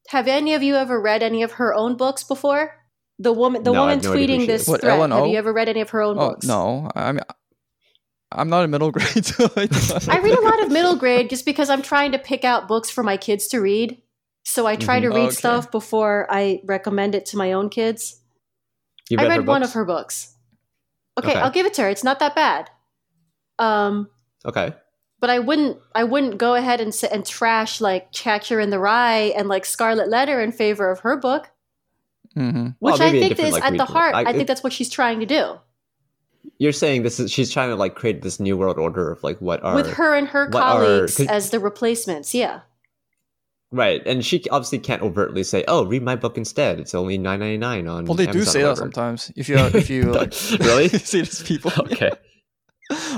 have 0.09 0.27
any 0.27 0.53
of 0.53 0.63
you 0.63 0.75
ever 0.75 0.99
read 1.01 1.23
any 1.23 1.43
of 1.43 1.53
her 1.53 1.73
own 1.73 1.95
books 1.97 2.23
before? 2.23 2.75
The 3.19 3.31
woman, 3.31 3.63
the 3.63 3.71
No, 3.71 3.81
woman 3.81 3.99
no 3.99 4.13
tweeting 4.13 4.47
this. 4.47 4.67
What, 4.67 4.81
thread. 4.81 5.11
Have 5.11 5.27
you 5.27 5.37
ever 5.37 5.53
read 5.53 5.69
any 5.69 5.81
of 5.81 5.89
her 5.91 6.01
own 6.01 6.17
oh 6.17 6.29
books? 6.29 6.47
no, 6.47 6.89
I 6.95 7.11
mean, 7.11 7.21
I'm 8.31 8.49
not 8.49 8.63
in 8.63 8.71
middle 8.71 8.91
grade, 8.95 9.25
so 9.25 9.45
I, 9.55 9.67
I 10.09 10.19
read 10.19 10.33
a 10.33 10.41
lot 10.45 10.63
of 10.63 10.71
middle 10.71 10.95
grade 10.95 11.29
just 11.29 11.45
because 11.45 11.69
I'm 11.69 11.81
trying 11.81 12.11
to 12.13 12.19
pick 12.19 12.43
out 12.43 12.67
books 12.67 12.89
for 12.89 13.03
my 13.03 13.17
kids 13.17 13.47
to 13.49 13.59
read. 13.59 14.01
So 14.45 14.65
I 14.65 14.75
try 14.75 14.99
Mhm. 14.99 15.01
to 15.03 15.07
read 15.09 15.25
Okay. 15.27 15.35
stuff 15.35 15.71
before 15.71 16.27
I 16.29 16.61
recommend 16.65 17.15
it 17.15 17.25
to 17.27 17.37
my 17.37 17.53
own 17.53 17.69
kids. 17.69 18.19
You 19.13 19.19
I 19.19 19.23
read 19.23 19.29
read 19.29 19.35
her 19.37 19.43
one 19.43 19.63
of 19.63 19.73
her 19.73 19.85
books. 19.85 20.33
Okay, 21.19 21.29
Okay. 21.31 21.39
I'll 21.39 21.51
give 21.51 21.65
it 21.65 21.73
to 21.75 21.83
her. 21.83 21.89
It's 21.89 22.03
not 22.03 22.19
that 22.19 22.33
bad. 22.35 22.69
Um, 23.59 24.09
Okay. 24.45 24.73
but 25.19 25.29
I 25.29 25.39
wouldn't 25.39 25.77
I 25.93 26.03
wouldn't 26.03 26.37
go 26.39 26.55
ahead 26.55 26.81
and 26.81 26.93
and 27.11 27.25
trash 27.25 27.79
like 27.79 28.11
Catcher 28.11 28.59
in 28.59 28.71
the 28.71 28.79
Rye 28.79 29.31
and 29.37 29.47
like 29.47 29.65
Scarlet 29.65 30.09
Letter 30.09 30.41
in 30.41 30.51
favor 30.51 30.89
of 30.89 30.99
her 31.01 31.15
book, 31.15 31.51
Mhm. 32.35 32.75
Well, 32.79 32.93
which 32.93 33.01
I 33.01 33.11
think 33.11 33.39
is 33.39 33.51
like, 33.53 33.63
at 33.63 33.73
the 33.73 33.77
read- 33.79 33.87
heart. 33.89 34.15
I- 34.15 34.21
I, 34.21 34.25
think 34.31 34.41
it- 34.41 34.47
that's 34.47 34.63
what 34.63 34.73
she's 34.73 34.89
trying 34.89 35.19
to 35.19 35.25
do 35.27 35.59
You're 36.57 36.71
saying 36.73 37.03
this 37.03 37.19
is 37.19 37.31
she's 37.31 37.51
trying 37.51 37.69
to 37.69 37.75
like 37.75 37.93
create 37.95 38.21
this 38.23 38.39
new 38.39 38.57
world 38.57 38.77
order 38.79 39.11
of 39.11 39.23
like 39.23 39.37
what 39.39 39.63
are 39.63 39.75
with 39.75 39.93
her 39.93 40.15
and 40.15 40.27
her 40.29 40.49
what 40.49 40.63
are- 40.63 41.07
as 41.29 41.51
the 41.51 41.59
replacements. 41.59 42.33
Yeah, 42.33 42.61
right, 43.73 44.01
and 44.05 44.23
she 44.23 44.41
obviously 44.49 44.79
can't 44.79 45.01
overtly 45.01 45.43
say, 45.43 45.65
"Oh, 45.67 45.83
read 45.85 46.03
my 46.03 46.15
book 46.15 46.37
instead. 46.37 46.79
It's 46.79 46.95
only 46.95 47.17
nine 47.17 47.39
ninety 47.39 47.57
nine 47.57 47.87
on." 47.89 48.05
well, 48.05 48.15
they 48.15 48.27
do 48.27 48.43
say 48.43 48.61
or 48.63 48.67
that 48.69 48.77
sometimes. 48.77 49.31
If 49.35 49.49
you 49.49 49.57
if 49.57 49.89
you 49.89 50.03
like, 50.19 50.33
Really? 50.59 50.87
see 51.11 51.19
these 51.21 51.43
people, 51.43 51.71
Okay. 51.79 52.11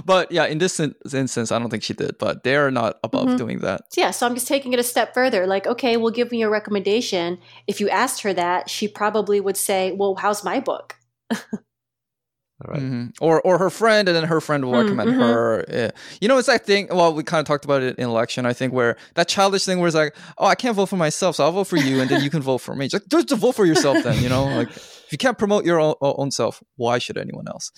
but 0.05 0.31
yeah, 0.31 0.45
in 0.45 0.57
this 0.59 0.79
in- 0.79 0.95
instance, 1.13 1.51
I 1.51 1.59
don't 1.59 1.69
think 1.69 1.83
she 1.83 1.93
did. 1.93 2.17
But 2.17 2.43
they're 2.43 2.71
not 2.71 2.97
above 3.03 3.27
Mhm. 3.27 3.37
doing 3.37 3.59
that. 3.59 3.81
yeah. 3.97 4.11
So 4.11 4.25
I'm 4.25 4.33
just 4.33 4.47
taking 4.47 4.73
it 4.73 4.79
a 4.79 4.83
step 4.83 5.13
further. 5.13 5.45
Like, 5.47 5.67
okay, 5.67 5.97
we'll 5.97 6.11
give 6.13 6.31
me 6.31 6.41
a 6.43 6.49
recommendation. 6.49 7.37
If 7.67 7.79
you 7.81 7.89
asked 7.89 8.21
her 8.21 8.33
that, 8.33 8.69
she 8.69 8.87
probably 8.87 9.39
would 9.41 9.57
say, 9.57 9.91
"Well, 9.91 10.15
how's 10.15 10.43
my 10.43 10.59
book?" 10.59 10.95
All 12.63 12.71
right. 12.73 12.81
Mhm. 12.81 13.11
Or 13.19 13.41
or 13.41 13.57
her 13.57 13.69
friend, 13.69 14.07
and 14.07 14.15
then 14.15 14.23
her 14.23 14.39
friend 14.39 14.63
will 14.63 14.71
Mm, 14.71 14.83
recommend 14.83 15.09
mhm. 15.11 15.19
her. 15.19 15.65
Yeah. 15.69 15.91
You 16.21 16.29
know, 16.29 16.37
it's 16.37 16.47
that 16.47 16.65
thing. 16.65 16.87
Well, 16.89 17.13
we 17.13 17.21
kind 17.23 17.41
of 17.41 17.45
talked 17.45 17.65
about 17.65 17.83
it 17.83 17.97
in 17.97 18.05
election. 18.07 18.45
I 18.45 18.53
think 18.53 18.71
where 18.71 18.95
that 19.15 19.27
childish 19.27 19.65
thing 19.65 19.79
where 19.79 19.87
it's 19.87 19.95
like, 19.95 20.15
oh, 20.37 20.45
I 20.45 20.55
can't 20.55 20.73
vote 20.75 20.85
for 20.87 20.95
myself, 20.95 21.35
so 21.35 21.43
I'll 21.43 21.51
vote 21.51 21.65
for 21.67 21.75
you, 21.77 21.99
and 21.99 22.09
then 22.09 22.23
you 22.23 22.29
can 22.29 22.41
vote 22.41 22.59
for 22.59 22.73
me. 22.73 22.87
Just 22.87 23.09
just 23.09 23.27
to 23.27 23.35
vote 23.35 23.55
for 23.55 23.65
yourself, 23.65 24.01
then. 24.03 24.23
You 24.23 24.29
know, 24.29 24.45
like 24.59 24.69
if 24.69 25.07
you 25.11 25.17
can't 25.17 25.37
promote 25.37 25.65
your 25.65 25.79
own, 25.81 25.95
own 26.01 26.31
self, 26.31 26.63
why 26.77 26.97
should 26.97 27.17
anyone 27.17 27.45
else? 27.49 27.71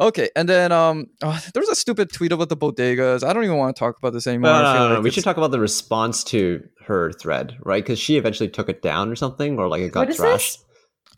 Okay, 0.00 0.30
and 0.34 0.48
then 0.48 0.72
um, 0.72 1.08
oh, 1.22 1.38
there 1.52 1.60
was 1.60 1.68
a 1.68 1.76
stupid 1.76 2.10
tweet 2.10 2.32
about 2.32 2.48
the 2.48 2.56
bodegas. 2.56 3.22
I 3.22 3.34
don't 3.34 3.44
even 3.44 3.58
want 3.58 3.76
to 3.76 3.78
talk 3.78 3.98
about 3.98 4.14
this 4.14 4.26
anymore. 4.26 4.50
No, 4.50 4.56
I 4.56 4.62
no, 4.62 4.72
feel 4.72 4.80
no, 4.80 4.88
no, 4.88 4.94
like 4.94 5.04
We 5.04 5.10
should 5.10 5.24
talk 5.24 5.36
about 5.36 5.50
the 5.50 5.60
response 5.60 6.24
to 6.24 6.62
her 6.86 7.12
thread, 7.12 7.58
right? 7.64 7.84
Because 7.84 7.98
she 7.98 8.16
eventually 8.16 8.48
took 8.48 8.70
it 8.70 8.80
down 8.80 9.10
or 9.10 9.14
something, 9.16 9.58
or 9.58 9.68
like 9.68 9.82
it 9.82 9.92
got 9.92 10.00
what 10.00 10.08
is 10.08 10.16
trashed. 10.16 10.56
this? 10.56 10.64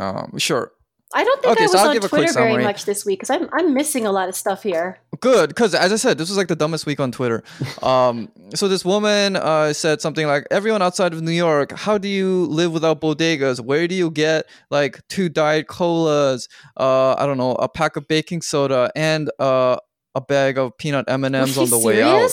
Um, 0.01 0.33
sure, 0.39 0.73
I 1.15 1.25
don't 1.25 1.43
think 1.43 1.53
Okay, 1.55 1.65
I 1.65 1.67
so 1.67 1.73
was 1.73 1.81
I'll 1.83 1.89
on 1.89 1.95
give 1.95 2.05
a 2.05 2.09
quick 2.09 2.23
Twitter 2.27 2.33
very 2.41 2.63
much 2.65 2.85
this 2.85 3.05
week 3.05 3.21
because 3.21 3.31
I'm 3.31 3.49
I'm 3.53 3.75
missing 3.75 4.07
a 4.07 4.13
lot 4.13 4.29
of 4.29 4.35
stuff 4.35 4.63
here. 4.63 4.99
good 5.21 5.49
because 5.51 5.73
as 5.75 5.93
i 5.93 5.97
said 5.97 6.19
this 6.19 6.29
was 6.29 6.37
like 6.37 6.49
the 6.49 6.57
dumbest 6.57 6.85
week 6.87 6.99
on 7.01 7.13
twitter. 7.13 7.43
Um 7.83 8.29
so 8.55 8.67
this 8.69 8.85
woman 8.85 9.37
uh 9.37 9.73
said 9.73 10.01
something 10.01 10.27
like 10.27 10.47
everyone 10.51 10.83
outside 10.83 11.13
of 11.13 11.23
new 11.23 11.31
york 11.49 11.73
how 11.73 11.97
do 11.99 12.09
you 12.09 12.47
live 12.47 12.73
without 12.73 13.01
bodegas? 13.01 13.61
Where 13.61 13.87
do 13.87 13.95
you 13.95 14.11
get 14.11 14.47
like 14.71 15.07
two 15.09 15.29
diet 15.29 15.67
colas 15.69 16.49
uh 16.77 17.15
i 17.19 17.27
don't 17.27 17.39
know 17.39 17.53
a 17.53 17.69
pack 17.69 17.97
of 17.97 18.09
baking 18.09 18.43
soda 18.43 18.91
and 18.97 19.31
uh 19.39 19.77
a 20.15 20.21
bag 20.21 20.59
of 20.59 20.77
peanut 20.77 21.05
m&ms 21.09 21.57
on 21.59 21.67
she 21.67 21.71
the 21.71 21.79
way 21.79 22.03
out? 22.03 22.31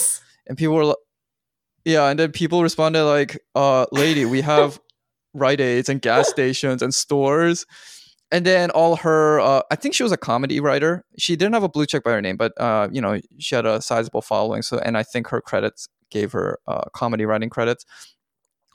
and 0.47 0.57
people 0.57 0.75
were 0.75 0.85
like 0.85 0.97
yeah 1.85 2.09
and 2.09 2.19
then 2.19 2.31
people 2.31 2.61
responded 2.63 3.03
like 3.03 3.39
uh 3.55 3.85
lady 3.91 4.25
we 4.25 4.41
have 4.41 4.79
rite 5.33 5.61
aids 5.61 5.89
and 5.89 6.01
gas 6.01 6.27
stations 6.35 6.81
and 6.81 6.93
stores 6.93 7.65
and 8.31 8.45
then 8.45 8.69
all 8.71 8.95
her 8.97 9.39
uh, 9.39 9.61
i 9.71 9.75
think 9.75 9.93
she 9.95 10.03
was 10.03 10.11
a 10.11 10.17
comedy 10.17 10.59
writer 10.59 11.03
she 11.17 11.35
didn't 11.35 11.53
have 11.53 11.63
a 11.63 11.69
blue 11.69 11.85
check 11.85 12.03
by 12.03 12.11
her 12.11 12.21
name 12.21 12.37
but 12.37 12.53
uh, 12.59 12.87
you 12.91 13.01
know 13.01 13.19
she 13.39 13.55
had 13.55 13.65
a 13.65 13.81
sizable 13.81 14.21
following 14.21 14.61
so 14.61 14.77
and 14.79 14.97
i 14.97 15.03
think 15.03 15.27
her 15.27 15.41
credits 15.41 15.87
gave 16.11 16.31
her 16.31 16.59
uh, 16.67 16.83
comedy 16.93 17.25
writing 17.25 17.49
credits 17.49 17.85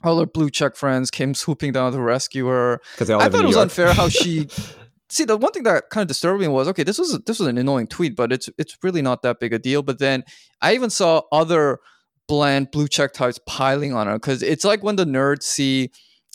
all 0.03 0.19
her 0.19 0.25
blue 0.25 0.49
check 0.49 0.75
friends 0.75 1.09
came 1.09 1.33
swooping 1.33 1.71
down 1.71 1.91
to 1.91 1.99
rescue 1.99 2.45
her 2.47 2.79
Because 2.93 3.09
I 3.09 3.27
thought 3.29 3.41
it 3.41 3.47
was 3.47 3.55
York. 3.55 3.63
unfair 3.63 3.93
how 3.93 4.07
she. 4.09 4.47
See, 5.09 5.23
the 5.23 5.37
one 5.37 5.51
thing 5.51 5.63
that 5.63 5.89
kind 5.89 6.01
of 6.01 6.07
disturbed 6.07 6.41
me 6.41 6.47
was 6.47 6.67
okay. 6.67 6.83
This 6.83 6.97
was 6.99 7.17
this 7.25 7.39
was 7.39 7.47
an 7.47 7.57
annoying 7.57 7.87
tweet, 7.87 8.15
but 8.15 8.31
it's 8.31 8.49
it's 8.57 8.77
really 8.83 9.01
not 9.01 9.21
that 9.21 9.39
big 9.39 9.53
a 9.53 9.59
deal. 9.59 9.81
But 9.81 9.99
then 9.99 10.23
I 10.61 10.75
even 10.75 10.89
saw 10.89 11.21
other 11.31 11.79
bland 12.27 12.71
blue 12.71 12.87
check 12.87 13.13
types 13.13 13.39
piling 13.47 13.93
on 13.93 14.07
her 14.07 14.13
because 14.15 14.43
it's 14.43 14.65
like 14.65 14.83
when 14.83 14.95
the 14.95 15.05
nerds 15.05 15.43
see 15.43 15.91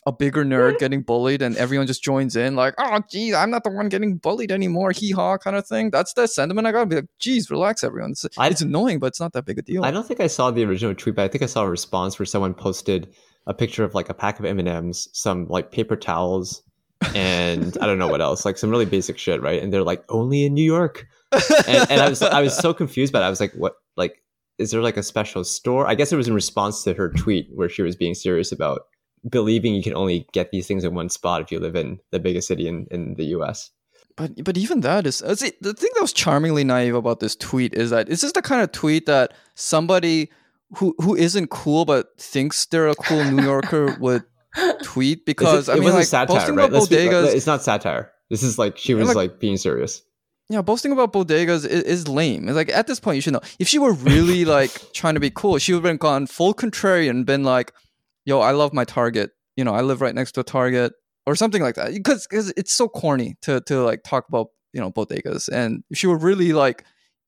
a 0.07 0.13
bigger 0.13 0.45
nerd 0.45 0.71
mm-hmm. 0.71 0.79
getting 0.79 1.03
bullied 1.03 1.43
and 1.43 1.57
everyone 1.57 1.87
just 1.87 2.03
joins 2.03 2.35
in 2.35 2.57
like 2.57 2.75
oh 2.79 3.01
geez 3.11 3.35
i'm 3.35 3.51
not 3.51 3.65
the 3.65 3.71
one 3.71 3.89
getting 3.89 4.17
bullied 4.17 4.51
anymore 4.51 4.93
hee 4.93 5.11
haw 5.11 5.37
kind 5.37 5.57
of 5.57 5.67
thing 5.67 5.91
that's 5.91 6.15
the 6.15 6.27
sentiment 6.27 6.67
i 6.67 6.73
gotta 6.73 6.87
be 6.87 6.97
like 6.97 7.07
geez 7.19 7.51
relax 7.51 7.85
everyone 7.85 8.13
it's, 8.13 8.27
I- 8.39 8.49
it's 8.49 8.63
annoying 8.63 8.99
but 8.99 9.09
it's 9.09 9.21
not 9.21 9.35
that 9.35 9.45
big 9.45 9.59
a 9.59 9.63
deal 9.63 9.85
I 9.85 9.93
don't 9.93 10.07
think 10.07 10.21
I 10.21 10.27
saw 10.29 10.51
the 10.51 10.65
original 10.65 10.95
tweet, 10.95 11.17
but 11.17 11.25
I 11.25 11.29
think 11.29 11.43
I 11.43 11.47
saw 11.47 11.63
a 11.63 11.69
response 11.71 12.19
where 12.19 12.27
someone 12.27 12.55
posted 12.55 13.13
a 13.47 13.55
picture 13.55 13.85
of 13.85 13.95
like 13.95 14.09
a 14.09 14.15
pack 14.15 14.39
of 14.39 14.45
M 14.45 14.59
and 14.59 14.69
M's, 14.69 15.09
some 15.13 15.47
like 15.49 15.73
paper 15.73 15.97
towels, 15.97 16.63
and 17.15 17.77
I 17.81 17.87
don't 17.87 17.99
know 17.99 18.09
what 18.09 18.21
else, 18.21 18.45
like 18.45 18.59
some 18.59 18.71
really 18.71 18.87
basic 18.87 19.19
shit, 19.19 19.43
right? 19.43 19.63
And 19.63 19.73
they're 19.73 19.83
like 19.83 20.05
only 20.09 20.45
in 20.45 20.55
New 20.55 20.65
York, 20.65 21.07
and, 21.33 21.91
and 21.91 22.01
I 22.01 22.09
was 22.09 22.23
I 22.23 22.41
was 22.41 22.57
so 22.57 22.73
confused 22.73 23.13
by 23.13 23.21
it. 23.21 23.25
I 23.25 23.31
was 23.31 23.41
like, 23.41 23.53
what? 23.55 23.75
Like, 23.97 24.23
is 24.59 24.71
there 24.71 24.83
like 24.83 24.97
a 24.97 25.03
special 25.03 25.45
store? 25.45 25.87
I 25.89 25.95
guess 25.95 26.13
it 26.13 26.17
was 26.17 26.29
in 26.29 26.35
response 26.35 26.85
to 26.85 26.95
her 26.95 27.09
tweet 27.11 27.49
where 27.53 27.69
she 27.69 27.83
was 27.83 27.97
being 27.97 28.15
serious 28.15 28.53
about 28.53 28.83
believing 29.29 29.75
you 29.75 29.83
can 29.83 29.95
only 29.95 30.27
get 30.33 30.51
these 30.51 30.67
things 30.67 30.85
in 30.85 30.95
one 30.95 31.09
spot 31.09 31.43
if 31.43 31.51
you 31.53 31.59
live 31.61 31.77
in 31.77 31.99
the 32.11 32.19
biggest 32.19 32.49
city 32.49 32.67
in, 32.69 32.87
in 32.91 33.15
the 33.15 33.25
U.S. 33.27 33.71
But 34.17 34.43
but 34.45 34.57
even 34.57 34.81
that 34.81 35.07
is 35.07 35.23
uh, 35.23 35.35
see, 35.35 35.53
the 35.61 35.73
thing 35.75 35.91
that 35.95 36.01
was 36.03 36.13
charmingly 36.13 36.65
naive 36.65 36.95
about 36.95 37.21
this 37.21 37.37
tweet 37.37 37.75
is 37.75 37.91
that 37.91 38.09
it's 38.09 38.23
just 38.23 38.35
the 38.35 38.43
kind 38.43 38.61
of 38.63 38.73
tweet 38.73 39.07
that 39.07 39.33
somebody 39.55 40.31
who 40.77 40.95
who 41.01 41.15
isn't 41.17 41.51
cool 41.51 41.85
but 41.85 42.17
thinks 42.19 42.67
they're 42.67 42.89
a 42.89 42.95
cool 42.95 43.25
New 43.25 43.43
Yorker 43.43 43.97
would 44.01 44.25
tweet 44.83 45.25
because 45.27 45.69
it, 45.69 45.73
I 45.73 45.81
mean 45.81 45.93
like 45.93 46.05
satire, 46.07 46.37
posting 46.37 46.57
right? 46.57 46.65
about 46.65 46.73
Let's 46.81 46.89
be- 46.89 46.97
bodegas. 46.97 47.35
it's 47.35 47.47
not 47.47 47.63
satire. 47.63 48.11
This 48.31 48.43
is 48.43 48.59
like 48.59 48.77
she 48.77 48.95
was 48.95 49.09
like- 49.09 49.17
like 49.17 49.41
being 49.41 49.57
serious. 49.57 50.03
yeah, 50.49 50.61
boasting 50.63 50.93
about 50.93 51.13
bodegas 51.13 51.65
is, 51.65 51.83
is 51.85 52.09
lame. 52.09 52.49
It's 52.49 52.57
like 52.57 52.69
at 52.71 52.87
this 52.89 52.99
point 53.01 53.17
you 53.17 53.23
should 53.23 53.33
know. 53.33 53.41
If 53.59 53.69
she 53.69 53.79
were 53.79 53.93
really 53.93 54.45
like 54.45 54.93
trying 54.93 55.15
to 55.15 55.21
be 55.21 55.31
cool, 55.31 55.59
she 55.59 55.73
would 55.73 55.79
have 55.79 55.91
been 55.91 55.97
gone 55.99 56.27
full 56.27 56.53
contrarian 56.55 57.11
and 57.11 57.27
been 57.27 57.45
like, 57.45 57.73
"Yo, 58.31 58.41
I 58.41 58.53
love 58.53 58.73
my 58.73 58.85
Target. 58.85 59.33
You 59.57 59.65
know, 59.65 59.75
I 59.75 59.83
live 59.83 60.01
right 60.01 60.15
next 60.15 60.33
to 60.33 60.41
a 60.41 60.45
Target." 60.45 60.93
Or 61.27 61.37
something 61.37 61.63
like 61.63 61.75
that, 61.75 61.93
because 61.93 62.27
it's 62.57 62.73
so 62.73 62.89
corny 62.89 63.37
to 63.43 63.61
to 63.67 63.83
like 63.83 64.03
talk 64.03 64.27
about 64.29 64.49
you 64.73 64.81
know 64.81 64.91
bodegas, 64.91 65.49
and 65.53 65.85
if 65.91 65.99
she 65.99 66.07
were 66.07 66.17
really 66.17 66.53
like 66.55 66.85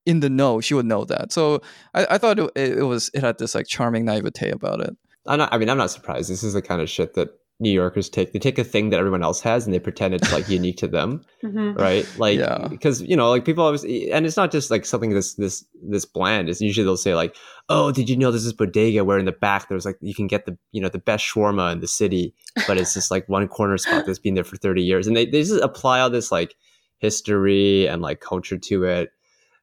in 0.07 0.21
the 0.21 0.31
know, 0.31 0.61
she 0.61 0.75
would 0.75 0.87
know 0.87 1.05
that. 1.05 1.33
So 1.33 1.61
I, 1.95 2.07
I 2.11 2.19
thought 2.19 2.39
it, 2.39 2.51
it 2.57 2.87
was 2.87 3.11
it 3.15 3.23
had 3.23 3.39
this 3.39 3.55
like 3.55 3.67
charming 3.67 4.05
naivete 4.05 4.51
about 4.51 4.81
it. 4.81 4.97
I'm 5.27 5.39
not. 5.39 5.53
I 5.53 5.59
mean, 5.59 5.69
I'm 5.69 5.77
not 5.79 5.91
surprised. 5.91 6.31
This 6.31 6.43
is 6.43 6.55
the 6.55 6.63
kind 6.63 6.81
of 6.81 6.89
shit 6.89 7.15
that 7.15 7.29
New 7.63 7.71
Yorkers 7.71 8.09
take. 8.11 8.33
They 8.33 8.39
take 8.39 8.59
a 8.59 8.65
thing 8.65 8.91
that 8.91 8.99
everyone 8.99 9.23
else 9.23 9.41
has 9.43 9.65
and 9.65 9.73
they 9.73 9.79
pretend 9.79 10.15
it's 10.15 10.33
like 10.33 10.49
unique 10.49 10.77
to 10.79 10.89
them, 10.89 11.23
Mhm. 11.45 11.79
right? 11.79 12.07
Like, 12.19 12.39
Yeah. 12.39 12.67
because 12.69 13.01
you 13.03 13.17
know, 13.17 13.31
like 13.31 13.45
people 13.45 13.65
always, 13.65 13.85
and 13.85 14.27
it's 14.27 14.37
not 14.37 14.51
just 14.51 14.71
like 14.71 14.85
something 14.85 15.11
this 15.19 15.35
this 15.35 15.65
this 15.93 16.05
bland. 16.05 16.49
It's 16.49 16.61
usually 16.61 16.85
they'll 16.85 16.97
say 17.09 17.15
like, 17.15 17.37
"Oh, 17.69 17.93
did 17.93 18.11
you 18.11 18.17
know 18.17 18.31
this 18.33 18.45
is 18.45 18.53
bodega 18.53 19.05
where 19.05 19.19
in 19.19 19.27
the 19.27 19.39
back 19.47 19.69
there's 19.69 19.87
like 19.87 19.99
you 20.01 20.15
can 20.15 20.27
get 20.27 20.45
the 20.47 20.59
you 20.73 20.81
know 20.83 20.89
the 20.91 20.99
best 21.11 21.25
shawarma 21.25 21.73
in 21.73 21.81
the 21.81 21.89
city, 21.89 22.35
but 22.67 22.77
it's 22.79 22.95
just 22.95 23.11
like 23.11 23.29
one 23.29 23.47
corner 23.49 23.79
spot 23.79 24.05
that's 24.07 24.19
been 24.19 24.35
there 24.35 24.45
for 24.45 24.57
30 24.57 24.83
years," 24.83 25.07
and 25.07 25.17
they 25.17 25.25
they 25.27 25.43
just 25.43 25.63
apply 25.63 26.01
all 26.01 26.11
this 26.11 26.33
like 26.33 26.55
history 26.99 27.87
and 27.89 28.01
like 28.03 28.21
culture 28.21 28.59
to 28.59 28.85
it, 28.85 29.11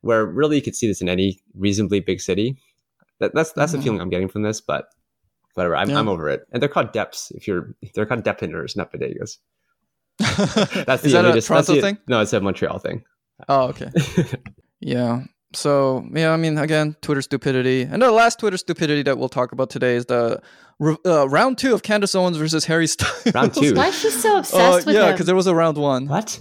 where 0.02 0.26
really 0.26 0.56
you 0.58 0.62
could 0.62 0.76
see 0.76 0.88
this 0.88 1.02
in 1.02 1.10
any 1.10 1.40
reasonably 1.58 2.00
big 2.00 2.22
city. 2.22 2.58
That, 3.20 3.32
that's 3.34 3.52
that's 3.54 3.72
the 3.74 3.78
Mhm. 3.78 3.84
feeling 3.84 4.02
I'm 4.02 4.10
getting 4.10 4.30
from 4.30 4.44
this, 4.44 4.62
but 4.62 4.86
whatever. 5.60 5.76
I'm, 5.76 5.90
Yeah. 5.90 6.00
I'm 6.00 6.08
over 6.08 6.28
it. 6.30 6.42
And 6.52 6.62
they're 6.62 6.70
called 6.70 6.92
depths. 6.94 7.32
If 7.32 7.48
you're, 7.48 7.76
they're 7.94 8.06
called 8.08 8.24
dépanneurs, 8.24 8.76
not 8.76 8.92
bodegas. 8.92 9.38
That's 10.20 11.04
is 11.06 11.12
the 11.14 11.22
that 11.22 11.26
a 11.26 11.30
elitist- 11.30 11.34
that's 11.34 11.48
Toronto 11.48 11.74
the- 11.76 11.82
thing? 11.82 11.98
No, 12.08 12.22
it's 12.22 12.34
a 12.34 12.42
Montreal 12.42 12.80
thing. 12.80 13.04
Oh, 13.48 13.68
okay. 13.70 13.90
Yeah. 14.82 15.24
So 15.54 16.06
yeah, 16.14 16.32
I 16.32 16.38
mean, 16.38 16.58
again, 16.58 16.96
Twitter 17.02 17.22
stupidity, 17.22 17.82
and 17.82 18.02
the 18.02 18.12
last 18.12 18.40
Twitter 18.40 18.56
stupidity 18.56 19.02
that 19.04 19.18
we'll 19.18 19.28
talk 19.30 19.52
about 19.52 19.70
today 19.70 19.96
is 19.96 20.06
the 20.06 20.40
uh, 21.06 21.28
round 21.28 21.58
two 21.58 21.74
of 21.74 21.84
Candace 21.84 22.16
Owens 22.16 22.38
versus 22.38 22.64
Harry 22.66 22.88
Styles. 22.88 23.34
Round 23.34 23.54
two. 23.62 23.74
Why 23.74 23.88
is 23.88 24.00
she 24.00 24.10
so 24.10 24.36
Uh, 24.36 24.40
obsessed 24.40 24.86
with 24.86 24.96
yeah, 24.96 25.08
him? 25.08 25.12
because 25.14 25.26
there 25.26 25.36
was 25.36 25.48
a 25.48 25.56
round 25.56 25.78
one. 25.78 26.08
what? 26.08 26.40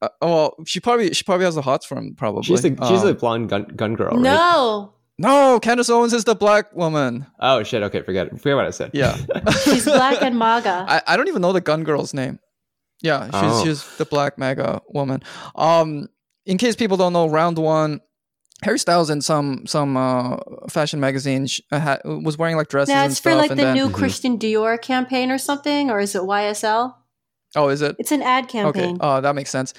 Uh, 0.00 0.08
oh, 0.22 0.26
well, 0.28 0.54
she 0.64 0.78
probably 0.80 1.12
she 1.12 1.22
probably 1.24 1.44
has 1.44 1.54
the 1.56 1.60
hots 1.62 1.84
for 1.84 1.98
him. 1.98 2.14
Probably. 2.16 2.44
She's 2.44 2.64
a, 2.64 2.68
she's 2.68 3.00
Um, 3.02 3.06
the 3.06 3.14
blonde 3.14 3.48
gun 3.50 3.64
gun 3.76 3.94
girl, 3.94 4.12
right? 4.12 4.20
no, 4.20 4.94
no. 5.18 5.58
Candace 5.60 5.88
Owens 5.90 6.12
is 6.12 6.24
the 6.24 6.34
black 6.34 6.74
woman. 6.74 7.26
Oh 7.40 7.62
shit. 7.62 7.82
Okay, 7.82 8.02
forget 8.02 8.26
it. 8.28 8.40
Forget 8.40 8.56
what 8.56 8.66
I 8.66 8.70
said. 8.70 8.90
Yeah. 8.92 9.16
she's 9.64 9.84
black 9.84 10.22
and 10.22 10.38
MAGA. 10.38 10.84
I, 10.88 11.02
I 11.06 11.16
don't 11.16 11.28
even 11.28 11.42
know 11.42 11.52
the 11.52 11.60
gun 11.60 11.84
girl's 11.84 12.12
name. 12.14 12.38
Yeah, 13.02 13.24
she's 13.26 13.32
Oh. 13.34 13.64
she's 13.64 13.96
the 13.98 14.04
black 14.06 14.38
MAGA 14.38 14.80
woman. 14.88 15.22
Um, 15.54 16.08
in 16.46 16.58
case 16.58 16.76
people 16.76 16.96
don't 16.96 17.12
know, 17.12 17.28
round 17.28 17.58
one, 17.58 18.00
Harry 18.62 18.78
Styles 18.78 19.10
in 19.10 19.20
some 19.20 19.66
some 19.66 19.96
uh, 19.96 20.36
fashion 20.70 20.98
magazine 20.98 21.46
sh- 21.46 21.60
uh, 21.70 21.78
ha- 21.80 21.98
was 22.04 22.38
wearing 22.38 22.56
like 22.56 22.68
dresses 22.68 22.94
Now 22.94 23.02
and 23.02 23.10
it's 23.10 23.18
stuff. 23.20 23.32
for 23.34 23.36
like 23.38 23.50
the 23.50 23.56
then, 23.56 23.74
new 23.74 23.88
Mhm. 23.88 23.94
Christian 23.94 24.38
Dior 24.38 24.80
campaign 24.80 25.30
or 25.30 25.36
something, 25.38 25.90
or 25.90 26.00
is 26.00 26.14
it 26.14 26.22
YSL? 26.22 26.94
oh, 27.54 27.68
is 27.68 27.82
it? 27.82 27.96
It's 27.98 28.12
an 28.12 28.22
ad 28.22 28.44
Okay, 28.44 28.62
campaign. 28.62 28.96
oh, 29.00 29.20
that 29.20 29.34
makes 29.34 29.50
sense. 29.50 29.74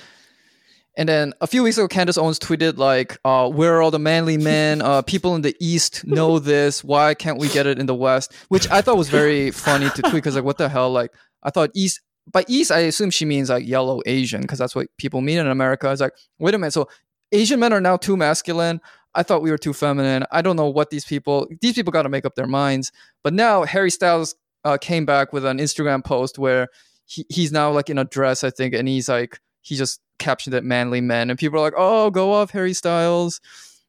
And 0.98 1.08
then 1.08 1.34
a 1.42 1.48
few 1.48 1.64
weeks 1.64 1.78
ago, 1.78 1.88
Candace 1.88 2.18
Owens 2.18 2.40
tweeted 2.40 2.78
like, 2.78 3.18
uh, 3.24 3.50
"Where 3.50 3.78
are 3.78 3.82
all 3.82 3.92
the 3.92 4.00
manly 4.00 4.38
men? 4.38 4.82
Uh, 4.82 5.02
people 5.14 5.36
in 5.36 5.44
the 5.44 5.56
East 5.60 6.06
know 6.06 6.40
this. 6.40 6.84
Why 6.84 7.14
can't 7.14 7.38
we 7.38 7.48
get 7.50 7.68
it 7.68 7.80
in 7.80 7.86
the 7.86 7.96
West?" 7.96 8.34
Which 8.50 8.70
I 8.70 8.82
thought 8.82 8.98
was 8.98 9.08
very 9.08 9.52
funny 9.68 9.90
to 9.92 10.02
tweet 10.02 10.16
because 10.16 10.36
like, 10.36 10.44
what 10.44 10.58
the 10.58 10.68
hell? 10.68 10.92
Like, 10.92 11.14
I 11.44 11.52
thought 11.52 11.70
East 11.76 12.02
by 12.32 12.44
East, 12.48 12.72
I 12.72 12.80
assume 12.80 13.10
she 13.10 13.26
means 13.26 13.50
like 13.50 13.66
yellow 13.66 14.02
Asian 14.06 14.42
because 14.42 14.60
that's 14.60 14.76
what 14.76 14.88
people 14.98 15.22
mean 15.22 15.38
in 15.38 15.48
America. 15.48 15.88
I 15.88 15.92
was 15.92 16.02
like, 16.02 16.14
wait 16.40 16.54
a 16.54 16.58
minute, 16.58 16.74
so 16.74 16.90
Asian 17.32 17.60
men 17.60 17.74
are 17.74 17.82
now 17.82 17.98
too 17.98 18.18
masculine. 18.18 18.82
I 19.16 19.24
thought 19.24 19.42
we 19.42 19.52
were 19.52 19.58
too 19.58 19.74
feminine. 19.74 20.26
I 20.32 20.42
don't 20.42 20.56
know 20.56 20.70
what 20.70 20.90
these 20.90 21.06
people. 21.06 21.48
These 21.62 21.74
people 21.74 21.92
got 21.92 22.04
to 22.04 22.10
make 22.10 22.26
up 22.26 22.36
their 22.36 22.48
minds. 22.48 22.92
But 23.24 23.34
now 23.34 23.64
Harry 23.64 23.90
Styles 23.90 24.36
uh, 24.64 24.78
came 24.78 25.06
back 25.06 25.34
with 25.34 25.46
an 25.46 25.58
Instagram 25.58 26.04
post 26.04 26.38
where 26.38 26.68
he, 27.06 27.26
he's 27.30 27.52
now 27.52 27.72
like 27.72 27.90
in 27.90 27.98
a 27.98 28.06
dress, 28.06 28.44
I 28.44 28.50
think, 28.50 28.74
and 28.74 28.88
he's 28.88 29.10
like 29.10 29.40
he 29.62 29.76
just 29.76 30.02
captioned 30.20 30.54
it 30.56 30.64
"manly 30.64 31.02
men," 31.02 31.30
and 31.30 31.38
people 31.40 31.60
are 31.60 31.64
like, 31.64 31.74
"Oh, 31.78 32.10
go 32.10 32.34
off, 32.34 32.52
Harry 32.52 32.74
Styles." 32.74 33.40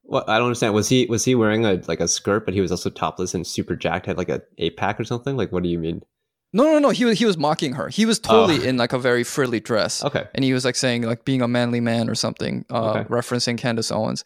Well, 0.04 0.24
I 0.26 0.38
don't 0.38 0.46
understand. 0.46 0.72
Was 0.74 0.88
he 0.88 1.06
was 1.06 1.24
he 1.24 1.34
wearing 1.34 1.66
a 1.66 1.82
like 1.86 2.00
a 2.00 2.08
skirt, 2.08 2.44
but 2.44 2.54
he 2.54 2.60
was 2.60 2.70
also 2.70 2.90
topless 2.90 3.34
and 3.34 3.46
super 3.46 3.76
jacked, 3.76 4.06
had 4.06 4.16
like 4.16 4.28
a 4.30 4.40
eight 4.58 4.76
pack 4.76 4.98
or 4.98 5.04
something? 5.04 5.36
Like, 5.36 5.52
what 5.52 5.62
do 5.62 5.68
you 5.68 5.78
mean? 5.78 6.02
No, 6.54 6.64
no, 6.64 6.78
no. 6.78 6.88
He 6.88 7.04
was 7.04 7.18
he 7.18 7.26
was 7.26 7.36
mocking 7.36 7.74
her. 7.74 7.88
He 7.90 8.06
was 8.06 8.18
totally 8.18 8.58
Oh. 8.60 8.68
in 8.70 8.78
like 8.78 8.94
a 8.94 8.98
very 8.98 9.22
frilly 9.22 9.60
dress. 9.60 10.02
Okay. 10.02 10.24
and 10.34 10.42
he 10.42 10.54
was 10.54 10.64
like 10.64 10.76
saying 10.76 11.02
like 11.02 11.26
being 11.26 11.42
a 11.42 11.46
manly 11.48 11.78
man 11.80 12.08
or 12.08 12.14
something, 12.14 12.64
uh, 12.70 12.92
Okay. 12.92 13.04
referencing 13.10 13.58
Candace 13.58 13.92
Owens. 13.92 14.24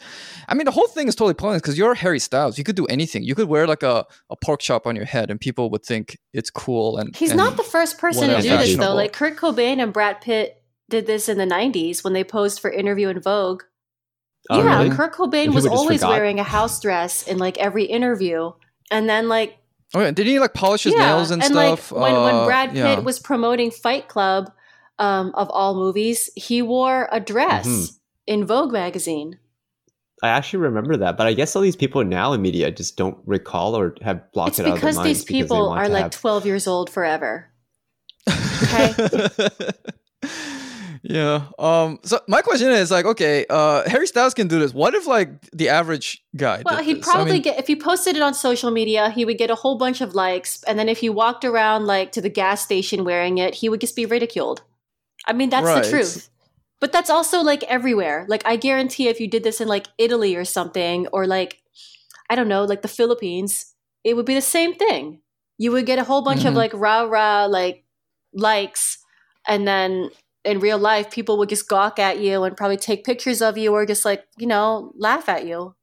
I 0.49 0.55
mean, 0.55 0.67
the 0.67 0.71
whole 0.71 0.87
thing 0.87 1.09
is 1.09 1.17
totally 1.17 1.35
pointless 1.35 1.63
because 1.63 1.77
you're 1.77 1.95
Harry 1.95 2.21
Styles. 2.21 2.59
You 2.59 2.63
could 2.63 2.77
do 2.77 2.87
anything. 2.87 3.25
You 3.25 3.35
could 3.35 3.49
wear 3.49 3.67
like 3.67 3.83
a, 3.83 4.07
a 4.31 4.37
pork 4.37 4.61
chop 4.61 4.87
on 4.87 4.95
your 4.95 5.05
head, 5.05 5.33
and 5.33 5.41
people 5.41 5.69
would 5.71 5.85
think 5.85 6.17
it's 6.33 6.49
cool. 6.49 6.97
And 6.97 7.13
He's 7.17 7.31
and- 7.33 7.39
not 7.39 7.57
the 7.57 7.65
first 7.65 7.99
person 7.99 8.29
to 8.29 8.41
do 8.41 8.51
this 8.57 8.77
though. 8.77 8.95
Like 8.95 9.13
Kurt 9.13 9.37
Cobain 9.37 9.83
and 9.83 9.93
Brad 9.93 10.21
Pitt 10.21 10.62
did 10.93 11.07
this 11.09 11.29
in 11.29 11.39
the 11.39 11.45
'90s 11.47 12.05
when 12.05 12.13
they 12.13 12.23
posed 12.23 12.61
for 12.61 12.71
Interview 12.71 13.09
in 13.09 13.21
Vogue. 13.21 13.63
Oh, 14.51 14.59
yeah, 14.63 14.79
really? 14.83 14.91
Kurt 14.95 15.13
Cobain 15.15 15.47
And 15.47 15.55
was 15.55 15.67
always 15.67 16.01
forgot? 16.03 16.11
wearing 16.11 16.39
a 16.39 16.45
house 16.45 16.81
dress 16.81 17.27
in 17.27 17.39
like 17.39 17.59
every 17.59 17.85
interview, 17.85 18.53
and 18.91 19.09
then 19.09 19.29
like 19.29 19.57
Oh 19.95 20.01
yeah, 20.01 20.11
did 20.11 20.27
he 20.27 20.39
like 20.41 20.55
polish 20.55 20.85
his 20.85 20.95
yeah, 20.95 21.07
nails 21.07 21.31
and, 21.31 21.43
and 21.43 21.53
stuff? 21.53 21.93
like 21.93 22.03
when 22.03 22.15
Uh, 22.15 22.23
when 22.25 22.45
Brad 22.47 22.69
Pitt 22.71 22.79
yeah. 22.79 22.99
was 23.01 23.19
promoting 23.21 23.71
Fight 23.71 24.09
Club, 24.09 24.51
um, 24.99 25.33
of 25.35 25.51
all 25.51 25.75
movies, 25.75 26.31
he 26.35 26.63
wore 26.63 27.09
a 27.13 27.21
dress 27.21 27.67
Mhm. 27.69 27.93
in 28.27 28.45
Vogue 28.47 28.73
magazine. 28.73 29.39
I 30.25 30.29
actually 30.29 30.61
remember 30.61 30.97
that, 30.99 31.17
but 31.17 31.27
I 31.27 31.35
guess 31.35 31.55
all 31.57 31.63
these 31.63 31.77
people 31.77 32.05
now 32.05 32.33
in 32.33 32.41
media 32.41 32.71
just 32.71 32.97
don't 32.97 33.19
recall 33.27 33.77
or 33.77 33.95
have 34.03 34.23
blocked 34.33 34.51
It's 34.51 34.59
it 34.61 34.63
out 34.63 34.69
of 34.69 34.75
their 34.75 34.81
because 34.81 34.97
minds 34.97 35.09
these 35.09 35.25
because 35.25 35.35
they 35.35 35.43
people 35.45 35.69
want 35.69 35.81
are 35.81 35.89
like 35.89 36.03
have- 36.05 36.11
12 36.13 36.47
years 36.47 36.67
old 36.67 36.89
forever. 36.91 37.49
yeah. 41.03 41.47
Um. 41.59 41.99
So 42.05 42.21
my 42.29 42.43
question 42.43 42.69
is 42.71 42.91
like, 42.91 43.05
okay, 43.05 43.45
uh, 43.51 43.89
Harry 43.89 44.07
Styles 44.07 44.35
can 44.35 44.49
do 44.49 44.59
this. 44.59 44.73
What 44.73 44.95
if 44.95 45.07
like 45.07 45.29
the 45.53 45.69
average 45.69 46.23
guy? 46.37 46.63
Well, 46.65 46.77
did 46.79 46.87
he'd 46.87 46.97
this? 46.99 47.09
I 47.09 47.13
probably 47.13 47.33
mean, 47.35 47.43
get 47.43 47.59
if 47.59 47.67
he 47.67 47.77
posted 47.77 48.17
it 48.17 48.23
on 48.23 48.35
social 48.35 48.71
media, 48.71 49.11
he 49.11 49.25
would 49.25 49.39
get 49.39 49.51
a 49.51 49.55
whole 49.55 49.77
bunch 49.79 50.01
of 50.01 50.15
likes, 50.15 50.63
and 50.65 50.79
then 50.79 50.89
if 50.89 50.99
he 50.99 51.11
walked 51.11 51.45
around 51.45 51.87
like 51.87 52.13
to 52.13 52.21
the 52.21 52.29
gas 52.31 52.63
station 52.63 53.05
wearing 53.05 53.39
it, 53.39 53.55
he 53.57 53.69
would 53.69 53.81
just 53.81 53.97
be 53.97 54.07
ridiculed. 54.07 54.63
I 55.27 55.33
mean, 55.33 55.51
that's 55.51 55.67
Right. 55.67 55.83
the 55.85 55.91
truth. 55.91 56.29
But 56.81 56.91
that's 56.93 57.11
also 57.11 57.43
like 57.43 57.63
everywhere. 57.65 58.27
Like 58.29 58.43
I 58.45 58.57
guarantee 58.57 59.09
if 59.09 59.21
you 59.21 59.29
did 59.29 59.45
this 59.45 59.61
in 59.61 59.69
like 59.69 59.87
Italy 59.99 60.35
or 60.35 60.45
something 60.45 61.07
or 61.13 61.27
like 61.27 61.59
I 62.29 62.35
don't 62.35 62.49
know, 62.49 62.65
like 62.65 62.83
the 62.83 62.89
Philippines, 62.89 63.75
it 64.03 64.15
would 64.15 64.27
be 64.27 64.35
the 64.35 64.41
same 64.41 64.75
thing. 64.75 65.21
You 65.59 65.71
would 65.73 65.87
get 65.87 65.99
a 66.01 66.05
whole 66.05 66.23
bunch 66.23 66.45
of 66.45 66.55
Mhm. 66.55 66.57
like 66.57 66.73
rah 66.75 67.03
rah 67.03 67.45
like 67.47 67.85
likes 68.35 68.99
and 69.47 69.67
then 69.67 70.11
in 70.45 70.59
real 70.61 70.79
life 70.79 71.11
people 71.11 71.39
would 71.39 71.49
just 71.49 71.69
gawk 71.69 71.99
at 71.99 72.19
you 72.21 72.43
and 72.45 72.57
probably 72.57 72.77
take 72.77 73.05
pictures 73.05 73.41
of 73.43 73.57
you 73.57 73.73
or 73.73 73.87
just 73.87 74.05
like, 74.05 74.25
you 74.39 74.47
know, 74.47 74.93
laugh 74.97 75.29
at 75.29 75.47
you. 75.47 75.75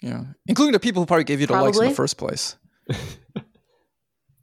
yeah, 0.00 0.24
including 0.46 0.72
the 0.72 0.80
people 0.80 1.02
who 1.02 1.06
probably 1.06 1.24
gave 1.24 1.40
you 1.40 1.46
the 1.46 1.52
likes 1.54 1.78
in 1.78 1.88
the 1.88 1.94
first 1.94 2.16
place. 2.18 2.56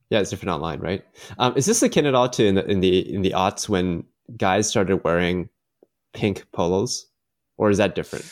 Yeah, 0.10 0.20
it's 0.20 0.30
different 0.30 0.52
online, 0.52 0.80
right? 0.80 1.04
Um, 1.40 1.54
is 1.58 1.66
this 1.66 1.82
akin 1.82 2.06
at 2.06 2.14
all 2.14 2.30
to 2.30 2.46
in 2.46 2.54
the 2.54 2.70
in 2.70 2.82
the 2.82 3.14
in 3.16 3.24
the 3.24 3.32
aughts 3.32 3.68
when 3.68 4.04
guys 4.38 4.68
started 4.70 4.98
wearing 5.04 5.50
pink 6.14 6.46
polos, 6.52 7.08
or 7.58 7.72
is 7.72 7.80
that 7.80 7.96
different? 7.96 8.24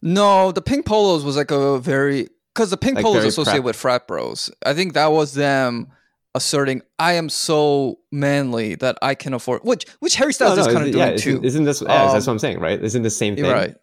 No, 0.00 0.50
the 0.50 0.62
pink 0.62 0.84
polos 0.84 1.22
was 1.22 1.36
like 1.36 1.52
a 1.52 1.78
very 1.78 2.28
because 2.52 2.70
the 2.70 2.76
pink 2.76 2.96
Like 2.96 3.04
polos 3.04 3.24
associated 3.24 3.58
prep. 3.58 3.64
with 3.64 3.76
frat 3.76 4.08
bros. 4.08 4.50
I 4.66 4.74
think 4.74 4.94
that 4.94 5.12
was 5.12 5.34
them 5.34 5.92
asserting 6.34 6.80
I 6.98 7.12
am 7.14 7.28
so 7.28 7.98
manly 8.10 8.74
that 8.76 8.96
I 9.02 9.14
can 9.14 9.34
afford 9.34 9.62
which 9.64 9.84
which 10.00 10.14
Harry 10.16 10.32
Styles 10.32 10.56
No, 10.56 10.62
is 10.62 10.66
no, 10.68 10.72
kind 10.74 10.88
of 10.88 10.94
yeah, 10.94 11.04
doing 11.06 11.14
isn't, 11.16 11.40
too. 11.40 11.46
isn't 11.46 11.64
this? 11.64 11.82
Yeah, 11.82 11.88
that's 11.88 12.14
Um, 12.14 12.14
what 12.14 12.28
I'm 12.28 12.38
saying, 12.38 12.60
right? 12.60 12.82
Isn't 12.82 13.02
the 13.02 13.10
same 13.10 13.36
thing? 13.36 13.44
Right. 13.44 13.74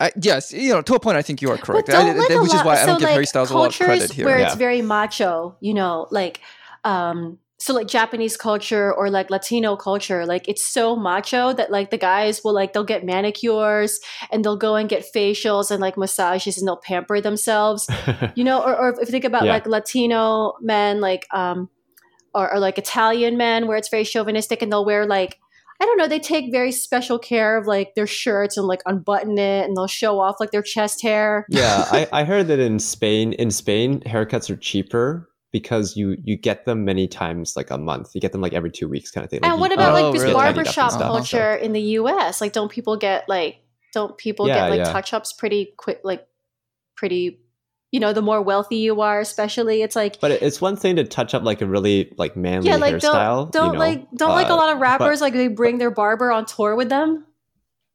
I, 0.00 0.10
yes, 0.20 0.52
you 0.52 0.72
know, 0.72 0.82
to 0.82 0.94
a 0.94 1.00
point, 1.00 1.16
I 1.16 1.22
think 1.22 1.40
you 1.40 1.50
are 1.50 1.56
correct. 1.56 1.88
I- 1.88 1.92
don't, 2.04 2.18
like, 2.18 2.28
which 2.28 2.38
a 2.38 2.42
is 2.42 2.52
lot- 2.54 2.66
why 2.66 2.82
I 2.82 2.86
don't 2.86 2.96
so, 2.96 3.00
give 3.00 3.08
Harry 3.10 3.26
Styles 3.26 3.50
a 3.50 3.56
lot 3.56 3.66
of 3.70 3.76
credit 3.76 3.98
cultures 4.00 4.16
here. 4.16 4.26
Where 4.26 4.38
Yeah. 4.40 4.46
it's 4.46 4.56
very 4.56 4.82
macho, 4.82 5.56
you 5.60 5.72
know, 5.74 6.08
like 6.10 6.40
um 6.84 7.38
so 7.58 7.72
like 7.72 7.86
Japanese 7.86 8.36
culture 8.36 8.92
or 8.92 9.10
like 9.10 9.30
Latino 9.30 9.76
culture, 9.76 10.26
like 10.26 10.48
it's 10.48 10.66
so 10.66 10.96
macho 10.96 11.52
that 11.52 11.70
like 11.70 11.90
the 11.90 11.98
guys 11.98 12.42
will 12.44 12.52
like 12.52 12.72
they'll 12.72 12.84
get 12.84 13.04
manicures 13.04 14.00
and 14.32 14.44
they'll 14.44 14.56
go 14.56 14.74
and 14.74 14.88
get 14.88 15.04
facials 15.14 15.70
and 15.70 15.80
like 15.80 15.96
massages 15.96 16.58
and 16.58 16.66
they'll 16.66 16.76
pamper 16.76 17.20
themselves. 17.20 17.88
You 18.34 18.42
know, 18.44 18.60
or, 18.62 18.76
or 18.76 18.88
if 18.90 18.98
you 19.00 19.12
think 19.12 19.24
about 19.24 19.44
Yeah. 19.44 19.52
like 19.52 19.66
Latino 19.66 20.54
men, 20.60 21.00
like 21.00 21.26
um 21.32 21.68
or, 22.34 22.52
or 22.52 22.58
like 22.58 22.78
Italian 22.78 23.36
men 23.36 23.68
where 23.68 23.76
it's 23.76 23.88
very 23.88 24.04
chauvinistic 24.04 24.60
and 24.60 24.72
they'll 24.72 24.84
wear 24.84 25.06
like 25.06 25.38
I 25.80 25.86
don't 25.86 25.98
know, 25.98 26.06
they 26.08 26.20
take 26.20 26.52
very 26.52 26.72
special 26.72 27.18
care 27.18 27.56
of 27.56 27.66
like 27.66 27.94
their 27.94 28.06
shirts 28.06 28.56
and 28.56 28.66
like 28.66 28.80
unbutton 28.86 29.38
it 29.38 29.64
and 29.66 29.76
they'll 29.76 29.86
show 29.86 30.20
off 30.20 30.36
like 30.40 30.50
their 30.50 30.62
chest 30.62 31.02
hair. 31.02 31.46
yeah, 31.48 31.84
I, 31.90 32.08
I 32.20 32.24
heard 32.24 32.46
that 32.48 32.58
in 32.58 32.78
Spain, 32.78 33.32
in 33.34 33.50
Spain, 33.50 34.00
haircuts 34.00 34.50
are 34.50 34.56
cheaper 34.56 35.28
because 35.54 35.96
you 35.96 36.16
you 36.24 36.36
get 36.36 36.64
them 36.66 36.84
many 36.84 37.06
times, 37.06 37.54
like 37.56 37.70
a 37.70 37.78
month. 37.78 38.10
You 38.14 38.20
get 38.20 38.32
them 38.32 38.40
like 38.40 38.52
every 38.52 38.72
two 38.72 38.88
weeks, 38.88 39.10
kind 39.12 39.24
of 39.24 39.30
thing. 39.30 39.38
Like 39.40 39.48
and 39.52 39.56
you- 39.58 39.60
what 39.60 39.72
about 39.72 39.92
Oh, 39.92 40.02
like 40.02 40.12
this 40.12 40.22
really? 40.22 40.34
tidied 40.34 40.40
up 40.42 40.46
and 40.48 40.64
barbershop 40.64 40.90
stuff, 40.90 41.00
so- 41.02 41.06
culture 41.06 41.54
in 41.54 41.72
the 41.72 41.80
US? 41.98 42.40
Like 42.40 42.52
don't 42.52 42.70
people 42.70 42.96
get 42.96 43.28
like 43.28 43.58
don't 43.92 44.18
people 44.18 44.48
Yeah, 44.48 44.54
get 44.68 44.70
like 44.70 44.78
yeah. 44.86 44.92
touch 44.92 45.14
ups 45.14 45.32
pretty 45.32 45.72
quick 45.76 46.00
like 46.04 46.26
pretty 46.96 47.40
you 47.92 48.00
know, 48.00 48.12
the 48.12 48.22
more 48.22 48.42
wealthy 48.42 48.78
you 48.78 49.00
are, 49.02 49.20
especially 49.20 49.80
it's 49.82 49.94
like 49.94 50.18
But 50.20 50.32
it's 50.32 50.60
one 50.60 50.74
thing 50.74 50.96
to 50.96 51.04
touch 51.04 51.32
up 51.32 51.44
like 51.44 51.62
a 51.62 51.66
really 51.66 52.12
like 52.18 52.36
manly 52.36 52.68
yeah, 52.68 52.74
like 52.76 52.96
hairstyle. 52.96 53.52
don't 53.52 53.52
don't 53.52 53.66
you 53.66 53.72
know? 53.74 53.78
like 53.78 54.10
don't 54.16 54.30
like 54.32 54.48
a 54.48 54.52
Uh, 54.52 54.56
lot 54.56 54.70
of 54.72 54.78
but- 54.80 54.82
rappers 54.82 55.20
like 55.20 55.32
they 55.34 55.46
bring 55.46 55.78
their 55.78 55.92
barber 55.92 56.32
on 56.32 56.44
tour 56.44 56.74
with 56.74 56.88
them. 56.88 57.24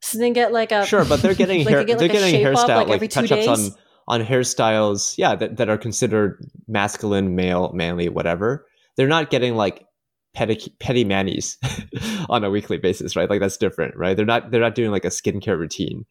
So 0.02 0.18
they 0.18 0.32
get 0.32 0.54
like 0.54 0.72
a 0.72 0.86
Sure, 0.86 1.04
but 1.04 1.22
they're 1.22 1.34
getting 1.44 1.66
like 1.66 1.68
hair, 1.74 1.80
you 1.82 1.86
get, 1.88 2.00
they're 2.00 2.08
getting 2.08 2.32
shape 2.34 2.48
up, 2.48 2.54
hairstyle 2.54 2.68
like, 2.78 2.88
like, 2.88 2.96
every 2.96 3.08
two 3.10 3.28
touch 3.28 3.32
ups 3.34 3.48
on 3.48 3.58
days. 3.58 3.78
On 4.10 4.24
hairstyles, 4.26 5.18
yeah, 5.18 5.36
that, 5.36 5.58
that 5.58 5.70
are 5.70 5.78
considered 5.78 6.44
masculine, 6.68 7.36
male, 7.36 7.72
manly, 7.74 8.10
whatever. 8.10 8.66
They're 8.98 9.08
not 9.08 9.30
getting 9.30 9.56
like 9.56 9.86
petty 10.34 10.74
petty 10.80 11.04
manis 11.06 11.58
on 12.30 12.44
a 12.44 12.50
weekly 12.50 12.78
basis, 12.78 13.16
right? 13.16 13.30
Like 13.30 13.40
that's 13.40 13.58
different, 13.58 13.96
right? 13.96 14.18
They're 14.18 14.26
not 14.26 14.52
they're 14.52 14.60
not 14.62 14.76
doing 14.76 14.92
like 14.92 15.06
a 15.06 15.10
skincare 15.10 15.58
routine 15.58 16.06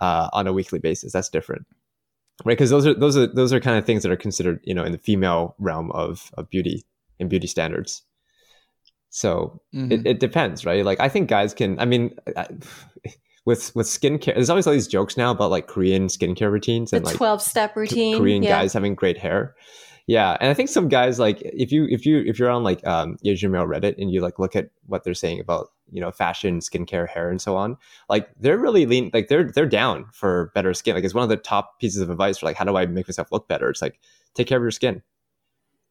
uh, 0.00 0.28
on 0.32 0.46
a 0.46 0.52
weekly 0.52 0.78
basis. 0.78 1.12
That's 1.12 1.28
different, 1.30 1.66
right? 2.44 2.56
Because 2.56 2.70
those 2.70 2.86
are 2.86 2.94
those 2.94 3.16
are 3.16 3.26
those 3.26 3.52
are 3.52 3.58
kind 3.60 3.78
of 3.78 3.84
things 3.84 4.02
that 4.02 4.12
are 4.12 4.16
considered, 4.16 4.60
you 4.64 4.74
know, 4.74 4.84
in 4.84 4.92
the 4.92 4.98
female 4.98 5.56
realm 5.58 5.90
of 5.92 6.30
of 6.34 6.48
beauty 6.50 6.84
and 7.18 7.28
beauty 7.28 7.46
standards. 7.46 8.02
So 9.08 9.60
Mhm. 9.74 9.92
it, 9.92 10.06
it 10.06 10.20
depends, 10.20 10.64
right? 10.64 10.84
Like 10.84 11.00
I 11.00 11.08
think 11.08 11.28
guys 11.28 11.52
can. 11.54 11.78
I 11.80 11.84
mean, 11.84 12.14
I, 12.36 12.46
with 13.50 13.74
with 13.74 13.86
skincare, 13.88 14.34
there's 14.34 14.48
always 14.48 14.66
all 14.66 14.72
these 14.72 14.86
jokes 14.86 15.16
now 15.16 15.32
about 15.32 15.50
like 15.50 15.66
Korean 15.66 16.06
skincare 16.06 16.50
routines 16.50 16.92
the 16.92 16.98
and 16.98 17.06
like 17.06 17.16
twelve 17.16 17.42
step 17.42 17.74
K- 17.74 17.80
routine. 17.80 18.16
Korean 18.16 18.42
yeah. 18.42 18.60
guys 18.60 18.72
having 18.72 18.94
great 18.94 19.18
hair. 19.18 19.56
Yeah, 20.06 20.36
and 20.40 20.50
I 20.50 20.54
think 20.54 20.68
some 20.68 20.88
guys 20.88 21.18
like 21.18 21.42
if 21.42 21.70
you 21.72 21.86
if 21.90 22.06
you 22.06 22.20
if 22.26 22.38
you're 22.38 22.48
on 22.48 22.62
like 22.62 22.86
um 22.86 23.16
Asian 23.24 23.50
male 23.50 23.66
Reddit 23.66 23.96
and 23.98 24.10
you 24.10 24.20
like 24.20 24.38
look 24.38 24.56
at 24.56 24.70
what 24.86 25.04
they're 25.04 25.14
saying 25.14 25.40
about 25.40 25.68
you 25.90 26.00
know 26.00 26.10
fashion, 26.12 26.60
skincare, 26.60 27.08
hair, 27.08 27.28
and 27.28 27.40
so 27.40 27.56
on, 27.56 27.76
like 28.08 28.28
they're 28.38 28.56
really 28.56 28.86
lean, 28.86 29.10
like 29.12 29.28
they're 29.28 29.50
they're 29.50 29.66
down 29.66 30.06
for 30.12 30.52
better 30.54 30.72
skin. 30.72 30.94
Like 30.94 31.04
it's 31.04 31.14
one 31.14 31.24
of 31.24 31.28
the 31.28 31.36
top 31.36 31.80
pieces 31.80 32.00
of 32.00 32.08
advice 32.08 32.38
for 32.38 32.46
like 32.46 32.56
how 32.56 32.64
do 32.64 32.76
I 32.76 32.86
make 32.86 33.08
myself 33.08 33.32
look 33.32 33.48
better? 33.48 33.68
It's 33.68 33.82
like 33.82 33.98
take 34.34 34.46
care 34.46 34.58
of 34.58 34.62
your 34.62 34.70
skin, 34.70 35.02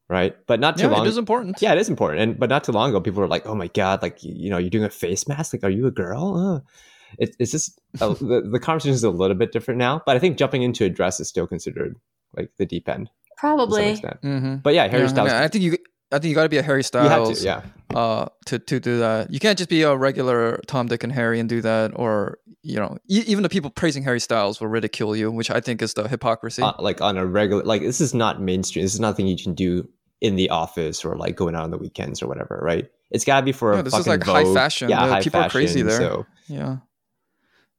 right? 0.07 0.35
But 0.47 0.59
not 0.59 0.77
too 0.77 0.83
yeah, 0.83 0.91
long. 0.91 1.05
it 1.05 1.09
is 1.09 1.17
important. 1.17 1.61
Yeah, 1.61 1.73
it 1.73 1.79
is 1.79 1.89
important. 1.89 2.21
And 2.21 2.39
but 2.39 2.49
not 2.49 2.63
too 2.63 2.71
long 2.71 2.89
ago, 2.89 3.01
people 3.01 3.21
were 3.21 3.27
like, 3.27 3.45
"Oh 3.45 3.55
my 3.55 3.67
god, 3.67 4.01
like 4.01 4.23
you, 4.23 4.33
you 4.33 4.49
know, 4.49 4.57
you're 4.57 4.69
doing 4.69 4.85
a 4.85 4.89
face 4.89 5.27
mask. 5.27 5.53
Like, 5.53 5.63
are 5.63 5.69
you 5.69 5.87
a 5.87 5.91
girl?" 5.91 6.35
Uh. 6.35 6.71
It, 7.17 7.35
it's 7.39 7.51
just 7.51 7.79
uh, 8.01 8.13
the 8.13 8.47
the 8.51 8.59
conversation 8.59 8.93
is 8.93 9.03
a 9.03 9.09
little 9.09 9.35
bit 9.35 9.51
different 9.51 9.77
now. 9.77 10.01
But 10.05 10.15
I 10.15 10.19
think 10.19 10.37
jumping 10.37 10.61
into 10.63 10.85
a 10.85 10.89
dress 10.89 11.19
is 11.19 11.27
still 11.27 11.47
considered 11.47 11.95
like 12.35 12.51
the 12.57 12.65
deep 12.65 12.87
end 12.87 13.09
Probably. 13.39 13.93
Mm-hmm. 13.93 14.57
But 14.57 14.73
yeah, 14.73 14.87
Harry 14.89 15.03
yeah, 15.03 15.07
Styles, 15.07 15.31
I 15.31 15.47
think 15.47 15.63
you. 15.63 15.77
I 16.11 16.17
think 16.17 16.29
you 16.29 16.35
got 16.35 16.43
to 16.43 16.49
be 16.49 16.57
a 16.57 16.63
Harry 16.63 16.83
Styles 16.83 17.39
to. 17.39 17.45
Yeah, 17.45 17.61
uh, 17.95 18.27
to 18.47 18.59
to 18.59 18.79
do 18.81 18.99
that. 18.99 19.31
You 19.31 19.39
can't 19.39 19.57
just 19.57 19.69
be 19.69 19.83
a 19.83 19.95
regular 19.95 20.59
Tom, 20.67 20.87
Dick, 20.87 21.03
and 21.03 21.13
Harry 21.13 21.39
and 21.39 21.47
do 21.47 21.61
that, 21.61 21.91
or 21.95 22.39
you 22.63 22.75
know, 22.75 22.97
e- 23.09 23.23
even 23.27 23.43
the 23.43 23.49
people 23.49 23.69
praising 23.69 24.03
Harry 24.03 24.19
Styles 24.19 24.59
will 24.59 24.67
ridicule 24.67 25.15
you, 25.15 25.31
which 25.31 25.49
I 25.49 25.61
think 25.61 25.81
is 25.81 25.93
the 25.93 26.09
hypocrisy. 26.09 26.63
uh, 26.63 26.73
like 26.79 26.99
on 26.99 27.15
a 27.17 27.25
regular, 27.25 27.63
like 27.63 27.81
this 27.81 28.01
is 28.01 28.13
not 28.13 28.41
mainstream. 28.41 28.83
This 28.83 28.93
is 28.93 28.99
nothing 28.99 29.27
you 29.27 29.37
can 29.41 29.53
do 29.53 29.87
in 30.19 30.35
the 30.35 30.49
office 30.49 31.05
or 31.05 31.15
like 31.15 31.37
going 31.37 31.55
out 31.55 31.63
on 31.63 31.71
the 31.71 31.77
weekends 31.77 32.21
or 32.21 32.27
whatever, 32.27 32.59
right? 32.61 32.89
It's 33.11 33.23
got 33.23 33.39
to 33.39 33.45
be 33.45 33.53
for 33.53 33.73
Yeah, 33.73 33.79
a 33.79 33.83
this 33.83 33.93
is 33.93 33.99
fucking 34.05 34.19
like 34.19 34.23
high 34.23 34.53
fashion. 34.53 34.89
Yeah, 34.89 35.05
Yeah, 35.05 35.09
high 35.09 35.21
people 35.21 35.39
are 35.39 35.49
crazy 35.49 35.81
there. 35.81 35.97
So 35.97 36.25
Yeah. 36.47 36.77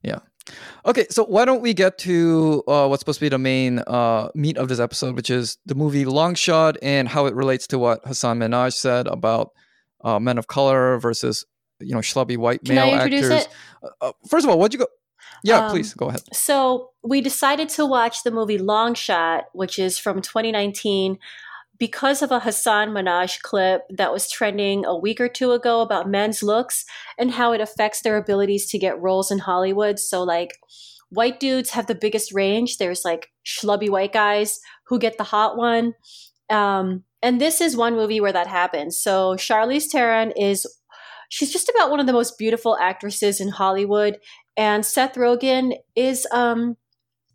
Yeah. 0.03 0.19
Okay, 0.85 1.05
so 1.09 1.23
why 1.25 1.45
don't 1.45 1.61
we 1.61 1.73
get 1.73 1.97
to 1.99 2.63
uh, 2.67 2.87
what's 2.87 3.01
supposed 3.01 3.19
to 3.19 3.25
be 3.25 3.29
the 3.29 3.37
main 3.37 3.79
uh, 3.79 4.29
meat 4.33 4.57
of 4.57 4.67
this 4.67 4.79
episode, 4.79 5.15
which 5.15 5.29
is 5.29 5.57
the 5.65 5.75
movie 5.75 6.05
Long 6.05 6.33
Shot 6.33 6.77
and 6.81 7.07
how 7.07 7.27
it 7.27 7.35
relates 7.35 7.67
to 7.67 7.79
what 7.79 8.01
Hasan 8.05 8.39
Minhaj 8.39 8.73
said 8.73 9.07
about 9.07 9.51
uh, 10.03 10.19
men 10.19 10.37
of 10.37 10.47
color 10.47 10.97
versus 10.97 11.45
you 11.79 11.93
know 11.93 11.99
schlubby 11.99 12.37
white 12.37 12.63
Can 12.63 12.75
male 12.75 12.95
actors. 12.95 13.29
it? 13.29 13.47
Uh, 14.01 14.11
first 14.27 14.45
of 14.45 14.49
all, 14.51 14.57
what'd 14.59 14.73
you 14.73 14.79
go? 14.79 14.87
Yeah, 15.43 15.65
Um, 15.65 15.71
please 15.71 15.93
go 15.93 16.07
ahead. 16.09 16.21
So 16.33 16.89
we 17.03 17.21
decided 17.21 17.69
to 17.69 17.85
watch 17.85 18.23
the 18.23 18.31
movie 18.31 18.57
Long 18.57 18.93
Shot, 18.93 19.45
which 19.53 19.79
is 19.79 19.97
from 19.97 20.21
2019, 20.21 21.17
because 21.81 22.21
of 22.21 22.29
a 22.29 22.39
Hasan 22.39 22.91
Minhaj 22.91 23.41
clip 23.41 23.81
that 23.89 24.13
was 24.13 24.29
trending 24.29 24.85
a 24.85 24.95
week 24.95 25.19
or 25.19 25.27
two 25.27 25.51
ago 25.51 25.81
about 25.81 26.07
men's 26.07 26.43
looks 26.43 26.85
and 27.17 27.31
how 27.31 27.53
it 27.53 27.59
affects 27.59 28.03
their 28.03 28.17
abilities 28.17 28.67
to 28.67 28.77
get 28.77 29.01
roles 29.01 29.31
in 29.31 29.39
Hollywood. 29.39 29.97
So, 29.97 30.21
like, 30.21 30.59
white 31.09 31.39
dudes 31.39 31.71
have 31.71 31.87
the 31.87 31.95
biggest 31.95 32.35
range. 32.35 32.77
There's 32.77 33.03
like 33.03 33.29
schlubby 33.43 33.89
white 33.89 34.13
guys 34.13 34.59
who 34.85 34.99
get 34.99 35.17
the 35.17 35.23
hot 35.23 35.57
one. 35.57 35.95
Um, 36.51 37.03
and 37.23 37.41
this 37.41 37.59
is 37.59 37.75
one 37.75 37.95
movie 37.95 38.21
where 38.21 38.31
that 38.31 38.45
happens. 38.45 39.01
So, 39.01 39.33
Charlize 39.35 39.89
Theron 39.91 40.33
is. 40.37 40.67
She's 41.29 41.51
just 41.51 41.71
about 41.75 41.89
one 41.89 42.01
of 42.01 42.05
the 42.07 42.13
most 42.13 42.37
beautiful 42.37 42.77
actresses 42.77 43.39
in 43.39 43.47
Hollywood 43.47 44.19
and 44.57 44.85
Seth 44.85 45.15
Rogen 45.15 45.77
is 45.95 46.27
um 46.31 46.75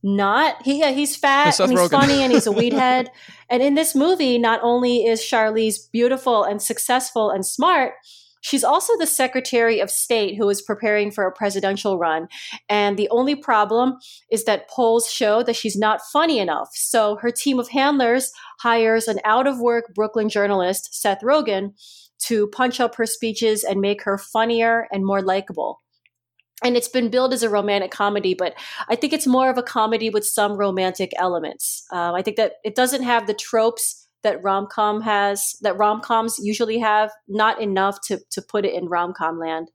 not 0.07 0.63
he 0.65 0.79
yeah, 0.79 0.93
he's 0.93 1.17
fat 1.17 1.59
and 1.59 1.73
he's 1.73 1.81
Rogen. 1.81 1.91
funny 1.91 2.23
and 2.23 2.33
he's 2.33 2.47
a 2.47 2.53
weed 2.53 2.73
head. 2.85 3.11
And 3.51 3.61
in 3.61 3.75
this 3.75 3.95
movie, 3.95 4.39
not 4.39 4.61
only 4.63 5.05
is 5.05 5.21
Charlize 5.21 5.91
beautiful 5.93 6.45
and 6.45 6.63
successful 6.63 7.31
and 7.31 7.45
smart, 7.45 7.95
she's 8.41 8.63
also 8.63 8.97
the 8.99 9.07
Secretary 9.07 9.81
of 9.81 9.91
State 9.91 10.37
who 10.37 10.49
is 10.49 10.63
preparing 10.63 11.11
for 11.11 11.27
a 11.27 11.33
presidential 11.33 11.99
run. 11.99 12.29
And 12.69 12.97
the 12.97 13.09
only 13.11 13.35
problem 13.35 13.97
is 14.31 14.45
that 14.45 14.71
polls 14.71 15.11
show 15.11 15.43
that 15.43 15.57
she's 15.57 15.77
not 15.77 16.01
funny 16.13 16.39
enough. 16.39 16.69
So 16.73 17.17
her 17.17 17.33
team 17.33 17.59
of 17.59 17.71
handlers 17.71 18.31
hires 18.61 19.09
an 19.09 19.19
out 19.25 19.49
of 19.49 19.59
work 19.59 19.93
Brooklyn 19.93 20.29
journalist, 20.29 20.95
Seth 20.95 21.23
Rogen, 21.23 21.73
to 22.27 22.47
punch 22.49 22.79
up 22.79 22.95
her 22.95 23.07
speeches 23.07 23.65
and 23.65 23.81
make 23.81 24.05
her 24.05 24.19
funnier 24.19 24.87
and 24.93 25.05
more 25.05 25.21
likable 25.21 25.81
and 26.63 26.77
it's 26.77 26.89
been 26.89 27.11
billed 27.11 27.33
as 27.33 27.43
a 27.43 27.51
romantic 27.51 27.91
comedy, 27.91 28.35
but 28.35 28.55
I 28.89 28.97
think 28.97 29.13
it's 29.13 29.27
more 29.27 29.51
of 29.51 29.59
a 29.59 29.63
comedy 29.63 30.11
with 30.11 30.27
some 30.27 30.57
romantic 30.57 31.13
elements. 31.17 31.85
Um, 31.93 32.15
I 32.15 32.23
think 32.23 32.37
that 32.37 32.55
it 32.65 32.75
doesn't 32.75 33.03
have 33.03 33.27
the 33.27 33.35
tropes 33.35 34.09
that 34.23 34.43
rom 34.43 34.67
com 34.71 35.03
has, 35.03 35.57
that 35.61 35.77
rom 35.77 36.01
coms 36.01 36.39
usually 36.43 36.79
have, 36.79 37.11
not 37.29 37.61
enough 37.61 38.01
to 38.07 38.21
to 38.31 38.43
put 38.43 38.65
it 38.65 38.75
in 38.75 38.87
rom 38.89 39.13
com 39.13 39.39
land. 39.39 39.71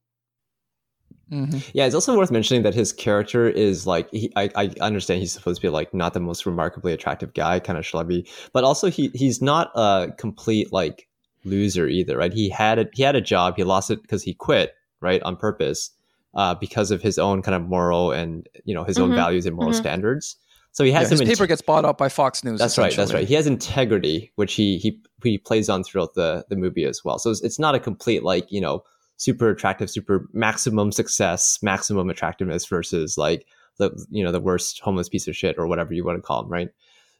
hmm 1.29 1.59
Yeah, 1.73 1.85
it's 1.85 1.95
also 1.95 2.17
worth 2.17 2.31
mentioning 2.31 2.63
that 2.63 2.73
his 2.73 2.91
character 2.91 3.47
is 3.47 3.87
like 3.87 4.09
he, 4.11 4.31
I, 4.35 4.49
I 4.55 4.73
understand 4.81 5.21
he's 5.21 5.31
supposed 5.31 5.61
to 5.61 5.67
be 5.67 5.69
like 5.71 5.93
not 5.93 6.13
the 6.13 6.19
most 6.19 6.45
remarkably 6.45 6.93
attractive 6.93 7.33
guy, 7.33 7.59
kind 7.59 7.79
of 7.79 7.85
schlubby, 7.85 8.27
but 8.53 8.63
also 8.63 8.89
he 8.89 9.11
he's 9.13 9.41
not 9.41 9.71
a 9.75 10.09
complete 10.17 10.73
like 10.73 11.07
loser 11.45 11.87
either, 11.87 12.17
right? 12.17 12.33
He 12.33 12.49
had 12.49 12.79
a 12.79 12.87
he 12.93 13.03
had 13.03 13.15
a 13.15 13.21
job, 13.21 13.55
he 13.55 13.63
lost 13.63 13.91
it 13.91 14.01
because 14.01 14.23
he 14.23 14.33
quit, 14.33 14.73
right, 14.99 15.21
on 15.23 15.37
purpose, 15.37 15.91
uh, 16.33 16.55
because 16.55 16.91
of 16.91 17.01
his 17.01 17.17
own 17.19 17.41
kind 17.41 17.55
of 17.55 17.63
moral 17.63 18.11
and 18.11 18.47
you 18.65 18.73
know 18.73 18.83
his 18.83 18.97
own 18.97 19.11
Mhm, 19.11 19.15
values 19.15 19.45
and 19.45 19.55
moral 19.55 19.71
mhm. 19.71 19.75
standards. 19.75 20.35
So 20.73 20.83
he 20.85 20.91
Yeah, 20.91 20.99
has 20.99 21.09
his 21.09 21.19
some 21.19 21.27
paper 21.27 21.43
inte- 21.43 21.47
gets 21.49 21.61
bought 21.61 21.83
up 21.83 21.97
by 21.97 22.07
Fox 22.07 22.43
News. 22.45 22.57
that's 22.59 22.77
right. 22.77 22.95
That's 22.95 23.13
right. 23.13 23.27
He 23.27 23.33
has 23.33 23.45
integrity, 23.47 24.31
which 24.35 24.53
he 24.53 24.77
he 24.77 25.01
he 25.23 25.37
plays 25.37 25.67
on 25.69 25.83
throughout 25.83 26.13
the 26.13 26.45
the 26.49 26.55
movie 26.55 26.85
as 26.85 27.03
well. 27.03 27.19
So 27.19 27.29
it's, 27.29 27.41
it's 27.41 27.59
not 27.59 27.75
a 27.75 27.79
complete 27.79 28.23
like 28.23 28.49
you 28.51 28.61
know 28.61 28.83
super 29.17 29.49
attractive, 29.49 29.89
super 29.89 30.27
maximum 30.33 30.91
success, 30.91 31.59
maximum 31.61 32.09
attractiveness 32.09 32.65
versus 32.65 33.17
like 33.17 33.45
the 33.77 33.91
you 34.09 34.23
know 34.23 34.31
the 34.31 34.39
worst 34.39 34.79
homeless 34.79 35.09
piece 35.09 35.27
of 35.27 35.35
shit 35.35 35.57
or 35.57 35.67
whatever 35.67 35.93
you 35.93 36.05
want 36.05 36.17
to 36.17 36.21
call 36.21 36.43
him, 36.43 36.49
right? 36.49 36.69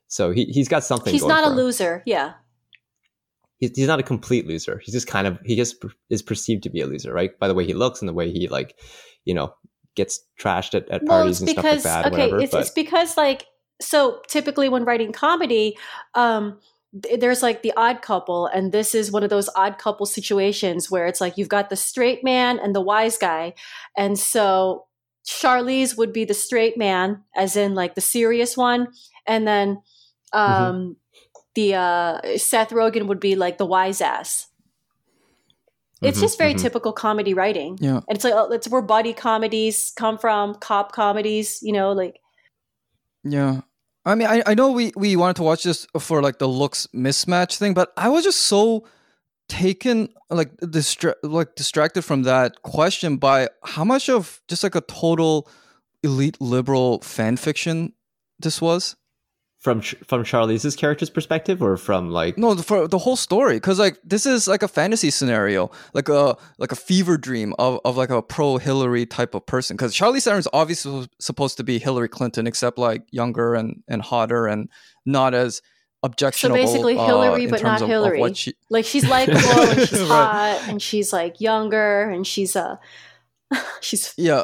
So 0.07 0.32
he 0.32 0.45
he's 0.45 0.70
got 0.70 0.84
something. 0.86 1.12
He's 1.12 1.22
going 1.22 1.30
not 1.36 1.43
for 1.43 1.49
a 1.49 1.51
him. 1.51 1.57
loser. 1.57 2.03
Yeah. 2.05 2.34
He's, 3.62 3.72
he's 3.76 3.88
not 3.88 3.99
a 3.99 4.03
complete 4.03 4.47
loser. 4.47 4.82
He's 4.84 4.93
just 4.93 5.07
kind 5.07 5.28
of 5.28 5.39
he 5.45 5.55
just 5.55 5.86
is 6.09 6.22
perceived 6.22 6.64
to 6.64 6.70
be 6.70 6.82
a 6.82 6.88
loser, 6.88 7.14
right? 7.14 7.38
By 7.39 7.47
the 7.47 7.53
way 7.53 7.64
he 7.64 7.74
looks 7.74 8.01
and 8.01 8.09
the 8.09 8.14
way 8.14 8.30
he 8.30 8.47
like 8.49 8.78
you 9.24 9.34
know 9.34 9.53
gets 9.95 10.20
trashed 10.39 10.74
at, 10.74 10.89
at 10.89 11.03
Well, 11.03 11.20
parties 11.20 11.39
and 11.39 11.49
stuff 11.49 11.64
like 11.64 11.72
because 11.72 11.84
that. 11.84 12.05
okay, 12.07 12.24
whatever, 12.24 12.41
it's 12.41 12.51
but 12.51 12.62
it's 12.62 12.72
because 12.72 13.16
like 13.16 13.45
so 13.80 14.22
typically 14.28 14.68
when 14.68 14.84
writing 14.84 15.12
comedy, 15.12 15.78
um, 16.16 16.59
th- 17.03 17.20
there's 17.20 17.43
like 17.43 17.62
the 17.62 17.74
odd 17.78 18.01
couple, 18.01 18.47
and 18.47 18.72
this 18.72 18.95
is 18.95 19.12
one 19.12 19.24
of 19.24 19.30
those 19.30 19.49
odd 19.55 19.78
couple 19.78 20.07
situations 20.07 20.89
where 20.89 21.05
it's 21.05 21.22
like 21.22 21.38
you've 21.38 21.47
got 21.47 21.70
the 21.70 21.76
straight 21.76 22.24
man 22.24 22.59
and 22.59 22.76
the 22.76 22.82
wise 22.82 23.18
guy, 23.18 23.53
and 23.95 24.18
so 24.18 24.86
Charlize 25.28 25.97
would 25.97 26.14
be 26.14 26.26
the 26.26 26.34
straight 26.34 26.78
man, 26.78 27.24
as 27.36 27.55
in 27.55 27.76
like 27.76 27.93
the 27.93 28.01
serious 28.01 28.57
one, 28.57 28.88
and 29.28 29.47
then 29.47 29.82
um, 30.34 30.95
the 31.56 31.76
uh, 31.76 32.38
Seth 32.38 32.70
Rogen 32.72 33.08
would 33.08 33.20
be 33.20 33.36
like 33.36 33.58
the 33.58 33.66
wise 33.66 34.02
ass. 34.02 34.47
It's 36.02 36.18
Mhm, 36.18 36.22
just 36.22 36.38
very 36.38 36.56
mhm. 36.56 36.62
typical 36.62 36.93
comedy 36.93 37.34
writing, 37.34 37.78
Yeah. 37.80 37.97
and 38.08 38.16
it's 38.16 38.24
like 38.24 38.34
oh, 38.34 38.52
it's 38.52 38.68
where 38.68 38.82
buddy 38.82 39.14
comedies 39.14 39.91
come 39.95 40.18
from, 40.18 40.56
cop 40.56 40.91
comedies. 40.93 41.60
You 41.62 41.74
know, 41.74 41.91
like 41.91 42.20
Yeah. 43.24 43.62
I 44.04 44.16
mean, 44.16 44.28
I, 44.28 44.41
I 44.47 44.54
know 44.56 44.72
we, 44.72 44.91
we 44.95 45.16
wanted 45.16 45.36
to 45.36 45.43
watch 45.43 45.62
this 45.64 45.86
for 45.99 46.24
like 46.24 46.39
the 46.39 46.47
looks 46.47 46.88
mismatch 46.91 47.58
thing, 47.58 47.76
but 47.76 47.93
I 47.97 48.10
was 48.10 48.24
just 48.24 48.39
so 48.39 48.88
taken 49.47 50.10
like 50.32 50.56
distra- 50.58 51.14
like 51.22 51.54
distracted 51.56 52.02
from 52.02 52.24
that 52.24 52.64
question 52.64 53.18
by 53.18 53.49
how 53.64 53.84
much 53.84 54.10
of 54.10 54.41
just 54.47 54.64
like 54.64 54.74
a 54.74 54.82
total 54.82 55.47
elite 56.02 56.41
liberal 56.41 56.99
fan 57.02 57.38
fiction 57.38 57.93
this 58.39 58.60
was. 58.60 58.95
From 59.62 59.80
Ch- 59.80 59.93
from 60.07 60.24
Charlize's 60.24 60.76
character's 60.76 61.12
perspective, 61.12 61.62
or 61.62 61.78
from 61.78 62.09
like 62.09 62.36
No, 62.36 62.55
for 62.55 62.88
the 62.88 62.97
whole 62.97 63.16
story, 63.16 63.57
because 63.57 63.78
like 63.78 63.99
this 64.03 64.26
is 64.26 64.47
like 64.47 64.64
a 64.64 64.68
fantasy 64.68 65.12
scenario, 65.12 65.70
like 65.93 66.09
a 66.09 66.36
like 66.57 66.72
a 66.72 66.76
fever 66.76 67.16
dream 67.16 67.53
of, 67.59 67.80
of 67.86 67.95
like 67.95 68.09
a 68.09 68.24
pro 68.24 68.57
Hillary 68.57 69.05
type 69.05 69.36
of 69.36 69.45
person. 69.45 69.78
Because 69.78 69.93
Charlize 69.93 70.24
Theron's 70.24 70.47
obviously 70.51 71.07
supposed 71.20 71.57
to 71.57 71.64
be 71.64 71.78
Hillary 71.78 72.09
Clinton, 72.09 72.47
except 72.47 72.80
like 72.80 73.03
younger 73.12 73.53
and 73.53 73.84
and 73.88 74.01
hotter 74.01 74.47
and 74.47 74.68
not 75.05 75.36
as 75.36 75.62
objectionable. 76.01 76.57
So 76.57 76.64
basically 76.74 76.97
uh, 76.97 77.05
Hillary, 77.05 77.43
in 77.43 77.51
but 77.51 77.62
not 77.62 77.76
of- 77.78 77.82
of 77.84 77.89
Hillary. 77.89 78.20
what 78.20 78.36
she- 78.36 78.55
like 78.72 78.86
she's 78.86 79.07
likable 79.07 79.38
and 79.38 79.80
she's 79.88 79.99
Right. 80.01 80.07
hot 80.07 80.64
and 80.70 80.82
she's 80.82 81.14
like 81.14 81.39
younger 81.39 82.09
and 82.09 82.26
she's 82.26 82.55
uh 82.55 82.78
she's 83.80 84.14
Yeah, 84.18 84.43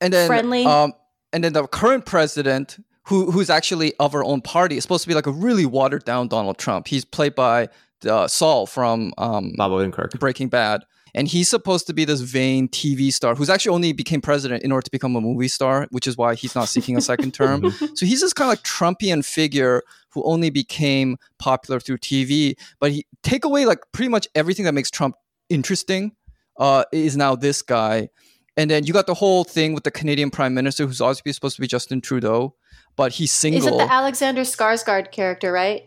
and 0.00 0.12
then 0.12 0.28
Friendly. 0.28 0.64
Um, 0.64 0.92
and 1.32 1.42
then 1.42 1.52
the 1.52 1.66
current 1.66 2.06
president, 2.06 2.78
who 3.04 3.30
who's 3.30 3.50
actually 3.50 3.94
of 3.98 4.12
her 4.12 4.24
own 4.24 4.40
party, 4.40 4.76
It's 4.76 4.84
supposed 4.84 5.02
to 5.02 5.08
be 5.08 5.14
like 5.14 5.26
a 5.26 5.32
really 5.32 5.66
watered 5.66 6.04
down 6.04 6.28
Donald 6.28 6.58
Trump. 6.58 6.88
He's 6.88 7.04
played 7.04 7.34
by 7.34 7.68
uh, 8.08 8.28
Saul 8.28 8.66
from 8.66 9.12
um, 9.18 9.52
Bob 9.56 9.72
Odenkirk. 9.72 10.18
Breaking 10.18 10.48
Bad. 10.48 10.84
And 11.14 11.28
he's 11.28 11.50
supposed 11.50 11.86
to 11.88 11.92
be 11.92 12.06
this 12.06 12.22
vain 12.22 12.68
TV 12.68 13.12
star 13.12 13.34
who's 13.34 13.50
actually 13.50 13.74
only 13.74 13.92
became 13.92 14.22
president 14.22 14.62
in 14.62 14.72
order 14.72 14.84
to 14.84 14.90
become 14.90 15.14
a 15.14 15.20
movie 15.20 15.48
star, 15.48 15.86
which 15.90 16.06
is 16.06 16.16
why 16.16 16.34
he's 16.34 16.54
not 16.54 16.68
seeking 16.68 16.96
a 16.96 17.02
second 17.02 17.34
term. 17.34 17.70
So 17.94 18.06
he's 18.06 18.22
this 18.22 18.32
kind 18.32 18.50
of 18.50 18.52
like 18.52 18.64
Trumpian 18.64 19.22
figure 19.24 19.82
who 20.10 20.22
only 20.24 20.48
became 20.48 21.18
popular 21.38 21.80
through 21.80 21.98
TV. 21.98 22.54
But 22.80 22.92
he 22.92 23.06
take 23.22 23.44
away 23.44 23.66
like 23.66 23.80
pretty 23.92 24.08
much 24.08 24.26
everything 24.34 24.64
that 24.64 24.72
makes 24.72 24.90
Trump 24.90 25.16
interesting 25.50 26.12
uh, 26.58 26.84
is 26.92 27.16
now 27.16 27.36
this 27.36 27.60
guy. 27.60 28.08
And 28.56 28.70
then 28.70 28.84
you 28.84 28.92
got 28.92 29.06
the 29.06 29.14
whole 29.14 29.44
thing 29.44 29.74
with 29.74 29.84
the 29.84 29.90
Canadian 29.90 30.30
Prime 30.30 30.54
Minister, 30.54 30.86
who's 30.86 31.00
obviously 31.00 31.32
supposed 31.32 31.56
to 31.56 31.60
be 31.60 31.66
Justin 31.66 32.00
Trudeau, 32.00 32.54
but 32.96 33.12
he's 33.12 33.32
single. 33.32 33.60
is 33.60 33.66
it 33.66 33.76
the 33.76 33.90
Alexander 33.92 34.42
Skarsgård 34.42 35.10
character, 35.12 35.52
right? 35.52 35.84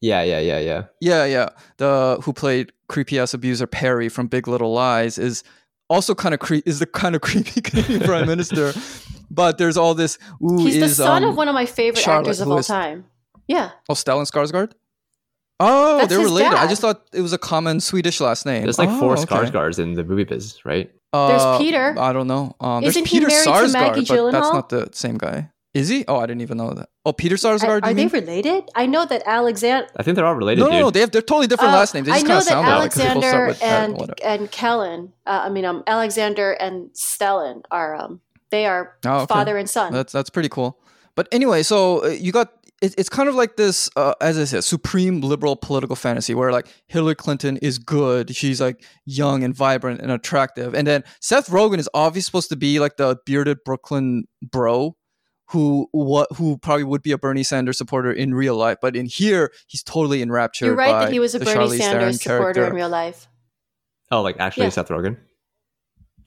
Yeah, 0.00 0.22
yeah, 0.22 0.38
yeah, 0.40 0.58
yeah. 0.58 0.84
Yeah, 1.00 1.24
yeah. 1.24 1.48
The 1.78 2.18
who 2.22 2.32
played 2.32 2.72
creepy 2.88 3.18
ass 3.18 3.34
abuser 3.34 3.66
Perry 3.66 4.08
from 4.08 4.26
Big 4.28 4.46
Little 4.48 4.72
Lies 4.72 5.18
is 5.18 5.42
also 5.90 6.14
kind 6.14 6.34
of 6.34 6.40
cre- 6.40 6.56
is 6.66 6.78
the 6.78 6.86
kind 6.86 7.14
of 7.16 7.20
creepy 7.28 7.60
Canadian 7.60 8.00
prime 8.02 8.26
minister. 8.34 8.72
But 9.30 9.58
there's 9.58 9.76
all 9.76 9.94
this. 9.94 10.18
Ooh, 10.42 10.58
He's 10.58 10.80
the 10.80 10.88
son 10.88 11.24
um, 11.24 11.30
of 11.30 11.36
one 11.36 11.48
of 11.48 11.54
my 11.54 11.66
favorite 11.66 12.00
Charlotte, 12.00 12.22
actors 12.28 12.40
of 12.40 12.48
all 12.48 12.58
is- 12.58 12.66
time. 12.66 13.06
Yeah. 13.46 13.70
Oh, 13.88 13.94
Stellan 13.94 14.30
Skarsgård. 14.30 14.72
Oh, 15.60 15.98
That's 15.98 16.10
they're 16.10 16.20
his 16.20 16.28
related. 16.30 16.54
I 16.54 16.68
just 16.68 16.80
thought 16.80 17.02
it 17.12 17.20
was 17.20 17.32
a 17.32 17.38
common 17.38 17.80
Swedish 17.80 18.20
last 18.20 18.46
name. 18.46 18.62
There's 18.62 18.78
like 18.78 18.88
oh, 18.90 19.00
four 19.00 19.12
okay. 19.14 19.24
Skarsgårds 19.24 19.78
in 19.80 19.94
the 19.94 20.04
movie 20.04 20.24
biz, 20.24 20.64
right? 20.64 20.88
There's 21.12 21.42
Uh, 21.42 21.58
Peter. 21.58 21.96
I 21.98 22.12
don't 22.12 22.28
know. 22.28 22.54
Um, 22.60 22.82
there's 22.82 22.94
Isn't 22.96 23.08
he 23.08 23.16
Peter 23.18 23.28
married 23.28 23.44
to 23.44 23.50
Sarsgaard, 23.50 23.72
Maggie 23.72 24.04
but 24.06 24.30
that's 24.30 24.52
not 24.52 24.68
the 24.68 24.88
same 24.92 25.18
guy. 25.18 25.50
Is 25.74 25.88
he? 25.88 26.04
Oh, 26.08 26.16
I 26.16 26.22
didn't 26.26 26.40
even 26.40 26.56
know 26.56 26.72
that. 26.72 26.88
Oh, 27.04 27.12
Peter 27.12 27.36
Sarsgaard. 27.36 27.62
Are, 27.68 27.68
you 27.68 27.80
are 27.82 27.94
they 27.94 28.04
mean? 28.06 28.08
related? 28.08 28.64
I 28.74 28.86
know 28.86 29.04
that 29.04 29.22
Alexander. 29.26 29.86
I 29.96 30.02
think 30.02 30.16
they're 30.16 30.24
all 30.26 30.34
related, 30.34 30.60
No, 30.60 30.66
no, 30.66 30.72
dude. 30.72 30.80
no. 30.80 30.90
They 30.90 31.00
have 31.00 31.10
they're 31.10 31.20
totally 31.22 31.46
different 31.46 31.74
Uh, 31.74 31.76
last 31.78 31.94
names. 31.94 32.06
They 32.06 32.12
I 32.14 32.20
just 32.22 32.26
know 32.26 32.34
kind 32.34 32.38
of 32.40 32.44
that 32.46 32.50
sound 32.50 32.66
alike 32.68 32.90
'cause 32.90 33.02
they 33.02 33.14
both 33.14 33.24
start 33.24 33.34
Alexander 33.34 33.46
with 33.48 33.62
Ed, 33.62 34.24
and 34.24 34.40
and 34.42 34.50
Kellen. 34.50 35.12
Uh, 35.26 35.40
I 35.44 35.48
mean, 35.50 35.64
um, 35.66 35.82
Alexander 35.86 36.52
and 36.52 36.90
Stellan 36.94 37.62
are 37.70 37.94
um, 37.94 38.20
they 38.50 38.64
are 38.66 38.96
Oh, 39.04 39.16
okay. 39.18 39.26
father 39.26 39.56
and 39.58 39.68
son. 39.68 39.92
That's 39.92 40.12
that's 40.12 40.30
pretty 40.30 40.48
cool. 40.48 40.78
But 41.14 41.28
anyway, 41.32 41.62
so 41.62 42.04
uh, 42.04 42.08
you 42.08 42.32
got 42.32 42.50
it, 42.80 42.94
it's 42.96 43.08
kind 43.08 43.28
of 43.28 43.34
like 43.34 43.56
this, 43.56 43.90
uh, 43.96 44.14
as 44.20 44.38
I 44.38 44.44
said, 44.44 44.62
supreme 44.64 45.20
liberal 45.20 45.56
political 45.56 45.96
fantasy 45.96 46.32
where 46.32 46.52
like 46.52 46.66
Hillary 46.86 47.16
Clinton 47.16 47.56
is 47.58 47.78
good, 47.78 48.34
she's 48.34 48.60
like 48.60 48.84
young 49.04 49.42
and 49.42 49.54
vibrant 49.54 50.00
and 50.00 50.10
attractive, 50.12 50.74
and 50.74 50.86
then 50.86 51.02
Seth 51.20 51.48
Rogen 51.50 51.78
is 51.78 51.88
obviously 51.92 52.26
supposed 52.26 52.48
to 52.50 52.56
be 52.56 52.78
like 52.78 52.96
the 52.96 53.18
bearded 53.26 53.58
Brooklyn 53.64 54.24
bro. 54.40 54.94
Who 55.50 55.88
what 55.92 56.28
who 56.36 56.58
probably 56.58 56.84
would 56.84 57.02
be 57.02 57.12
a 57.12 57.18
Bernie 57.18 57.42
Sanders 57.42 57.78
supporter 57.78 58.12
in 58.12 58.34
real 58.34 58.54
life, 58.54 58.78
but 58.82 58.94
in 58.94 59.06
here 59.06 59.50
he's 59.66 59.82
totally 59.82 60.20
enraptured. 60.20 60.66
You're 60.66 60.74
right 60.74 60.90
by 60.92 61.04
that 61.06 61.12
he 61.12 61.20
was 61.20 61.34
a 61.34 61.38
Bernie 61.40 61.52
Charlize 61.52 61.78
Sanders 61.78 62.00
Theron 62.00 62.12
supporter 62.14 62.54
character. 62.54 62.66
in 62.66 62.72
real 62.74 62.88
life. 62.90 63.28
Oh, 64.10 64.22
like 64.22 64.36
actually 64.38 64.64
Yeah. 64.64 64.70
Seth 64.70 64.88
Rogen. 64.88 65.16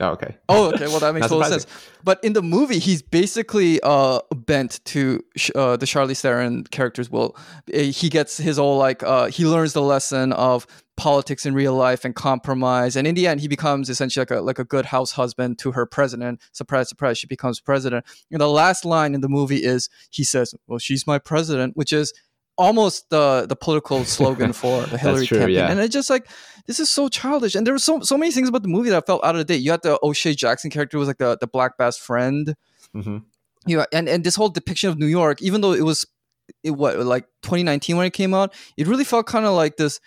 Oh, 0.02 0.10
okay. 0.14 0.36
Oh, 0.50 0.74
okay. 0.74 0.88
Well, 0.88 1.00
that 1.00 1.14
makes 1.14 1.28
total 1.28 1.44
surprising. 1.44 1.68
sense. 1.70 1.90
But 2.04 2.24
in 2.24 2.34
the 2.34 2.42
movie, 2.42 2.80
he's 2.80 3.02
basically 3.04 3.80
uh, 3.84 4.20
bent 4.36 4.84
to 4.86 5.24
sh- 5.38 5.52
uh, 5.56 5.78
the 5.78 5.86
Charlize 5.86 6.22
Theron 6.22 6.64
character's 6.66 7.10
will. 7.12 7.38
Uh, 7.74 7.80
He 7.80 8.10
gets 8.10 8.38
his 8.38 8.58
whole 8.58 8.78
like 8.78 9.04
uh, 9.04 9.28
he 9.28 9.46
learns 9.46 9.74
the 9.74 9.82
lesson 9.82 10.34
of 10.34 10.66
politics 10.98 11.46
in 11.46 11.54
real 11.54 11.74
life 11.76 12.04
and 12.04 12.16
compromise, 12.16 12.96
and 12.96 13.08
in 13.08 13.16
the 13.16 13.28
end, 13.28 13.42
he 13.42 13.48
becomes 13.48 13.90
essentially 13.90 14.22
like 14.22 14.32
a 14.32 14.42
like 14.42 14.60
a 14.60 14.64
good 14.66 14.86
house 14.88 15.12
husband 15.12 15.60
to 15.60 15.72
her 15.74 15.86
president. 15.86 16.42
Surprise, 16.52 16.90
surprise, 16.90 17.18
she 17.20 17.28
becomes 17.28 17.60
president. 17.60 18.04
And 18.32 18.42
the 18.42 18.48
last 18.50 18.86
line 18.86 19.14
in 19.14 19.22
the 19.22 19.30
movie 19.30 19.64
is 19.64 19.88
he 20.10 20.24
says, 20.24 20.56
"Well, 20.68 20.80
she's 20.80 21.06
my 21.06 21.20
president," 21.20 21.78
which 21.78 21.94
is 21.94 22.12
almost 22.58 23.10
the 23.10 23.46
the 23.48 23.56
political 23.56 24.04
slogan 24.16 24.54
for 24.54 24.84
the 24.84 24.98
Hillary 24.98 25.26
true, 25.28 25.40
campaign. 25.40 25.56
yeah. 25.56 25.72
And 25.72 25.80
it's 25.80 25.94
just 25.94 26.10
like 26.10 26.30
this 26.68 26.80
is 26.80 26.90
so 26.90 27.10
childish. 27.10 27.56
And 27.56 27.66
there 27.66 27.74
were 27.74 27.80
so 27.80 28.02
so 28.02 28.18
many 28.18 28.32
things 28.32 28.50
about 28.50 28.64
the 28.64 28.70
movie 28.70 28.90
that 28.90 29.06
felt 29.06 29.24
out 29.24 29.36
of 29.36 29.46
date. 29.46 29.62
You 29.62 29.72
had 29.72 29.82
the 29.84 30.00
O'Shea 30.04 30.34
Jackson 30.34 30.70
character 30.70 30.98
who 30.98 31.00
was 31.00 31.08
like 31.08 31.18
the, 31.18 31.38
the 31.40 31.48
black 31.48 31.78
best 31.78 32.02
friend. 32.02 32.56
hmm 32.94 33.18
You 33.66 33.78
know, 33.78 33.86
and, 33.94 34.10
and 34.10 34.24
this 34.24 34.36
whole 34.36 34.50
depiction 34.50 34.90
of 34.90 34.98
New 34.98 35.08
York, 35.08 35.42
even 35.42 35.62
though 35.62 35.74
it 35.74 35.84
was 35.84 36.06
it, 36.64 36.72
what 36.72 37.00
like 37.00 37.26
2019 37.44 37.98
when 37.98 38.06
it 38.06 38.14
came 38.14 38.34
out, 38.34 38.54
it 38.78 38.88
really 38.88 39.04
felt 39.04 39.26
kind 39.28 39.46
of 39.46 39.54
like 39.54 39.78
this 39.78 40.00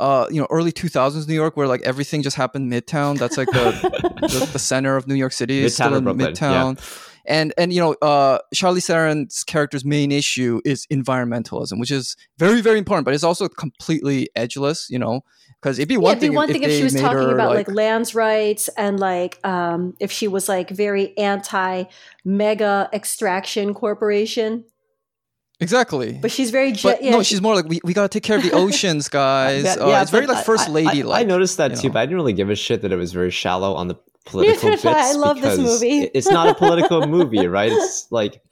uh, 0.00 0.26
you 0.30 0.40
know, 0.40 0.46
early 0.50 0.72
2000s 0.72 1.28
New 1.28 1.34
York, 1.34 1.58
where 1.58 1.68
like 1.68 1.82
everything 1.82 2.22
just 2.22 2.36
happened 2.36 2.72
midtown. 2.72 3.18
That's 3.18 3.36
like 3.36 3.48
the, 3.48 4.18
the, 4.22 4.48
the 4.54 4.58
center 4.58 4.96
of 4.96 5.06
New 5.06 5.14
York 5.14 5.32
City. 5.32 5.62
Midtown 5.62 5.70
still 5.70 5.94
in 5.94 6.04
Brooklyn, 6.04 6.32
midtown. 6.32 7.19
And 7.30 7.54
and 7.56 7.72
you 7.72 7.80
know, 7.80 7.92
uh, 8.02 8.40
Charlize 8.52 8.86
Theron's 8.86 9.44
character's 9.44 9.84
main 9.84 10.10
issue 10.10 10.60
is 10.64 10.84
environmentalism, 10.88 11.78
which 11.78 11.92
is 11.92 12.16
very 12.38 12.60
very 12.60 12.76
important, 12.76 13.04
but 13.04 13.14
it's 13.14 13.22
also 13.22 13.48
completely 13.48 14.28
edgeless. 14.34 14.90
You 14.90 14.98
know, 14.98 15.20
because 15.62 15.78
it'd 15.78 15.88
be 15.88 15.94
yeah, 15.94 16.00
one 16.00 16.10
it'd 16.12 16.20
be 16.20 16.26
thing 16.26 16.34
one 16.34 16.48
if, 16.50 16.54
thing 16.54 16.62
if, 16.64 16.70
they 16.70 16.78
she 16.78 16.82
was 16.82 16.94
talking 16.94 17.18
her, 17.18 17.34
about 17.34 17.54
like, 17.54 17.68
lands 17.68 18.16
rights 18.16 18.68
and 18.76 18.98
like 18.98 19.38
um, 19.46 19.94
if 20.00 20.10
she 20.10 20.26
was 20.26 20.48
like 20.48 20.70
very 20.70 21.16
anti 21.16 21.84
mega 22.24 22.88
extraction 22.92 23.74
corporation, 23.74 24.64
exactly. 25.60 26.18
but 26.20 26.32
she's 26.32 26.50
very 26.50 26.72
ge- 26.72 26.82
But 26.82 27.00
yeah, 27.00 27.12
no, 27.12 27.22
she- 27.22 27.30
she's 27.30 27.42
more 27.42 27.54
like 27.54 27.66
we, 27.66 27.80
we 27.84 27.94
gotta 27.94 28.08
take 28.08 28.24
care 28.24 28.38
of 28.38 28.42
the 28.42 28.52
oceans, 28.64 29.08
guys. 29.08 29.62
Yeah, 29.64 29.74
uh, 29.74 29.88
yeah, 29.88 30.02
it's 30.02 30.10
very 30.10 30.26
like 30.26 30.44
first 30.44 30.68
lady 30.68 31.02
I, 31.02 31.06
like. 31.06 31.20
I 31.20 31.28
noticed 31.28 31.58
that 31.58 31.76
too, 31.76 31.88
know. 31.88 31.92
but 31.92 32.00
I 32.00 32.06
didn't 32.06 32.16
really 32.16 32.32
give 32.32 32.50
a 32.50 32.56
shit 32.56 32.82
that 32.82 32.90
it 32.90 32.96
was 32.96 33.12
very 33.12 33.30
shallow 33.30 33.74
on 33.74 33.86
the 33.86 33.96
political 34.26 34.70
bits. 34.70 34.84
I. 34.84 35.10
I 35.10 35.12
love 35.12 35.40
this 35.40 35.56
because 35.56 35.80
movie. 35.82 36.02
it- 36.04 36.10
It's 36.14 36.30
not 36.30 36.48
a 36.48 36.54
political 36.54 37.06
movie, 37.16 37.46
right? 37.46 37.72
It's 37.72 38.06
like 38.10 38.42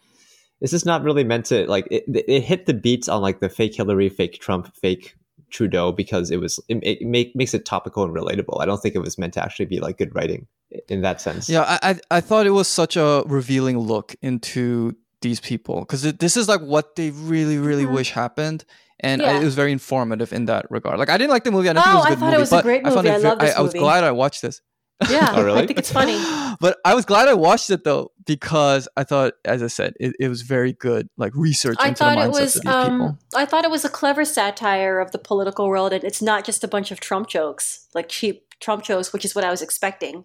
it's 0.60 0.72
just 0.72 0.86
not 0.86 1.02
really 1.04 1.24
meant 1.24 1.46
to 1.46 1.66
like 1.68 1.86
it, 1.90 2.04
it 2.08 2.40
hit 2.42 2.66
the 2.66 2.74
beats 2.74 3.08
on 3.08 3.22
like 3.22 3.40
the 3.40 3.48
fake 3.48 3.74
Hillary, 3.76 4.08
fake 4.08 4.40
Trump, 4.40 4.74
fake 4.74 5.14
Trudeau 5.50 5.92
because 5.92 6.30
it 6.30 6.38
was 6.40 6.58
it, 6.68 6.78
it 6.82 7.02
make, 7.02 7.34
makes 7.36 7.54
it 7.54 7.64
topical 7.64 8.04
and 8.04 8.14
relatable. 8.14 8.60
I 8.60 8.66
don't 8.66 8.78
think 8.82 8.94
it 8.94 8.98
was 9.00 9.16
meant 9.18 9.34
to 9.34 9.42
actually 9.42 9.66
be 9.66 9.78
like 9.80 9.98
good 9.98 10.14
writing 10.14 10.46
in 10.88 11.00
that 11.02 11.20
sense. 11.20 11.48
Yeah, 11.48 11.62
I, 11.62 11.90
I 11.90 12.00
I 12.18 12.20
thought 12.20 12.46
it 12.46 12.50
was 12.50 12.68
such 12.68 12.96
a 12.96 13.22
revealing 13.26 13.78
look 13.78 14.14
into 14.20 14.94
these 15.20 15.40
people 15.40 15.80
because 15.80 16.02
this 16.02 16.36
is 16.36 16.48
like 16.48 16.60
what 16.60 16.96
they 16.96 17.10
really 17.10 17.58
really 17.58 17.84
Mhm. 17.86 17.92
wish 17.94 18.10
happened, 18.12 18.64
and 19.00 19.22
Yeah. 19.22 19.30
I, 19.32 19.40
it 19.40 19.44
was 19.44 19.54
very 19.54 19.72
informative 19.72 20.32
in 20.32 20.44
that 20.46 20.66
regard. 20.70 20.98
Like 20.98 21.08
I 21.08 21.16
didn't 21.16 21.30
like 21.30 21.44
the 21.44 21.50
movie. 21.52 21.68
I 21.70 21.72
didn't 21.72 21.84
think 21.84 21.94
it 21.94 21.96
Oh, 21.96 22.00
was 22.00 22.04
a 22.04 22.08
I 22.08 22.10
good 22.10 22.18
thought 22.18 22.26
it 22.26 22.30
movie, 22.32 22.40
was 22.40 22.52
a 22.52 22.56
but 22.56 22.64
great 22.64 22.80
I 22.86 22.90
found 22.90 22.96
movie. 22.96 23.08
it 23.08 23.12
I 23.12 23.28
love 23.28 23.38
this 23.38 23.54
I, 23.54 23.60
was 23.62 23.68
movie. 23.74 23.78
glad 23.78 24.04
I 24.04 24.10
watched 24.10 24.42
this. 24.42 24.60
Yeah, 25.08 25.32
Oh, 25.36 25.44
really? 25.44 25.60
I 25.62 25.66
think 25.66 25.78
it's 25.78 25.92
funny. 25.92 26.16
but 26.60 26.78
I 26.84 26.94
was 26.94 27.04
glad 27.04 27.28
I 27.28 27.34
watched 27.34 27.70
it 27.70 27.84
though 27.84 28.10
because 28.26 28.88
I 28.96 29.04
thought, 29.04 29.34
as 29.44 29.62
I 29.62 29.68
said, 29.68 29.94
it, 30.00 30.14
it 30.18 30.28
was 30.28 30.42
very 30.42 30.72
good, 30.72 31.08
like 31.16 31.32
research 31.34 31.76
I 31.80 31.88
into 31.88 31.98
the 31.98 32.04
thought 32.04 32.18
it 32.18 32.20
mindsets 32.22 32.40
was 32.40 32.56
of 32.56 32.62
these 32.62 32.72
people. 32.72 33.06
um, 33.06 33.18
I 33.34 33.44
thought 33.44 33.64
it 33.64 33.70
was 33.70 33.84
a 33.84 33.88
clever 33.88 34.24
satire 34.24 34.98
of 34.98 35.12
the 35.12 35.18
political 35.18 35.68
world, 35.68 35.92
and 35.92 36.02
it's 36.04 36.20
not 36.20 36.44
just 36.44 36.64
a 36.64 36.68
bunch 36.68 36.90
of 36.90 37.00
Trump 37.00 37.28
jokes, 37.28 37.86
like 37.94 38.08
cheap 38.08 38.54
Trump 38.60 38.82
jokes, 38.82 39.12
which 39.12 39.24
is 39.24 39.34
what 39.34 39.44
I 39.44 39.50
was 39.50 39.62
expecting. 39.62 40.24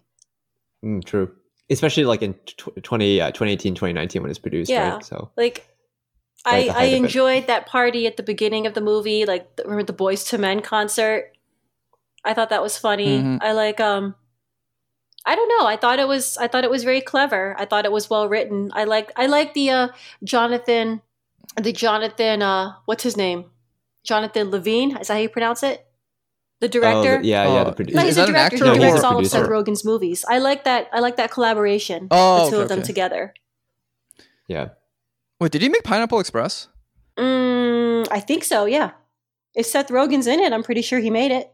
Mm, 0.84 1.04
true. 1.04 1.30
Especially 1.70 2.04
like 2.04 2.20
in 2.22 2.34
tw- 2.46 2.82
20, 2.82 3.20
uh, 3.20 3.26
2018, 3.30 3.74
2019 3.74 4.22
when 4.22 4.30
it's 4.30 4.38
produced, 4.40 4.70
Yeah. 4.70 4.94
right? 4.94 5.04
So 5.04 5.30
Like 5.36 5.66
I, 6.44 6.50
I 6.56 6.68
height 6.68 6.86
of 6.88 6.92
it. 6.92 6.96
enjoyed 6.96 7.46
that 7.46 7.66
party 7.66 8.06
at 8.06 8.16
the 8.18 8.22
beginning 8.22 8.66
of 8.66 8.74
the 8.74 8.80
movie, 8.82 9.24
like 9.24 9.56
the- 9.56 9.62
remember 9.62 9.84
the 9.84 9.94
Boyz 9.94 10.30
II 10.30 10.40
Men 10.40 10.60
concert. 10.60 11.30
I 12.24 12.34
thought 12.34 12.50
that 12.50 12.60
was 12.62 12.76
funny. 12.76 13.18
Mhm. 13.20 13.38
I 13.40 13.52
like 13.52 13.80
um 13.80 14.14
I 15.26 15.34
don't 15.36 15.48
know. 15.48 15.66
I 15.66 15.76
thought 15.76 15.98
it 15.98 16.08
was 16.08 16.36
I 16.38 16.48
thought 16.48 16.64
it 16.64 16.70
was 16.70 16.84
very 16.84 17.00
clever. 17.00 17.54
I 17.58 17.64
thought 17.64 17.84
it 17.84 17.92
was 17.92 18.10
well 18.10 18.28
written. 18.28 18.70
I 18.74 18.84
like 18.84 19.10
I 19.16 19.26
like 19.26 19.54
the 19.54 19.70
uh 19.70 19.88
Jonathan 20.22 21.00
the 21.56 21.72
Jonathan 21.72 22.42
uh 22.42 22.74
what's 22.84 23.02
his 23.04 23.16
name? 23.16 23.46
Jonathan 24.04 24.50
Levine, 24.50 24.96
is 24.98 25.08
that 25.08 25.14
how 25.14 25.20
you 25.20 25.28
pronounce 25.30 25.62
it? 25.62 25.86
The 26.60 26.66
Oh, 26.66 26.70
director? 26.70 27.22
the- 27.22 27.26
yeah, 27.26 27.44
yeah, 27.44 27.60
Oh, 27.60 27.64
the 27.64 27.70
is- 27.70 27.76
producer. 27.76 27.96
no, 27.96 28.02
is 28.02 28.06
he's 28.08 28.16
that 28.16 28.22
a 28.22 28.26
an 28.26 28.32
director. 28.34 28.56
actor 28.56 28.64
He 28.64 28.70
or- 28.70 28.80
directs 28.88 29.04
all 29.04 29.18
of 29.18 29.26
Seth 29.26 29.46
producer. 29.46 29.72
Rogen's 29.72 29.84
movies. 29.84 30.24
I 30.28 30.38
like 30.38 30.64
that 30.64 30.88
I 30.92 31.00
like 31.00 31.16
that 31.16 31.30
collaboration. 31.30 32.08
Oh, 32.10 32.44
the 32.44 32.50
two 32.50 32.56
okay, 32.56 32.62
of 32.64 32.68
them 32.68 32.78
okay. 32.80 32.86
together. 32.86 33.34
yeah. 34.48 34.68
Wait, 35.40 35.52
did 35.52 35.62
he 35.62 35.68
make 35.68 35.84
Pineapple 35.84 36.20
Express? 36.20 36.68
Mm, 37.16 38.06
I 38.10 38.20
think 38.20 38.44
so, 38.44 38.66
yeah. 38.66 38.90
If 39.54 39.66
Seth 39.66 39.88
Rogen's 39.88 40.26
in 40.26 40.38
it, 40.40 40.52
I'm 40.52 40.62
pretty 40.62 40.82
sure 40.82 40.98
he 40.98 41.10
made 41.10 41.30
it. 41.32 41.52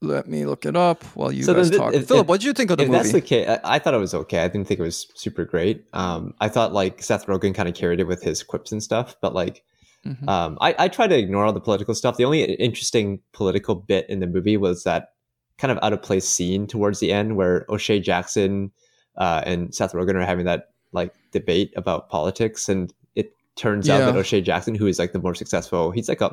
Let 0.00 0.28
me 0.28 0.44
look 0.44 0.66
it 0.66 0.76
up 0.76 1.02
while 1.16 1.32
you 1.32 1.42
So 1.44 1.54
guys 1.54 1.70
talk. 1.70 1.94
if- 1.94 2.06
Philip, 2.08 2.26
what 2.26 2.40
did 2.40 2.46
you 2.46 2.52
think 2.52 2.70
of 2.70 2.76
the 2.78 2.84
if 2.84 2.88
movie? 2.90 2.98
that's 2.98 3.12
the 3.12 3.20
case, 3.20 3.48
I, 3.48 3.60
I 3.64 3.78
thought 3.78 3.94
it 3.94 3.98
was 3.98 4.14
okay. 4.14 4.40
I 4.40 4.48
didn't 4.48 4.66
think 4.68 4.80
it 4.80 4.82
was 4.82 5.06
super 5.14 5.44
great. 5.44 5.84
Um, 5.92 6.34
I 6.40 6.48
thought 6.48 6.72
like 6.72 7.02
Seth 7.02 7.26
Rogen 7.26 7.54
kind 7.54 7.68
of 7.68 7.74
carried 7.74 8.00
it 8.00 8.06
with 8.06 8.22
his 8.22 8.42
quips 8.42 8.70
and 8.72 8.82
stuff, 8.82 9.16
but 9.20 9.34
like 9.34 9.62
Mhm. 10.06 10.28
Um, 10.28 10.58
I, 10.60 10.74
I 10.78 10.88
try 10.88 11.06
to 11.06 11.16
ignore 11.16 11.46
all 11.46 11.54
the 11.54 11.60
political 11.62 11.94
stuff. 11.94 12.18
The 12.18 12.26
only 12.26 12.42
interesting 12.42 13.20
political 13.32 13.74
bit 13.74 14.04
in 14.10 14.20
the 14.20 14.26
movie 14.26 14.58
was 14.58 14.84
that 14.84 15.14
kind 15.56 15.72
of 15.72 15.78
out 15.82 15.94
of 15.94 16.02
place 16.02 16.28
scene 16.28 16.66
towards 16.66 17.00
the 17.00 17.10
end 17.10 17.36
where 17.38 17.64
O'Shea 17.70 18.00
Jackson 18.00 18.70
uh, 19.16 19.40
and 19.46 19.74
Seth 19.74 19.94
Rogen 19.94 20.14
are 20.16 20.26
having 20.26 20.44
that 20.44 20.72
like 20.92 21.14
debate 21.32 21.72
about 21.74 22.10
politics, 22.10 22.68
and 22.68 22.92
turns 23.56 23.88
out 23.88 23.98
that 24.06 24.16
O'Shea 24.16 24.40
Jackson, 24.40 24.74
who 24.74 24.86
is 24.86 24.98
like 24.98 25.12
the 25.12 25.18
more 25.20 25.34
successful, 25.34 25.90
he's 25.90 26.08
like 26.08 26.20
a 26.20 26.26
I 26.26 26.28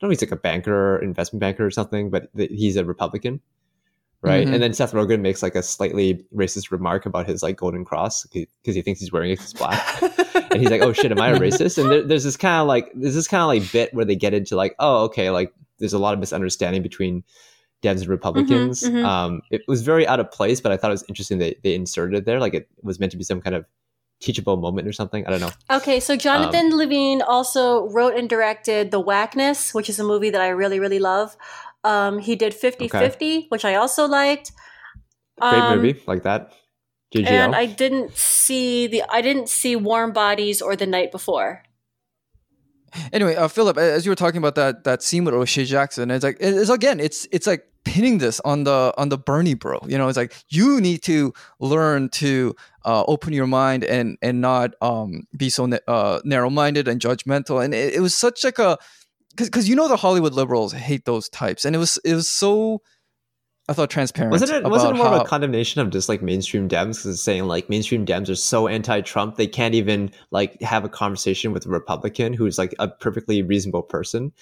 don't 0.00 0.02
know, 0.02 0.08
he's 0.10 0.22
like 0.22 0.32
a 0.32 0.36
banker, 0.36 0.98
investment 0.98 1.40
banker 1.40 1.64
or 1.64 1.70
something, 1.70 2.10
but 2.10 2.34
th- 2.36 2.50
he's 2.50 2.76
a 2.76 2.84
Republican. 2.84 3.40
Right, 4.22 4.46
Mhm. 4.48 4.54
and 4.54 4.62
then 4.62 4.72
Seth 4.72 4.92
Rogen 4.92 5.20
makes 5.20 5.42
like 5.42 5.54
a 5.54 5.62
slightly 5.62 6.24
racist 6.34 6.70
remark 6.70 7.04
about 7.04 7.26
his 7.28 7.42
like 7.42 7.56
golden 7.56 7.84
cross 7.84 8.24
because 8.32 8.74
he 8.74 8.80
thinks 8.80 8.98
he's 9.00 9.12
wearing 9.12 9.30
it 9.32 9.36
'cause 9.36 9.50
it's 9.50 9.58
black 9.58 10.02
and 10.50 10.60
he's 10.62 10.70
like, 10.70 10.80
"Oh 10.80 10.94
shit, 10.94 11.12
am 11.12 11.20
I 11.20 11.28
a 11.28 11.38
racist?" 11.38 11.76
And 11.76 11.90
there, 11.90 12.02
there's 12.02 12.24
this 12.24 12.36
kind 12.38 12.62
of 12.62 12.66
like 12.66 12.90
there's 12.94 13.14
this 13.14 13.28
kind 13.28 13.42
of 13.42 13.48
like 13.48 13.70
bit 13.70 13.92
where 13.92 14.06
they 14.06 14.16
get 14.16 14.32
into 14.32 14.56
like, 14.56 14.74
"Oh, 14.78 15.04
okay, 15.04 15.28
like 15.28 15.52
there's 15.78 15.92
a 15.92 15.98
lot 15.98 16.14
of 16.14 16.20
misunderstanding 16.20 16.80
between 16.82 17.22
Dems 17.82 18.00
and 18.00 18.08
Republicans." 18.08 18.82
mhm. 18.82 19.04
Um, 19.04 19.42
it 19.50 19.60
was 19.68 19.82
very 19.82 20.06
out 20.06 20.20
of 20.20 20.30
place, 20.30 20.58
but 20.58 20.72
I 20.72 20.78
thought 20.78 20.90
it 20.90 20.94
was 20.94 21.04
interesting 21.06 21.38
that 21.40 21.62
they 21.62 21.74
inserted 21.74 22.16
it 22.16 22.24
there, 22.24 22.40
like 22.40 22.54
it 22.54 22.66
was 22.82 22.98
meant 22.98 23.12
to 23.12 23.18
be 23.18 23.24
some 23.24 23.42
kind 23.42 23.54
of 23.54 23.66
teachable 24.24 24.56
moment 24.56 24.88
or 24.88 24.92
something. 24.92 25.26
I 25.26 25.30
don't 25.30 25.40
know. 25.40 25.52
Okay, 25.78 26.00
so 26.00 26.16
Jonathan 26.16 26.72
Um, 26.72 26.78
Levine 26.78 27.20
also 27.22 27.88
wrote 27.92 28.14
and 28.16 28.28
directed 28.28 28.90
The 28.90 29.00
Whackness, 29.00 29.74
which 29.74 29.88
is 29.92 29.98
a 30.00 30.04
movie 30.04 30.30
that 30.30 30.40
I 30.40 30.48
really, 30.48 30.80
really 30.80 30.98
love. 30.98 31.36
Um, 31.84 32.18
he 32.18 32.34
did 32.34 32.54
50 32.54 32.88
50, 32.88 33.46
which 33.50 33.64
I 33.64 33.74
also 33.74 34.06
liked. 34.08 34.52
Great 35.40 35.52
Um, 35.60 35.76
movie, 35.76 36.00
like 36.06 36.22
that. 36.24 36.52
GGO. 37.14 37.28
And 37.28 37.54
I 37.54 37.66
didn't 37.66 38.16
see 38.16 38.86
the 38.88 39.02
I 39.08 39.20
didn't 39.20 39.48
see 39.48 39.76
Warm 39.76 40.12
Bodies 40.12 40.62
or 40.62 40.74
The 40.74 40.86
Night 40.86 41.12
Before. 41.12 41.62
Anyway, 43.12 43.34
uh, 43.34 43.48
Philip, 43.48 43.76
as 43.78 44.04
you 44.04 44.10
were 44.10 44.16
talking 44.16 44.38
about 44.38 44.54
that 44.54 44.84
that 44.84 45.02
scene 45.02 45.24
with 45.24 45.34
O'Shea 45.34 45.64
Jackson, 45.64 46.10
it's 46.10 46.24
like 46.24 46.36
it's 46.40 46.70
again, 46.70 47.00
it's 47.00 47.26
it's 47.32 47.46
like 47.46 47.66
pinning 47.84 48.18
this 48.18 48.40
on 48.40 48.64
the 48.64 48.92
on 48.96 49.08
the 49.08 49.18
Bernie 49.18 49.54
bro. 49.54 49.80
You 49.86 49.98
know, 49.98 50.08
it's 50.08 50.16
like 50.16 50.34
you 50.48 50.80
need 50.80 51.02
to 51.04 51.32
learn 51.60 52.08
to 52.10 52.54
uh, 52.84 53.04
open 53.06 53.32
your 53.32 53.46
mind 53.46 53.84
and 53.84 54.18
and 54.22 54.40
not 54.40 54.74
um, 54.80 55.26
be 55.36 55.50
so 55.50 55.66
na- 55.66 55.78
uh, 55.86 56.20
narrow 56.24 56.50
minded 56.50 56.88
and 56.88 57.00
judgmental. 57.00 57.64
And 57.64 57.74
it, 57.74 57.94
it 57.94 58.00
was 58.00 58.16
such 58.16 58.44
like 58.44 58.58
a 58.58 58.78
because 59.36 59.68
you 59.68 59.76
know 59.76 59.88
the 59.88 59.96
Hollywood 59.96 60.34
liberals 60.34 60.72
hate 60.72 61.04
those 61.04 61.28
types, 61.28 61.64
and 61.64 61.74
it 61.74 61.78
was 61.78 61.98
it 62.04 62.14
was 62.14 62.28
so 62.28 62.82
I 63.68 63.72
thought 63.72 63.88
transparent. 63.88 64.30
wasn't 64.30 64.50
it 64.50 64.68
wasn't 64.68 64.94
it 64.94 64.98
more 64.98 65.06
of 65.06 65.22
a 65.22 65.24
condemnation 65.24 65.80
of 65.80 65.90
just 65.90 66.08
like 66.08 66.20
mainstream 66.20 66.68
Dems 66.68 66.96
because 66.96 67.06
it's 67.06 67.22
saying 67.22 67.44
like 67.44 67.70
mainstream 67.70 68.04
Dems 68.04 68.28
are 68.28 68.34
so 68.34 68.68
anti-Trump 68.68 69.36
they 69.36 69.46
can't 69.46 69.74
even 69.74 70.10
like 70.30 70.60
have 70.60 70.84
a 70.84 70.88
conversation 70.88 71.52
with 71.52 71.64
a 71.64 71.70
Republican 71.70 72.34
who's 72.34 72.58
like 72.58 72.74
a 72.78 72.88
perfectly 72.88 73.42
reasonable 73.42 73.82
person. 73.82 74.32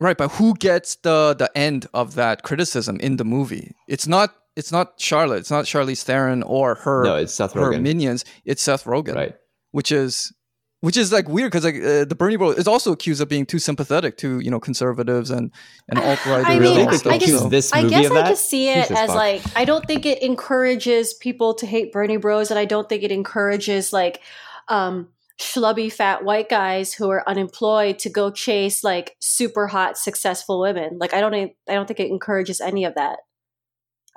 Right, 0.00 0.16
but 0.16 0.32
who 0.32 0.54
gets 0.54 0.96
the 0.96 1.34
the 1.36 1.50
end 1.56 1.86
of 1.94 2.14
that 2.16 2.42
criticism 2.42 3.00
in 3.00 3.16
the 3.16 3.24
movie? 3.24 3.74
It's 3.88 4.06
not 4.06 4.34
it's 4.54 4.70
not 4.70 5.00
Charlotte, 5.00 5.38
it's 5.38 5.50
not 5.50 5.64
Charlize 5.64 6.02
Theron 6.02 6.42
or 6.42 6.74
her 6.74 7.04
no, 7.04 7.16
it's 7.16 7.32
Seth 7.34 7.54
her 7.54 7.72
Rogen, 7.72 7.82
minions. 7.82 8.24
It's 8.44 8.62
Seth 8.62 8.84
Rogen, 8.84 9.14
right? 9.14 9.34
which 9.70 9.90
is 9.90 10.32
which 10.80 10.96
is 10.96 11.12
like 11.12 11.28
weird 11.28 11.50
because 11.50 11.64
like 11.64 11.76
uh, 11.76 12.04
the 12.04 12.14
Bernie 12.16 12.36
bro 12.36 12.50
is 12.50 12.68
also 12.68 12.92
accused 12.92 13.20
of 13.20 13.28
being 13.28 13.44
too 13.46 13.58
sympathetic 13.58 14.16
to 14.18 14.38
you 14.40 14.50
know 14.50 14.60
conservatives 14.60 15.30
and 15.30 15.50
and 15.88 15.98
alt 15.98 16.24
right. 16.26 16.46
I 16.46 16.56
Really? 16.56 16.86
mean, 16.86 16.90
They 17.02 17.10
I 17.10 17.14
accuse 17.16 17.40
guess, 17.42 17.50
this 17.50 17.72
I 17.72 17.82
movie 17.82 17.94
guess 17.94 18.06
of 18.10 18.16
I 18.16 18.28
just 18.28 18.48
see 18.48 18.68
it 18.68 18.88
Jesus 18.88 18.98
as 18.98 19.06
fuck. 19.08 19.16
like 19.16 19.42
I 19.56 19.64
don't 19.64 19.84
think 19.86 20.06
it 20.06 20.22
encourages 20.22 21.14
people 21.14 21.54
to 21.54 21.66
hate 21.66 21.92
Bernie 21.92 22.16
Bros, 22.16 22.50
and 22.50 22.58
I 22.58 22.64
don't 22.64 22.88
think 22.88 23.02
it 23.02 23.10
encourages 23.10 23.92
like 23.92 24.20
um, 24.68 25.08
schlubby 25.40 25.92
fat 25.92 26.24
white 26.24 26.48
guys 26.48 26.92
who 26.94 27.08
are 27.10 27.22
unemployed 27.28 27.98
to 28.00 28.10
go 28.10 28.30
chase 28.30 28.84
like 28.84 29.16
super 29.20 29.66
hot 29.66 29.96
successful 29.98 30.60
women. 30.60 30.98
Like 30.98 31.12
I 31.12 31.20
don't 31.20 31.34
I 31.34 31.50
don't 31.66 31.86
think 31.86 32.00
it 32.00 32.08
encourages 32.10 32.60
any 32.60 32.84
of 32.84 32.94
that. 32.94 33.18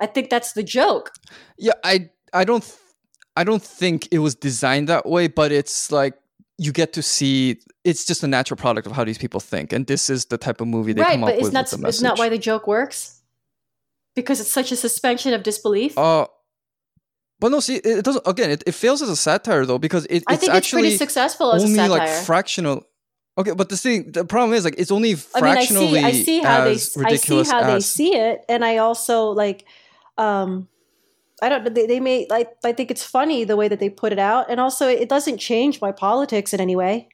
I 0.00 0.06
think 0.06 0.30
that's 0.30 0.52
the 0.52 0.62
joke. 0.62 1.12
Yeah, 1.58 1.72
I 1.84 2.10
I 2.32 2.44
don't 2.44 2.64
I 3.36 3.44
don't 3.44 3.62
think 3.62 4.08
it 4.12 4.18
was 4.18 4.34
designed 4.34 4.88
that 4.88 5.06
way, 5.06 5.26
but 5.28 5.52
it's 5.52 5.90
like 5.90 6.14
you 6.58 6.72
get 6.72 6.92
to 6.94 7.02
see 7.02 7.60
it's 7.84 8.04
just 8.04 8.22
a 8.22 8.26
natural 8.26 8.56
product 8.56 8.86
of 8.86 8.92
how 8.92 9.04
these 9.04 9.18
people 9.18 9.40
think, 9.40 9.72
and 9.72 9.86
this 9.86 10.10
is 10.10 10.26
the 10.26 10.38
type 10.38 10.60
of 10.60 10.68
movie 10.68 10.92
they 10.92 11.02
right, 11.02 11.12
come 11.12 11.22
but 11.22 11.34
up 11.34 11.42
with. 11.42 11.52
with 11.52 11.70
the 11.70 11.88
it's 11.88 12.02
not 12.02 12.18
why 12.18 12.28
the 12.28 12.38
joke 12.38 12.66
works. 12.66 13.20
Because 14.14 14.40
it's 14.40 14.50
such 14.50 14.70
a 14.72 14.76
suspension 14.76 15.32
of 15.32 15.42
disbelief. 15.42 15.96
Uh, 15.96 16.26
but 17.40 17.50
no, 17.50 17.60
see, 17.60 17.76
it 17.76 18.04
doesn't. 18.04 18.26
Again, 18.26 18.50
it, 18.50 18.62
it 18.66 18.72
fails 18.72 19.02
as 19.02 19.08
a 19.08 19.16
satire 19.16 19.66
though 19.66 19.78
because 19.78 20.04
it, 20.06 20.22
I 20.28 20.34
it's 20.34 20.42
think 20.42 20.50
it's 20.50 20.58
actually 20.58 20.82
pretty 20.82 20.96
successful 20.96 21.52
as 21.52 21.62
a 21.62 21.66
only 21.66 21.76
satire. 21.76 21.98
like 21.98 22.08
fractional. 22.24 22.86
Okay, 23.38 23.52
but 23.52 23.70
the 23.70 23.76
thing, 23.76 24.12
the 24.12 24.24
problem 24.24 24.52
is 24.52 24.64
like 24.64 24.74
it's 24.78 24.92
only 24.92 25.16
I 25.34 25.40
mean, 25.40 25.56
I 25.56 25.64
see, 25.64 25.98
I 25.98 26.12
see 26.12 26.38
how 26.40 26.64
they, 26.64 26.72
as 26.72 26.96
I 26.96 27.16
see 27.16 27.42
how 27.44 27.66
they 27.66 27.80
see 27.80 28.14
it, 28.14 28.44
and 28.48 28.64
I 28.64 28.76
also 28.76 29.30
like, 29.30 29.64
um, 30.18 30.68
I 31.42 31.48
don't. 31.48 31.74
They, 31.74 31.86
they 31.86 32.00
may 32.00 32.26
like. 32.30 32.50
I 32.64 32.72
think 32.72 32.90
it's 32.90 33.04
funny 33.04 33.44
the 33.44 33.56
way 33.56 33.68
that 33.68 33.80
they 33.80 33.90
put 33.90 34.12
it 34.12 34.18
out, 34.18 34.46
and 34.48 34.60
also 34.60 34.88
it 34.88 35.08
doesn't 35.08 35.38
change 35.38 35.80
my 35.80 35.92
politics 35.92 36.54
in 36.54 36.60
any 36.60 36.76
way. 36.76 37.08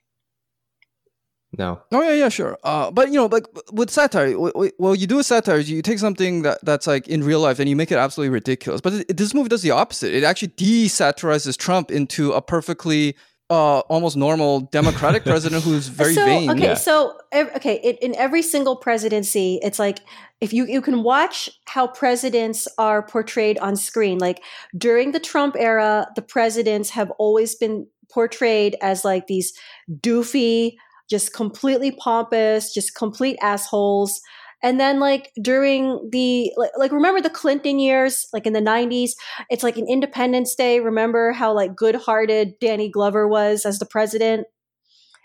No, 1.57 1.81
Oh 1.93 2.03
yeah, 2.03 2.13
yeah, 2.13 2.29
sure. 2.29 2.59
Uh, 2.63 2.91
but 2.91 3.09
you 3.09 3.15
know, 3.15 3.27
like 3.27 3.47
with 3.73 3.89
satire, 3.89 4.33
w- 4.33 4.53
w- 4.53 4.73
well, 4.79 4.95
you 4.95 5.07
do 5.07 5.19
a 5.19 5.25
satire, 5.25 5.59
you 5.59 5.81
take 5.81 5.99
something 5.99 6.43
that 6.43 6.59
that's 6.63 6.87
like 6.87 7.09
in 7.09 7.25
real 7.25 7.41
life 7.41 7.59
and 7.59 7.71
you 7.71 7.75
make 7.75 7.91
it 7.91 7.97
absolutely 7.97 8.35
ridiculous. 8.35 8.83
But 8.83 8.93
it, 8.93 9.17
this 9.17 9.33
movie 9.33 9.49
does 9.49 9.63
the 9.63 9.71
opposite. 9.71 10.13
It 10.13 10.25
actually 10.25 10.49
de-satirizes 10.49 11.57
Trump 11.57 11.91
into 11.91 12.33
a 12.33 12.43
perfectly 12.43 13.17
uh, 13.51 13.79
almost 13.81 14.17
normal 14.17 14.61
Democratic 14.61 15.25
president 15.33 15.65
who's 15.65 15.89
very 15.89 16.15
so, 16.15 16.25
vain. 16.25 16.51
Okay, 16.51 16.65
Yeah. 16.65 16.75
so 16.75 17.19
okay, 17.33 17.77
in, 17.83 17.97
in 17.97 18.15
every 18.17 18.43
single 18.43 18.77
presidency, 18.77 19.59
it's 19.63 19.79
like 19.79 20.01
if 20.41 20.53
you 20.53 20.67
you 20.67 20.83
can 20.83 21.03
watch 21.03 21.49
how 21.67 21.87
presidents 21.87 22.69
are 22.77 23.03
portrayed 23.03 23.59
on 23.59 23.77
screen. 23.77 24.19
Like 24.19 24.43
during 24.77 25.13
the 25.13 25.21
Trump 25.21 25.57
era, 25.59 26.07
the 26.15 26.23
presidents 26.23 26.91
have 26.91 27.11
always 27.13 27.55
been 27.55 27.87
portrayed 28.11 28.77
as 28.83 29.05
like 29.05 29.27
these 29.27 29.53
doofy, 29.91 30.77
just 31.09 31.33
completely 31.33 31.93
pompous, 31.93 32.73
just 32.73 32.95
complete 32.95 33.39
assholes. 33.41 34.21
And 34.63 34.81
then 34.81 34.99
like 34.99 35.31
during 35.41 36.09
the 36.11 36.53
like, 36.57 36.71
like 36.77 36.93
remember 36.93 37.21
the 37.21 37.31
Clinton 37.31 37.79
years, 37.79 38.29
like 38.33 38.47
in 38.47 38.53
the 38.55 38.61
90s, 38.61 39.13
it's 39.51 39.63
like 39.63 39.77
an 39.77 39.87
Independence 39.89 40.55
Day. 40.57 40.81
Remember 40.81 41.33
how 41.33 41.53
like 41.53 41.77
good-hearted 41.77 42.59
Danny 42.61 42.89
Glover 42.89 43.29
was 43.29 43.65
as 43.65 43.79
the 43.79 43.87
president? 43.87 44.47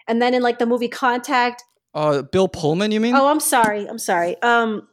And 0.07 0.21
then 0.21 0.33
in 0.33 0.43
like 0.43 0.59
the 0.59 0.65
movie 0.67 0.87
Contact, 0.87 1.63
Uh, 1.95 2.21
Bill 2.21 2.47
Pullman, 2.47 2.91
you 2.91 2.99
mean? 2.99 3.15
oh, 3.15 3.27
I'm 3.27 3.39
sorry, 3.39 3.87
I'm 3.87 3.97
sorry. 3.99 4.39
Um, 4.43 4.87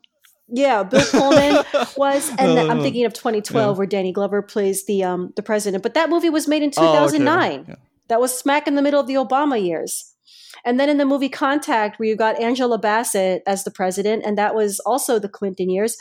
yeah, 0.49 0.83
Bill 0.85 1.05
Pullman 1.11 1.65
was, 1.97 2.29
and 2.31 2.57
then 2.57 2.71
I'm 2.71 2.81
Uh, 2.81 2.83
thinking 2.83 3.05
of 3.05 3.13
2012 3.13 3.75
yeah. 3.75 3.77
where 3.79 3.87
Danny 3.87 4.13
Glover 4.13 4.41
plays 4.43 4.87
the 4.87 5.05
um 5.05 5.33
the 5.37 5.43
president. 5.43 5.83
But 5.83 5.95
that 5.95 6.09
movie 6.11 6.31
was 6.31 6.49
made 6.49 6.63
in 6.63 6.71
Oh, 6.77 6.83
okay. 6.89 6.99
2009. 6.99 7.67
Yeah. 7.69 7.75
That 8.09 8.21
was 8.21 8.37
smack 8.37 8.67
in 8.67 8.75
the 8.75 8.83
middle 8.83 8.99
of 9.01 9.07
the 9.07 9.15
Obama 9.15 9.63
years. 9.63 10.15
And 10.65 10.79
then 10.79 10.89
in 10.89 10.99
the 10.99 11.05
movie 11.07 11.29
Contact, 11.29 11.99
where 11.99 12.09
you 12.09 12.17
got 12.17 12.41
Angela 12.41 12.79
Bassett 12.79 13.43
as 13.47 13.65
the 13.65 13.71
president, 13.71 14.25
and 14.27 14.37
that 14.39 14.55
was 14.55 14.81
also 14.81 15.19
the 15.19 15.29
Clinton 15.29 15.71
years. 15.71 15.97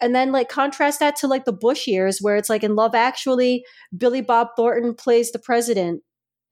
And 0.00 0.14
then 0.14 0.32
like 0.32 0.48
contrast 0.48 1.00
that 1.00 1.16
to 1.16 1.28
like 1.28 1.44
the 1.44 1.52
Bush 1.52 1.86
years, 1.86 2.18
where 2.20 2.36
it's 2.36 2.50
like 2.50 2.64
in 2.64 2.74
Love 2.76 2.94
Actually, 2.94 3.64
Billy 3.96 4.20
Bob 4.20 4.48
Thornton 4.56 4.94
plays 4.94 5.32
the 5.32 5.38
president, 5.38 6.02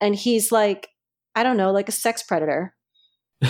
and 0.01 0.15
he's 0.15 0.51
like, 0.53 0.89
I 1.35 1.43
don't 1.43 1.57
know, 1.57 1.73
like 1.73 1.89
a 1.89 1.93
sex 1.93 2.23
predator, 2.23 2.75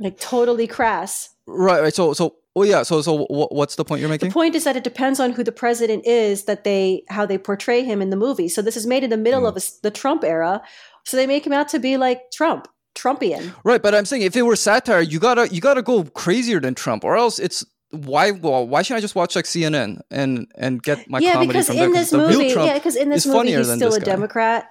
like 0.00 0.18
totally 0.20 0.66
crass. 0.66 1.30
Right, 1.46 1.80
right. 1.80 1.94
So, 1.94 2.12
so, 2.12 2.36
oh 2.54 2.62
yeah. 2.62 2.82
So, 2.82 3.00
so, 3.02 3.26
what's 3.28 3.76
the 3.76 3.84
point 3.84 4.00
you're 4.00 4.10
making? 4.10 4.28
The 4.28 4.32
point 4.32 4.54
is 4.54 4.64
that 4.64 4.76
it 4.76 4.84
depends 4.84 5.18
on 5.18 5.32
who 5.32 5.42
the 5.42 5.52
president 5.52 6.06
is 6.06 6.44
that 6.44 6.64
they 6.64 7.02
how 7.08 7.26
they 7.26 7.38
portray 7.38 7.82
him 7.84 8.02
in 8.02 8.10
the 8.10 8.16
movie. 8.16 8.48
So 8.48 8.62
this 8.62 8.76
is 8.76 8.86
made 8.86 9.02
in 9.02 9.10
the 9.10 9.16
middle 9.16 9.42
Mm. 9.42 9.48
of 9.48 9.56
a 9.56 9.60
the 9.82 9.90
Trump 9.90 10.24
era, 10.24 10.62
so 11.04 11.16
they 11.16 11.26
make 11.26 11.46
him 11.46 11.52
out 11.52 11.68
to 11.68 11.78
be 11.78 11.96
like 11.96 12.30
Trump. 12.32 12.68
Trumpian. 12.94 13.54
Right, 13.64 13.82
but 13.82 13.94
I'm 13.94 14.04
saying 14.04 14.22
if 14.22 14.36
it 14.36 14.42
were 14.42 14.56
satire, 14.56 15.00
you 15.00 15.18
gotta 15.18 15.48
you 15.52 15.60
gotta 15.60 15.82
go 15.82 16.04
crazier 16.04 16.60
than 16.60 16.74
Trump, 16.74 17.04
or 17.04 17.16
else 17.16 17.38
it's 17.38 17.64
why 17.90 18.30
well, 18.30 18.66
why 18.66 18.82
shouldn't 18.82 18.98
I 18.98 19.00
just 19.02 19.14
watch 19.14 19.36
like 19.36 19.44
CNN 19.44 20.00
and 20.10 20.46
and 20.56 20.82
get 20.82 21.08
my 21.10 21.18
yeah, 21.18 21.32
comedy 21.34 21.48
because 21.48 21.66
from 21.66 21.76
in 21.76 21.92
there? 21.92 22.00
this 22.00 22.10
the 22.10 22.18
movie, 22.18 22.36
real 22.38 22.52
Trump 22.54 22.66
yeah, 22.68 22.74
because 22.74 22.96
in 22.96 23.08
this 23.10 23.26
movie 23.26 23.52
he's 23.52 23.72
still 23.72 23.94
a 23.94 23.98
guy. 23.98 24.04
Democrat. 24.04 24.70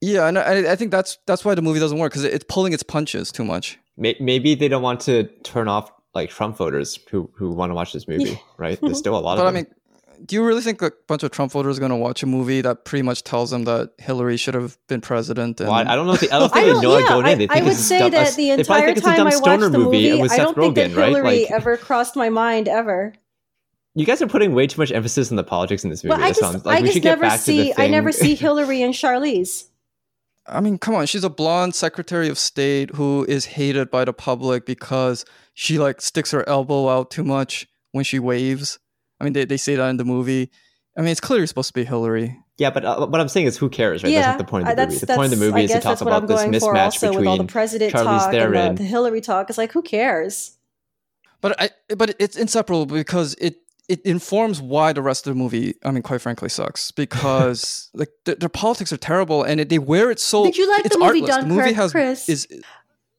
Yeah, 0.00 0.28
and 0.28 0.38
I, 0.38 0.72
I 0.72 0.76
think 0.76 0.90
that's 0.90 1.18
that's 1.26 1.44
why 1.44 1.54
the 1.54 1.62
movie 1.62 1.80
doesn't 1.80 1.98
work 1.98 2.12
because 2.12 2.24
it's 2.24 2.44
pulling 2.48 2.72
its 2.72 2.82
punches 2.82 3.32
too 3.32 3.44
much. 3.44 3.78
Maybe 3.96 4.54
they 4.54 4.68
don't 4.68 4.82
want 4.82 5.00
to 5.02 5.24
turn 5.42 5.68
off 5.68 5.90
like 6.14 6.30
Trump 6.30 6.56
voters 6.56 6.98
who 7.10 7.30
who 7.34 7.50
want 7.50 7.70
to 7.70 7.74
watch 7.74 7.92
this 7.92 8.06
movie, 8.06 8.40
right? 8.58 8.78
There's 8.80 8.98
still 8.98 9.16
a 9.16 9.20
lot 9.20 9.36
But 9.36 9.44
I 9.44 9.48
of 9.48 9.54
them. 9.54 9.64
mean, 9.64 9.74
do 10.24 10.36
you 10.36 10.44
really 10.44 10.62
think 10.62 10.82
a 10.82 10.92
bunch 11.06 11.22
of 11.22 11.30
Trump 11.30 11.52
voters 11.52 11.76
are 11.76 11.80
going 11.80 11.90
to 11.90 11.96
watch 11.96 12.22
a 12.22 12.26
movie 12.26 12.60
that 12.60 12.84
pretty 12.84 13.02
much 13.02 13.22
tells 13.22 13.50
them 13.50 13.64
that 13.64 13.92
Hillary 13.98 14.36
should 14.36 14.54
have 14.54 14.78
been 14.88 15.00
president? 15.00 15.60
And, 15.60 15.68
Well, 15.68 15.78
I, 15.78 15.92
I 15.92 15.96
don't 15.96 16.06
know 16.06 16.14
if 16.14 16.20
they, 16.20 16.30
I 16.30 16.38
don't 16.38 16.52
I 16.56 16.60
think 16.62 16.66
don't, 16.66 16.76
they 16.76 16.88
know 16.88 16.98
yeah, 16.98 17.08
going 17.08 17.26
I, 17.26 17.30
in. 17.30 17.38
They 17.38 17.46
think 17.46 17.62
I 17.62 17.64
would 17.64 17.76
say 17.76 17.98
dumb, 17.98 18.10
that 18.12 18.34
the 18.36 18.50
entire 18.50 18.86
think 18.86 18.98
it's 18.98 19.06
a 19.06 19.10
time 19.10 19.26
I 19.26 19.36
watched 19.36 19.72
the 19.72 19.78
movie, 19.78 20.20
with 20.20 20.32
I 20.32 20.36
Seth 20.36 20.54
don't 20.54 20.74
think 20.74 20.74
that 20.76 20.90
Rogen, 20.90 20.96
right? 20.96 21.08
Hillary 21.08 21.40
Like, 21.42 21.50
ever 21.50 21.76
crossed 21.76 22.16
my 22.16 22.28
mind 22.28 22.68
ever. 22.68 23.14
you 23.94 24.06
guys 24.06 24.22
are 24.22 24.26
putting 24.26 24.54
way 24.54 24.66
too 24.66 24.80
much 24.80 24.92
emphasis 24.92 25.30
on 25.30 25.36
the 25.36 25.44
politics 25.44 25.84
in 25.84 25.90
this 25.90 26.04
movie. 26.04 26.16
But 26.16 26.24
I 26.24 26.28
just, 26.30 26.40
sounds 26.40 26.64
like 26.64 26.82
I 26.82 26.86
just 26.86 27.02
never 27.02 27.22
back 27.22 27.40
to 27.40 27.46
the 27.46 27.72
see. 27.72 27.74
I 27.76 27.88
never 27.88 28.12
see 28.12 28.34
Hillary 28.36 28.82
and 28.82 28.94
Charlize. 28.94 29.64
I 30.48 30.60
mean, 30.60 30.78
come 30.78 30.94
on, 30.94 31.06
she's 31.06 31.24
a 31.24 31.30
blonde 31.30 31.74
Secretary 31.74 32.28
of 32.28 32.38
State 32.38 32.90
who 32.94 33.26
is 33.28 33.46
hated 33.46 33.90
by 33.90 34.04
the 34.04 34.12
public 34.12 34.64
because 34.64 35.24
she 35.54 35.78
like 35.78 36.00
sticks 36.00 36.30
her 36.30 36.48
elbow 36.48 36.88
out 36.88 37.10
too 37.10 37.24
much 37.24 37.66
when 37.92 38.04
she 38.04 38.18
waves. 38.18 38.78
I 39.20 39.24
mean, 39.24 39.32
they, 39.32 39.44
they 39.44 39.56
say 39.56 39.76
that 39.76 39.88
in 39.88 39.96
the 39.96 40.04
movie. 40.04 40.50
I 40.96 41.02
mean, 41.02 41.10
it's 41.10 41.20
clearly 41.20 41.46
supposed 41.46 41.68
to 41.68 41.74
be 41.74 41.84
Hillary. 41.84 42.38
Yeah, 42.58 42.70
but 42.70 42.84
uh, 42.84 43.06
what 43.06 43.20
I'm 43.20 43.28
saying 43.28 43.46
is, 43.46 43.58
who 43.58 43.68
cares, 43.68 44.02
right? 44.02 44.10
yeah, 44.10 44.20
that's 44.20 44.38
not 44.38 44.38
the 44.38 44.50
point 44.50 44.66
uh, 44.66 44.70
of 44.70 44.76
the 44.76 44.82
that's, 44.82 44.94
movie. 44.94 45.06
The 45.06 45.14
point 45.14 45.32
of 45.32 45.38
the 45.38 45.46
movie 45.46 45.60
I 45.60 45.64
is 45.64 45.70
to 45.70 45.74
guess 45.74 45.82
talk 45.82 45.90
that's 45.90 46.02
what 46.02 46.14
I'm 46.14 46.24
about 46.24 46.50
this 46.50 46.62
mismatch 46.62 46.84
also 46.84 47.08
between 47.08 47.18
with 47.20 47.28
all 47.28 47.36
the 47.36 47.44
president 47.44 47.92
Charlize 47.92 48.04
talk 48.04 48.30
Theron. 48.30 48.56
and 48.56 48.78
the, 48.78 48.82
the 48.82 48.88
Hillary 48.88 49.20
talk. 49.20 49.50
It's 49.50 49.58
like, 49.58 49.72
who 49.72 49.82
cares? 49.82 50.56
But 51.42 51.60
I, 51.60 51.70
but 51.94 52.16
it's 52.18 52.36
inseparable 52.36 52.86
because 52.86 53.34
it 53.34 53.56
it 53.88 54.00
informs 54.04 54.60
why 54.60 54.92
the 54.92 55.02
rest 55.02 55.26
of 55.26 55.34
the 55.34 55.38
movie. 55.38 55.74
I 55.84 55.90
mean, 55.90 56.02
quite 56.02 56.22
frankly, 56.22 56.48
sucks 56.48 56.90
because 56.90 57.90
like 57.94 58.08
th- 58.24 58.38
their 58.38 58.48
politics 58.48 58.92
are 58.92 58.96
terrible 58.96 59.42
and 59.42 59.60
it, 59.60 59.68
they 59.68 59.78
wear 59.78 60.10
it 60.10 60.18
so. 60.18 60.44
Did 60.44 60.56
you 60.56 60.68
like 60.68 60.86
it's 60.86 60.96
the 60.96 61.04
movie 61.04 61.20
artless. 61.20 61.44
The 61.44 61.46
movie 61.46 61.72
has 61.74 61.92
Chris? 61.92 62.28
is 62.28 62.48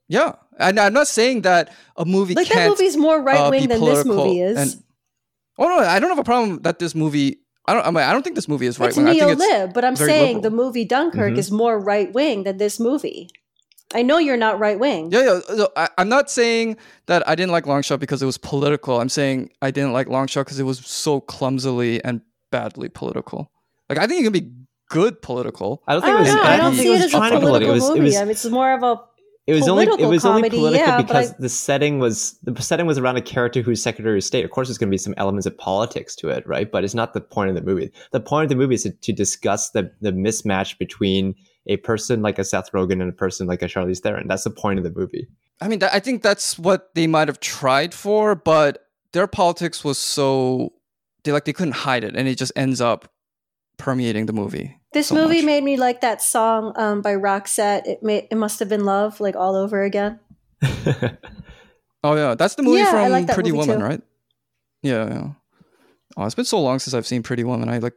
yeah, 0.07 0.33
and 0.57 0.79
I'm 0.79 0.93
not 0.93 1.07
saying 1.07 1.41
that 1.41 1.73
a 1.95 2.05
movie 2.05 2.33
Like 2.33 2.47
can't. 2.47 2.59
that 2.59 2.69
movie's 2.69 2.97
more 2.97 3.21
right 3.21 3.37
uh, 3.37 3.49
wing 3.49 3.61
be 3.61 3.67
than 3.67 3.81
this 3.81 4.05
movie 4.05 4.41
is. 4.41 4.57
and- 4.57 4.83
oh 5.57 5.67
no, 5.67 5.79
I 5.79 5.99
don't 5.99 6.09
have 6.09 6.19
a 6.19 6.23
problem 6.23 6.61
that 6.63 6.79
this 6.79 6.93
movie. 6.95 7.39
I 7.67 7.73
don't. 7.73 7.85
I, 7.85 7.91
mean, 7.91 8.03
I 8.03 8.13
don't 8.13 8.23
think 8.23 8.35
this 8.35 8.47
movie 8.47 8.65
is 8.65 8.79
right. 8.79 8.87
it's 8.89 8.97
wing. 8.97 9.07
I 9.07 9.13
neo-lib, 9.13 9.73
but 9.73 9.83
I'm 9.83 9.95
saying 9.97 10.37
liberal. 10.37 10.41
the 10.51 10.55
movie 10.63 10.85
Dunkirk 10.85 11.33
Mhm. 11.33 11.37
is 11.37 11.51
more 11.51 11.77
right 11.79 12.13
wing 12.13 12.43
than 12.43 12.57
this 12.57 12.79
movie. 12.79 13.29
I 13.93 14.01
know 14.03 14.17
you're 14.19 14.37
not 14.37 14.59
right 14.59 14.77
wing. 14.79 15.11
Yeah, 15.11 15.23
yeah. 15.23 15.39
so 15.55 15.69
I, 15.75 15.87
I'm 15.97 16.09
not 16.09 16.29
saying 16.29 16.77
that 17.07 17.27
I 17.27 17.35
didn't 17.35 17.51
like 17.51 17.65
Longshot 17.65 17.99
because 17.99 18.21
it 18.21 18.25
was 18.25 18.37
political. 18.37 18.99
I'm 19.01 19.09
saying 19.09 19.49
I 19.61 19.71
didn't 19.71 19.93
like 19.93 20.07
Longshot 20.07 20.41
because 20.45 20.59
it 20.59 20.63
was 20.63 20.79
so 20.85 21.19
clumsily 21.21 22.03
and 22.03 22.21
badly 22.51 22.89
political. 22.89 23.51
Like 23.89 23.97
I 23.99 24.07
think 24.07 24.21
it 24.21 24.23
can 24.23 24.33
be 24.33 24.51
good 24.89 25.21
political. 25.21 25.83
I 25.87 25.93
don't 25.93 26.03
I 26.03 26.07
think 26.07 26.17
don't 26.17 26.25
it 26.27 26.29
was. 26.29 26.35
know. 26.35 26.41
I 26.41 26.53
I 26.53 26.57
don't 26.57 26.65
don't 26.65 26.71
think 26.75 26.81
see 26.83 26.87
it 26.87 26.89
it 26.89 26.95
was 26.95 27.05
as 27.05 27.13
a 27.13 27.17
trying 27.17 27.31
to 27.31 27.37
be 27.39 27.45
political 27.45 27.73
political. 27.73 27.75
It 27.75 27.79
was. 27.79 27.89
It 27.89 27.99
movie. 27.99 28.05
was 28.05 28.15
I 28.17 28.21
mean, 28.23 28.31
it's 28.31 28.45
more 28.45 28.73
of 28.73 28.83
a 28.83 29.01
It 29.47 29.53
was 29.53 29.69
only 29.69 29.83
it 29.83 29.87
political 29.87 30.09
was 30.09 30.25
only 30.25 30.49
political 30.49 30.85
yeah, 30.85 31.01
because 31.01 31.31
I- 31.31 31.35
the 31.39 31.47
setting 31.47 31.99
was 31.99 32.37
the 32.43 32.61
setting 32.61 32.85
was 32.85 32.97
around 32.97 33.15
a 33.15 33.21
character 33.21 33.61
who's 33.61 33.81
Secretary 33.81 34.17
of 34.17 34.23
State. 34.23 34.43
Of 34.43 34.51
course, 34.51 34.67
there's 34.67 34.77
going 34.77 34.89
to 34.89 34.93
be 34.93 34.97
some 34.97 35.13
elements 35.15 35.45
of 35.45 35.57
politics 35.57 36.17
to 36.17 36.27
it, 36.27 36.45
right? 36.45 36.69
But 36.69 36.83
it's 36.83 36.93
not 36.93 37.13
the 37.13 37.21
point 37.21 37.49
of 37.49 37.55
the 37.55 37.61
movie. 37.61 37.89
The 38.11 38.19
point 38.19 38.43
of 38.43 38.49
the 38.49 38.57
movie 38.57 38.75
is 38.75 38.83
to, 38.83 38.91
to 38.91 39.13
discuss 39.13 39.69
the 39.69 39.89
the 40.01 40.11
mismatch 40.11 40.77
between 40.77 41.33
a 41.67 41.77
person 41.77 42.21
like 42.21 42.37
a 42.37 42.43
Seth 42.43 42.71
Rogen 42.73 43.01
and 43.01 43.09
a 43.09 43.13
person 43.13 43.47
like 43.47 43.61
a 43.61 43.67
Charlize 43.67 43.99
Theron. 44.01 44.27
That's 44.27 44.43
the 44.43 44.49
point 44.49 44.79
of 44.79 44.83
the 44.83 44.91
movie. 44.91 45.27
I 45.61 45.69
mean, 45.69 45.79
that, 45.79 45.93
I 45.93 45.99
think 46.01 46.23
that's 46.23 46.59
what 46.59 46.93
they 46.93 47.07
might 47.07 47.29
have 47.29 47.39
tried 47.39 47.93
for, 47.93 48.35
but 48.35 48.85
their 49.13 49.27
politics 49.27 49.83
was 49.83 49.97
so 49.97 50.73
they 51.23 51.31
like 51.31 51.45
they 51.45 51.53
couldn't 51.53 51.73
hide 51.73 52.03
it, 52.03 52.17
and 52.17 52.27
it 52.27 52.37
just 52.37 52.51
ends 52.55 52.81
up 52.81 53.09
permeating 53.77 54.25
the 54.25 54.33
movie. 54.33 54.76
This 54.93 55.07
so 55.07 55.15
movie 55.15 55.37
much. 55.37 55.45
made 55.45 55.63
me 55.63 55.77
like 55.77 56.01
that 56.01 56.21
song 56.21 56.73
um, 56.77 57.01
by 57.01 57.13
Roxette. 57.13 57.85
It 57.85 58.01
made 58.03 58.27
it 58.31 58.35
must 58.35 58.59
have 58.59 58.69
been 58.69 58.85
love, 58.85 59.19
like 59.19 59.35
all 59.35 59.55
over 59.55 59.83
again. 59.83 60.19
Oh 62.03 62.15
yeah, 62.15 62.35
that's 62.35 62.55
the 62.55 62.63
movie 62.63 62.77
Yeah, 62.79 62.91
from 62.91 63.11
like 63.11 63.27
Pretty 63.27 63.51
movie, 63.51 63.57
Woman, 63.67 63.79
too. 63.79 63.83
right? 63.85 64.01
Yeah, 64.83 65.07
yeah. 65.09 65.27
Oh, 66.15 66.25
it's 66.25 66.35
been 66.35 66.45
so 66.45 66.61
long 66.61 66.79
since 66.79 66.93
I've 66.93 67.07
seen 67.07 67.23
Pretty 67.23 67.43
Woman. 67.43 67.69
I 67.69 67.79
like 67.79 67.95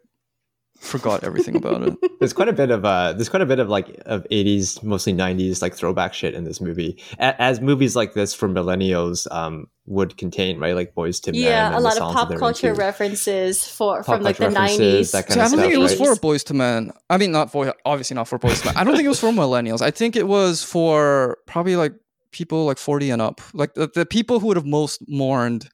forgot 0.80 1.22
everything 1.24 1.56
about 1.56 1.82
it. 1.82 1.94
there's 2.20 2.32
quite 2.32 2.48
a 2.48 2.52
bit 2.52 2.70
of 2.70 2.84
uh 2.84 3.12
there's 3.12 3.28
quite 3.28 3.42
a 3.42 3.46
bit 3.46 3.58
of 3.58 3.68
like 3.68 4.00
of 4.06 4.26
80s 4.30 4.82
mostly 4.82 5.12
90s 5.12 5.60
like 5.62 5.74
throwback 5.74 6.14
shit 6.14 6.34
in 6.34 6.44
this 6.44 6.60
movie 6.60 6.98
A- 7.18 7.40
as 7.40 7.60
movies 7.60 7.94
like 7.94 8.14
this 8.14 8.32
for 8.34 8.48
millennials 8.48 9.30
um 9.30 9.66
would 9.86 10.16
contain 10.16 10.58
right 10.58 10.74
like 10.74 10.94
Boyz 10.94 11.26
II 11.26 11.32
Men 11.34 11.42
Yeah, 11.42 11.66
and 11.66 11.74
a 11.74 11.78
the 11.78 11.82
lot 11.84 11.92
of 11.92 11.98
songs 11.98 12.14
pop 12.14 12.34
culture 12.38 12.68
into. 12.70 12.80
references 12.80 13.66
for 13.66 14.02
Pop 14.02 14.06
from 14.16 14.22
like 14.22 14.38
the 14.38 14.48
nineties. 14.50 15.12
that 15.12 15.26
kind 15.26 15.34
See, 15.34 15.40
I 15.40 15.48
don't 15.48 15.58
think 15.58 15.72
it 15.72 15.76
stuff, 15.88 16.00
was 16.00 16.08
right? 16.08 16.18
for 16.18 16.26
Boyz 16.26 16.50
II 16.50 16.56
Men. 16.58 16.92
I 17.10 17.18
mean, 17.18 17.32
not 17.32 17.50
for 17.52 17.74
obviously 17.84 18.14
not 18.14 18.28
for 18.28 18.38
Boyz 18.38 18.64
II 18.64 18.70
Men. 18.72 18.76
I 18.76 18.84
don't 18.84 18.94
think 18.94 19.04
it 19.06 19.08
was 19.08 19.20
for 19.20 19.30
millennials. 19.32 19.82
I 19.82 19.90
think 19.90 20.16
it 20.16 20.28
was 20.28 20.62
for 20.64 21.38
probably 21.46 21.76
like 21.76 21.92
people 22.32 22.64
like 22.64 22.78
forty 22.78 23.10
and 23.10 23.20
up, 23.20 23.40
like 23.52 23.74
the, 23.74 23.90
the 23.94 24.06
people 24.06 24.38
who 24.40 24.46
would 24.48 24.56
have 24.56 24.66
most 24.66 25.02
mourned 25.08 25.68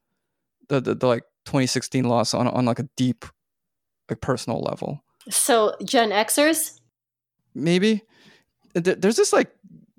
the, 0.68 0.80
the 0.80 0.94
the 0.94 1.06
like 1.06 1.22
2016 1.44 2.04
loss 2.04 2.32
on 2.34 2.48
on 2.48 2.64
like 2.64 2.78
a 2.78 2.88
deep, 2.96 3.24
like 4.08 4.20
personal 4.20 4.60
level. 4.60 5.02
So 5.30 5.74
Gen 5.84 6.10
Xers. 6.10 6.78
Maybe 7.54 8.02
There- 8.74 8.94
there's 8.94 9.16
this 9.16 9.32
like 9.32 9.50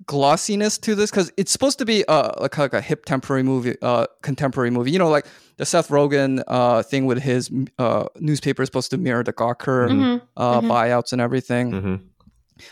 glossiness 0.06 0.78
to 0.78 0.94
this 0.94 1.10
because 1.10 1.30
it's 1.36 1.50
supposed 1.52 1.78
to 1.78 1.84
be 1.84 2.04
uh 2.06 2.32
like, 2.40 2.56
like 2.56 2.72
a 2.72 2.80
hip 2.80 3.04
temporary 3.04 3.42
movie, 3.42 3.74
uh 3.82 4.06
contemporary 4.22 4.70
movie. 4.70 4.90
You 4.92 4.98
know, 4.98 5.08
like 5.10 5.26
the 5.56 5.66
Seth 5.66 5.88
Rogen 5.88 6.42
uh 6.46 6.82
thing 6.82 7.04
with 7.06 7.18
his 7.20 7.50
uh 7.78 8.04
newspaper 8.20 8.62
is 8.62 8.68
supposed 8.68 8.90
to 8.92 8.96
mirror 8.98 9.22
the 9.24 9.32
Gawker 9.32 9.90
Mhm. 9.90 10.22
uh 10.36 10.60
Mhm. 10.60 10.68
buyouts 10.68 11.12
and 11.12 11.20
everything. 11.20 11.72
Mhm. 11.72 12.00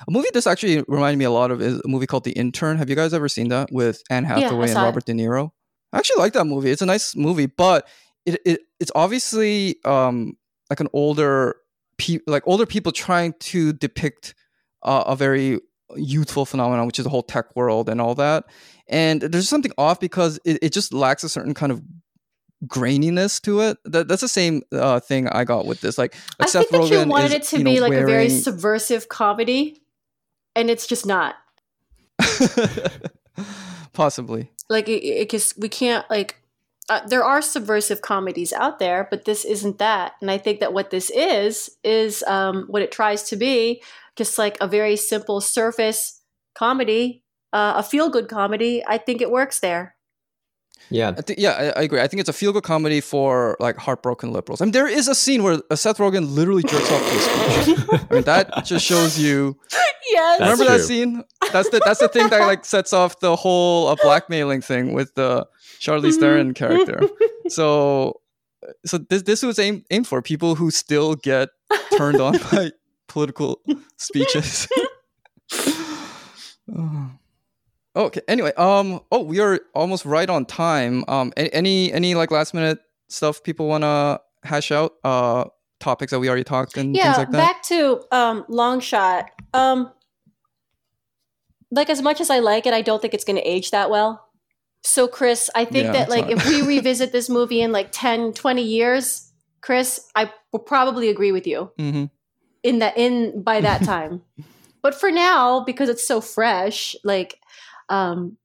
A 0.08 0.10
movie 0.10 0.28
this 0.32 0.46
actually 0.46 0.82
reminded 0.88 1.18
me 1.18 1.24
a 1.24 1.30
lot 1.30 1.50
of 1.50 1.60
is 1.60 1.80
a 1.84 1.88
movie 1.88 2.06
called 2.06 2.24
The 2.24 2.32
Intern. 2.32 2.76
Have 2.78 2.88
you 2.88 2.96
guys 2.96 3.12
ever 3.12 3.28
seen 3.28 3.48
that 3.48 3.70
with 3.72 4.02
Anne 4.10 4.24
I 4.24 4.28
Hathaway 4.40 4.62
and 4.66 4.72
saw 4.72 4.82
it. 4.82 4.86
Robert 4.86 5.04
De 5.04 5.12
Niro? 5.12 5.50
I 5.92 5.98
actually 5.98 6.18
like 6.20 6.32
that 6.34 6.44
movie. 6.46 6.70
It's 6.70 6.82
a 6.82 6.86
nice 6.86 7.14
movie, 7.16 7.46
but 7.46 7.86
it, 8.24 8.40
it 8.46 8.60
it's 8.80 8.92
obviously 8.94 9.76
um 9.84 10.36
like 10.70 10.80
an 10.80 10.88
older 10.92 11.56
pe- 11.98 12.20
like 12.26 12.42
older 12.46 12.66
people 12.66 12.92
trying 12.92 13.34
to 13.40 13.72
depict 13.72 14.34
uh, 14.82 15.04
a 15.06 15.16
very 15.16 15.60
youthful 15.96 16.44
phenomenon, 16.44 16.86
which 16.86 16.98
is 16.98 17.04
the 17.04 17.10
whole 17.10 17.22
tech 17.22 17.54
world 17.54 17.88
and 17.88 18.00
all 18.00 18.14
that. 18.16 18.44
And 18.88 19.20
there's 19.20 19.48
something 19.48 19.72
off 19.78 20.00
because 20.00 20.38
it, 20.44 20.58
it 20.62 20.72
just 20.72 20.92
lacks 20.92 21.24
a 21.24 21.28
certain 21.28 21.54
kind 21.54 21.72
of 21.72 21.82
graininess 22.66 23.40
to 23.42 23.60
it. 23.60 23.78
That, 23.84 24.08
that's 24.08 24.22
the 24.22 24.28
same 24.28 24.62
uh, 24.72 25.00
thing 25.00 25.28
I 25.28 25.44
got 25.44 25.66
with 25.66 25.80
this. 25.80 25.98
Like, 25.98 26.14
like 26.38 26.48
I 26.48 26.50
Seth 26.50 26.68
think 26.68 26.88
that 26.88 27.04
you 27.04 27.08
wanted 27.08 27.26
is, 27.26 27.32
it 27.34 27.42
to 27.44 27.58
you 27.58 27.64
be 27.64 27.74
know, 27.76 27.80
like 27.82 27.92
a 27.92 28.06
very 28.06 28.28
subversive 28.28 29.08
comedy, 29.08 29.82
and 30.54 30.70
it's 30.70 30.86
just 30.86 31.06
not. 31.06 31.36
Possibly. 33.92 34.50
Like 34.68 34.88
it, 34.88 35.04
it 35.04 35.30
just 35.30 35.58
we 35.58 35.68
can't 35.68 36.08
like. 36.10 36.36
Uh, 36.88 37.00
there 37.06 37.24
are 37.24 37.42
subversive 37.42 38.00
comedies 38.00 38.52
out 38.52 38.78
there, 38.78 39.08
but 39.10 39.24
this 39.24 39.44
isn't 39.44 39.78
that. 39.78 40.12
And 40.20 40.30
I 40.30 40.38
think 40.38 40.60
that 40.60 40.72
what 40.72 40.90
this 40.90 41.10
is 41.10 41.70
is 41.82 42.22
um, 42.24 42.66
what 42.68 42.82
it 42.82 42.92
tries 42.92 43.24
to 43.24 43.36
be, 43.36 43.82
just 44.14 44.38
like 44.38 44.56
a 44.60 44.68
very 44.68 44.96
simple 44.96 45.40
surface 45.40 46.20
comedy, 46.54 47.24
uh, 47.52 47.74
a 47.76 47.82
feel 47.82 48.08
good 48.08 48.28
comedy. 48.28 48.84
I 48.86 48.98
think 48.98 49.20
it 49.20 49.30
works 49.32 49.58
there. 49.58 49.96
yeah 50.88 51.12
I 51.18 51.22
think, 51.22 51.40
yeah, 51.40 51.52
I, 51.52 51.80
I 51.80 51.82
agree. 51.82 52.00
I 52.00 52.06
think 52.06 52.20
it's 52.20 52.28
a 52.28 52.32
feel 52.32 52.52
good 52.52 52.62
comedy 52.62 53.00
for 53.00 53.56
like 53.58 53.76
heartbroken 53.76 54.32
liberals. 54.32 54.60
I 54.60 54.66
mean, 54.66 54.72
there 54.72 54.86
is 54.86 55.08
a 55.08 55.14
scene 55.14 55.42
where 55.42 55.60
uh, 55.70 55.74
Seth 55.76 55.98
Rogen 55.98 56.34
literally 56.36 56.62
jerks 56.62 56.90
off 56.92 57.02
to 57.02 57.16
a 57.16 57.20
speech. 57.20 58.06
I 58.10 58.14
mean, 58.14 58.22
that 58.24 58.64
just 58.64 58.84
shows 58.84 59.18
you. 59.18 59.58
Yes. 60.08 60.38
That's 60.38 60.52
remember 60.52 60.78
that 60.78 60.84
scene? 60.84 61.24
That's 61.52 61.68
the 61.70 61.80
that's 61.84 61.98
the 61.98 62.08
thing 62.08 62.28
that 62.28 62.40
like 62.46 62.64
sets 62.64 62.92
off 62.92 63.18
the 63.18 63.34
whole 63.34 63.88
uh, 63.88 63.96
blackmailing 64.00 64.60
thing 64.62 64.92
with 64.92 65.12
the 65.14 65.46
Charlize 65.80 66.18
Theron 66.18 66.54
character. 66.54 67.00
So, 67.48 68.22
so 68.84 68.98
this 68.98 69.22
this 69.22 69.44
was 69.44 69.60
aimed 69.60 69.84
aimed 69.92 70.08
for 70.08 70.20
people 70.20 70.56
who 70.56 70.72
still 70.72 71.14
get 71.14 71.50
turned 71.96 72.20
on 72.20 72.38
by 72.50 72.72
political 73.06 73.60
speeches. 73.96 74.66
Oh. 76.76 77.10
okay. 77.96 78.20
Anyway, 78.26 78.52
um. 78.56 78.98
Oh, 79.12 79.22
we 79.22 79.38
are 79.38 79.60
almost 79.76 80.04
right 80.04 80.28
on 80.28 80.44
time. 80.44 81.04
Um. 81.06 81.32
Any 81.36 81.92
any 81.92 82.16
like 82.16 82.32
last 82.32 82.52
minute 82.52 82.80
stuff 83.06 83.44
people 83.44 83.68
want 83.68 83.84
to 83.84 84.20
hash 84.42 84.72
out? 84.72 84.94
Uh, 85.04 85.44
topics 85.78 86.10
that 86.10 86.18
we 86.18 86.26
already 86.28 86.44
talked 86.44 86.76
and 86.76 86.96
yeah 86.96 87.04
things 87.04 87.18
like 87.18 87.30
that. 87.30 87.36
back 87.36 87.62
to 87.62 88.02
um 88.10 88.44
long 88.48 88.80
shot 88.80 89.30
um 89.52 89.92
like 91.70 91.90
as 91.90 92.00
much 92.00 92.18
as 92.20 92.30
i 92.30 92.38
like 92.38 92.66
it 92.66 92.72
i 92.72 92.80
don't 92.80 93.02
think 93.02 93.12
it's 93.12 93.24
going 93.24 93.36
to 93.36 93.42
age 93.42 93.70
that 93.70 93.90
well 93.90 94.25
so 94.86 95.08
chris 95.08 95.50
i 95.54 95.64
think 95.64 95.86
Yeah, 95.86 95.92
that 95.92 96.08
like 96.08 96.30
if 96.30 96.46
we 96.46 96.62
revisit 96.76 97.12
this 97.12 97.28
movie 97.28 97.60
in 97.60 97.72
like 97.72 97.88
10 97.92 98.32
20 98.32 98.62
years 98.62 99.32
chris 99.60 100.08
i 100.14 100.30
will 100.52 100.60
probably 100.60 101.08
agree 101.08 101.32
with 101.32 101.46
you 101.46 101.70
mm-hmm. 101.78 102.04
in 102.62 102.78
that 102.78 102.96
in 102.96 103.42
by 103.42 103.60
that 103.60 103.82
time 103.84 104.22
but 104.82 104.94
for 104.94 105.10
now 105.10 105.60
because 105.60 105.88
it's 105.88 106.06
so 106.06 106.20
fresh 106.20 106.94
like 107.04 107.40
um, 107.88 108.36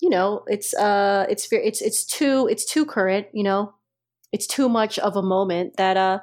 you 0.00 0.10
know, 0.10 0.44
it's 0.46 0.74
uh, 0.74 1.26
it's 1.28 1.48
it's 1.52 1.80
it's 1.80 2.04
too 2.04 2.48
it's 2.50 2.64
too 2.64 2.84
current. 2.86 3.26
You 3.32 3.42
know, 3.42 3.74
it's 4.32 4.46
too 4.46 4.68
much 4.68 4.98
of 4.98 5.16
a 5.16 5.22
moment 5.22 5.76
that 5.76 5.96
uh, 5.96 6.20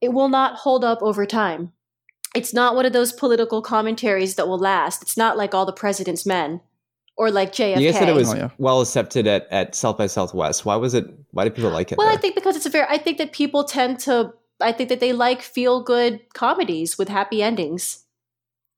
it 0.00 0.12
will 0.12 0.28
not 0.28 0.56
hold 0.56 0.84
up 0.84 1.02
over 1.02 1.26
time. 1.26 1.72
It's 2.34 2.54
not 2.54 2.74
one 2.74 2.86
of 2.86 2.92
those 2.92 3.12
political 3.12 3.62
commentaries 3.62 4.34
that 4.36 4.48
will 4.48 4.58
last. 4.58 5.02
It's 5.02 5.16
not 5.16 5.36
like 5.36 5.54
all 5.54 5.66
the 5.66 5.72
president's 5.72 6.26
men 6.26 6.60
or 7.18 7.30
like 7.30 7.52
JFK. 7.52 7.80
You 7.80 7.88
guys 7.90 7.98
said 7.98 8.08
it 8.08 8.14
was 8.14 8.32
Oh, 8.32 8.36
yeah. 8.36 8.50
well 8.58 8.80
accepted 8.80 9.26
at, 9.26 9.46
at 9.50 9.74
South 9.74 9.98
by 9.98 10.06
Southwest. 10.06 10.64
Why 10.64 10.76
was 10.76 10.94
it? 10.94 11.04
Why 11.32 11.44
did 11.44 11.54
people 11.54 11.70
like 11.70 11.92
it? 11.92 11.98
Well, 11.98 12.08
I 12.08 12.16
think 12.16 12.34
because 12.34 12.56
it's 12.56 12.64
a 12.64 12.70
very. 12.70 12.86
I 12.88 12.96
think 12.96 13.18
that 13.18 13.32
people 13.32 13.64
tend 13.64 13.98
to. 14.00 14.32
I 14.60 14.72
think 14.72 14.88
that 14.88 15.00
they 15.00 15.12
like 15.12 15.42
feel 15.42 15.82
good 15.82 16.20
comedies 16.32 16.96
with 16.96 17.08
happy 17.08 17.42
endings. 17.42 18.04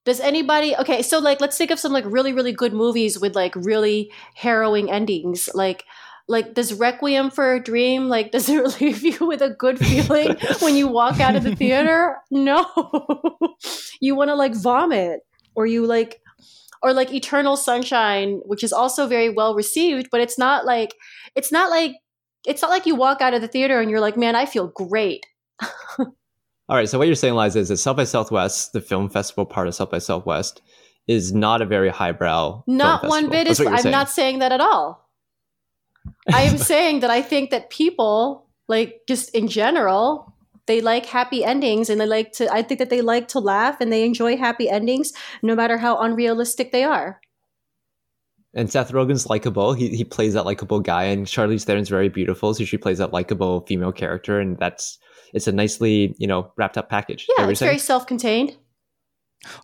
Does 0.06 0.20
anybody? 0.20 0.74
Okay, 0.76 1.02
so 1.02 1.18
like, 1.18 1.40
let's 1.42 1.58
think 1.58 1.70
of 1.70 1.78
some 1.78 1.92
like 1.92 2.04
really, 2.06 2.32
really 2.32 2.52
good 2.52 2.72
movies 2.72 3.20
with 3.20 3.36
like 3.36 3.54
really 3.54 4.10
harrowing 4.34 4.90
endings. 4.90 5.50
Like, 5.54 5.84
like 6.26 6.54
does 6.54 6.72
Requiem 6.72 7.30
for 7.30 7.54
a 7.54 7.62
Dream 7.62 8.08
like 8.08 8.30
does 8.32 8.48
it 8.48 8.80
leave 8.80 9.02
you 9.02 9.26
with 9.26 9.42
a 9.42 9.50
good 9.50 9.78
feeling 9.78 10.36
when 10.60 10.74
you 10.76 10.88
walk 10.88 11.20
out 11.20 11.36
of 11.36 11.42
the 11.42 11.54
theater? 11.54 12.16
No, 12.30 12.64
you 14.00 14.14
want 14.14 14.28
to 14.30 14.34
like 14.34 14.54
vomit, 14.54 15.20
or 15.54 15.66
you 15.66 15.84
like, 15.86 16.22
or 16.82 16.92
like 16.92 17.12
Eternal 17.12 17.56
Sunshine, 17.56 18.40
which 18.44 18.64
is 18.64 18.72
also 18.72 19.06
very 19.06 19.28
well 19.28 19.54
received, 19.54 20.08
but 20.10 20.20
it's 20.20 20.38
not 20.38 20.64
like 20.64 20.94
it's 21.34 21.52
not 21.52 21.70
like 21.70 21.96
it's 22.46 22.62
not 22.62 22.70
like 22.70 22.86
you 22.86 22.94
walk 22.94 23.20
out 23.20 23.34
of 23.34 23.40
the 23.40 23.48
theater 23.48 23.80
and 23.80 23.90
you're 23.90 24.00
like, 24.00 24.16
man, 24.16 24.34
I 24.34 24.46
feel 24.46 24.68
great. 24.68 25.26
All 25.98 26.76
right. 26.76 26.88
So 26.88 26.98
what 26.98 27.06
you're 27.06 27.16
saying, 27.16 27.34
Liza, 27.34 27.58
is 27.58 27.68
that 27.68 27.78
South 27.78 27.96
by 27.96 28.04
Southwest, 28.04 28.72
the 28.72 28.80
film 28.80 29.08
festival 29.08 29.44
part 29.44 29.68
of 29.68 29.74
South 29.74 29.90
by 29.90 29.98
Southwest, 29.98 30.62
is 31.08 31.32
not 31.32 31.60
a 31.60 31.66
very 31.66 31.88
highbrow. 31.88 32.62
Not 32.66 33.04
one 33.04 33.28
bit 33.28 33.46
That's 33.46 33.60
is. 33.60 33.66
I'm 33.66 33.78
saying. 33.78 33.92
not 33.92 34.08
saying 34.08 34.38
that 34.38 34.52
at 34.52 34.60
all. 34.60 35.10
I 36.32 36.42
am 36.42 36.58
saying 36.72 37.00
that 37.00 37.10
I 37.10 37.22
think 37.22 37.50
that 37.50 37.70
people, 37.70 38.46
like 38.68 39.00
just 39.08 39.34
in 39.34 39.48
general, 39.48 40.32
they 40.66 40.80
like 40.80 41.06
happy 41.06 41.44
endings 41.44 41.90
and 41.90 42.00
they 42.00 42.06
like 42.06 42.32
to. 42.32 42.52
I 42.52 42.62
think 42.62 42.78
that 42.78 42.90
they 42.90 43.00
like 43.00 43.28
to 43.28 43.40
laugh 43.40 43.80
and 43.80 43.92
they 43.92 44.04
enjoy 44.04 44.36
happy 44.36 44.68
endings, 44.68 45.12
no 45.42 45.54
matter 45.54 45.78
how 45.78 45.98
unrealistic 45.98 46.72
they 46.72 46.84
are. 46.84 47.20
And 48.52 48.70
Seth 48.70 48.90
Rogen's 48.90 49.26
likable. 49.26 49.74
He 49.74 49.88
he 49.90 50.04
plays 50.04 50.34
that 50.34 50.44
likable 50.44 50.80
guy, 50.80 51.04
and 51.04 51.26
Charlize 51.26 51.64
Theron's 51.64 51.88
very 51.88 52.08
beautiful, 52.08 52.52
so 52.52 52.64
she 52.64 52.76
plays 52.76 52.98
that 52.98 53.12
likable 53.12 53.64
female 53.66 53.92
character, 53.92 54.40
and 54.40 54.58
that's 54.58 54.98
it's 55.32 55.46
a 55.46 55.52
nicely 55.52 56.16
you 56.18 56.26
know 56.26 56.52
wrapped 56.56 56.76
up 56.76 56.88
package. 56.88 57.28
Yeah, 57.38 57.48
it's 57.48 57.60
very 57.60 57.78
self-contained. 57.78 58.56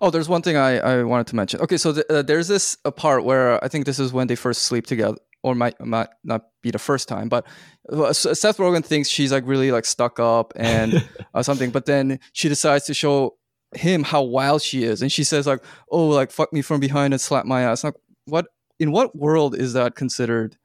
Oh, 0.01 0.11
there's 0.11 0.29
one 0.29 0.41
thing 0.41 0.57
I, 0.57 0.79
I 0.79 1.03
wanted 1.03 1.27
to 1.29 1.37
mention. 1.37 1.61
Okay, 1.61 1.77
so 1.77 1.93
th- 1.93 2.07
uh, 2.09 2.23
there's 2.23 2.49
this 2.49 2.79
a 2.85 2.93
part 2.93 3.25
where 3.25 3.63
I 3.63 3.69
think 3.69 3.85
this 3.85 3.99
is 3.99 4.13
when 4.13 4.27
they 4.27 4.37
first 4.37 4.63
sleep 4.63 4.87
together, 4.87 5.19
or 5.47 5.55
might 5.55 5.81
might 5.81 6.09
not 6.25 6.43
be 6.63 6.71
the 6.73 6.79
first 6.79 7.09
time, 7.09 7.29
but 7.29 7.47
uh, 7.93 8.13
Seth 8.13 8.59
Rogen 8.59 8.85
thinks 8.85 9.09
she's 9.09 9.31
like 9.31 9.47
really 9.47 9.71
like 9.71 9.85
stuck 9.85 10.19
up 10.19 10.53
and 10.57 11.09
uh, 11.35 11.43
something, 11.43 11.71
but 11.71 11.87
then 11.87 12.19
she 12.33 12.49
decides 12.49 12.85
to 12.87 12.95
show 12.95 13.37
him 13.75 14.03
how 14.03 14.23
wild 14.23 14.61
she 14.63 14.83
is, 14.85 15.03
and 15.03 15.11
she 15.13 15.23
says 15.25 15.47
like, 15.47 15.63
"Oh, 15.91 16.09
like 16.09 16.31
fuck 16.33 16.53
me 16.53 16.63
from 16.63 16.81
behind 16.81 17.15
and 17.15 17.21
slap 17.21 17.47
my 17.47 17.63
ass." 17.63 17.85
Like, 17.85 17.95
what 18.25 18.47
in 18.81 18.91
what 18.91 19.15
world 19.17 19.55
is 19.55 19.73
that 19.75 19.95
considered 19.95 20.57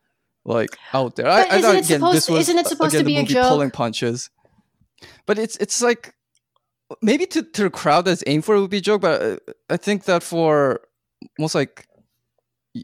like 0.46 0.76
out 0.94 1.16
there? 1.16 1.26
But 1.26 1.32
I, 1.32 1.56
I 1.56 1.58
isn't 1.58 1.62
thought 1.62 1.76
it 1.76 1.86
again 1.86 2.00
supposed 2.00 2.18
this 2.18 2.26
to- 2.26 2.32
was 2.34 2.42
isn't 2.50 2.58
it 2.58 2.68
supposed 2.68 2.92
to 2.92 2.98
again, 2.98 3.06
the 3.06 3.24
be 3.26 3.32
a 3.32 3.36
joke? 3.36 3.50
pulling 3.50 3.72
punches, 3.72 4.30
but 5.28 5.38
it's 5.38 5.58
it's 5.58 5.82
like 5.82 6.16
maybe 7.02 7.26
to, 7.28 7.44
to 7.44 7.64
the 7.64 7.70
crowd 7.70 8.06
that's 8.06 8.24
aimed 8.26 8.46
for 8.46 8.56
it 8.56 8.62
would 8.62 8.70
be 8.72 8.78
a 8.78 8.82
joke, 8.82 9.02
but 9.02 9.22
uh, 9.22 9.38
I 9.70 9.78
think 9.78 10.06
that 10.06 10.24
for 10.24 10.82
most 11.40 11.54
like 11.56 11.86
y- 11.86 11.91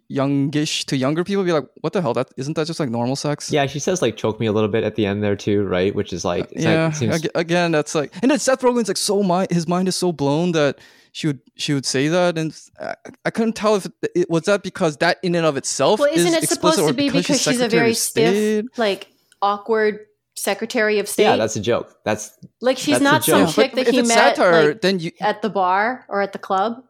youngish 0.07 0.85
to 0.85 0.97
younger 0.97 1.23
people, 1.23 1.43
be 1.43 1.53
like, 1.53 1.67
what 1.81 1.93
the 1.93 2.01
hell? 2.01 2.13
That 2.13 2.29
isn't 2.37 2.55
that 2.55 2.67
just 2.67 2.79
like 2.79 2.89
normal 2.89 3.15
sex? 3.15 3.51
Yeah, 3.51 3.65
she 3.67 3.79
says 3.79 4.01
like 4.01 4.17
choke 4.17 4.39
me 4.39 4.45
a 4.45 4.51
little 4.51 4.69
bit 4.69 4.83
at 4.83 4.95
the 4.95 5.05
end 5.05 5.23
there 5.23 5.35
too, 5.35 5.63
right? 5.63 5.93
Which 5.95 6.13
is 6.13 6.25
like 6.25 6.51
it's 6.51 6.63
yeah. 6.63 6.85
like, 6.85 6.95
seems, 6.95 7.27
again, 7.35 7.71
that's 7.71 7.95
like, 7.95 8.13
and 8.21 8.31
then 8.31 8.39
Seth 8.39 8.61
Rogen's 8.61 8.87
like 8.87 8.97
so 8.97 9.23
mind, 9.23 9.51
his 9.51 9.67
mind 9.67 9.87
is 9.87 9.95
so 9.95 10.11
blown 10.11 10.51
that 10.53 10.79
she 11.11 11.27
would 11.27 11.39
she 11.55 11.73
would 11.73 11.85
say 11.85 12.09
that, 12.09 12.37
and 12.37 12.59
I, 12.79 12.95
I 13.25 13.29
couldn't 13.29 13.53
tell 13.53 13.75
if 13.75 13.85
it, 13.85 13.93
it 14.13 14.29
was 14.29 14.43
that 14.43 14.61
because 14.61 14.97
that 14.97 15.17
in 15.23 15.35
and 15.35 15.45
of 15.45 15.57
itself. 15.57 15.99
Well, 15.99 16.13
isn't 16.13 16.33
is 16.33 16.43
it 16.43 16.49
supposed 16.49 16.79
to 16.79 16.93
be 16.93 17.09
because 17.09 17.41
she's 17.41 17.61
a 17.61 17.69
very 17.69 17.93
stiff, 17.93 18.65
like 18.77 19.07
awkward 19.41 20.05
Secretary 20.35 20.99
of 20.99 21.07
State? 21.07 21.23
yeah, 21.23 21.35
that's 21.35 21.55
a 21.55 21.61
joke. 21.61 21.97
That's 22.03 22.37
like 22.61 22.77
she's 22.77 22.99
that's 22.99 23.03
not 23.03 23.23
some 23.23 23.47
chick 23.47 23.71
but 23.71 23.77
that 23.77 23.87
if 23.87 23.93
he 23.93 24.01
met 24.01 24.35
satire, 24.35 24.67
like, 24.69 24.81
then 24.81 24.99
you 24.99 25.11
at 25.19 25.41
the 25.41 25.49
bar 25.49 26.05
or 26.07 26.21
at 26.21 26.33
the 26.33 26.39
club. 26.39 26.83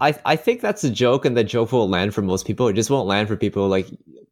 I 0.00 0.14
I 0.24 0.36
think 0.36 0.60
that's 0.60 0.84
a 0.84 0.90
joke, 0.90 1.24
and 1.24 1.36
that 1.36 1.44
joke 1.44 1.72
will 1.72 1.88
land 1.88 2.14
for 2.14 2.22
most 2.22 2.46
people. 2.46 2.68
It 2.68 2.74
just 2.74 2.90
won't 2.90 3.06
land 3.06 3.28
for 3.28 3.36
people 3.36 3.68
like 3.68 3.86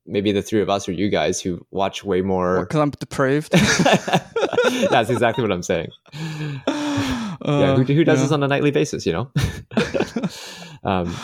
maybe 0.06 0.32
the 0.32 0.42
three 0.42 0.60
of 0.60 0.68
us 0.68 0.88
or 0.88 0.92
you 0.92 1.08
guys 1.08 1.40
who 1.40 1.64
watch 1.70 2.02
way 2.04 2.22
more. 2.22 2.60
because 2.60 2.80
I'm 2.80 2.90
depraved. 2.90 3.52
that's 4.90 5.10
exactly 5.10 5.42
what 5.42 5.52
I'm 5.52 5.62
saying. 5.62 5.88
yeah, 6.12 7.32
Uh, 7.40 7.76
who, 7.76 7.84
who 7.84 8.04
does 8.04 8.18
yeah. 8.18 8.22
this 8.24 8.32
on 8.32 8.42
a 8.42 8.48
nightly 8.48 8.70
basis? 8.70 9.06
You 9.06 9.12
know. 9.12 9.30
um, 10.84 11.14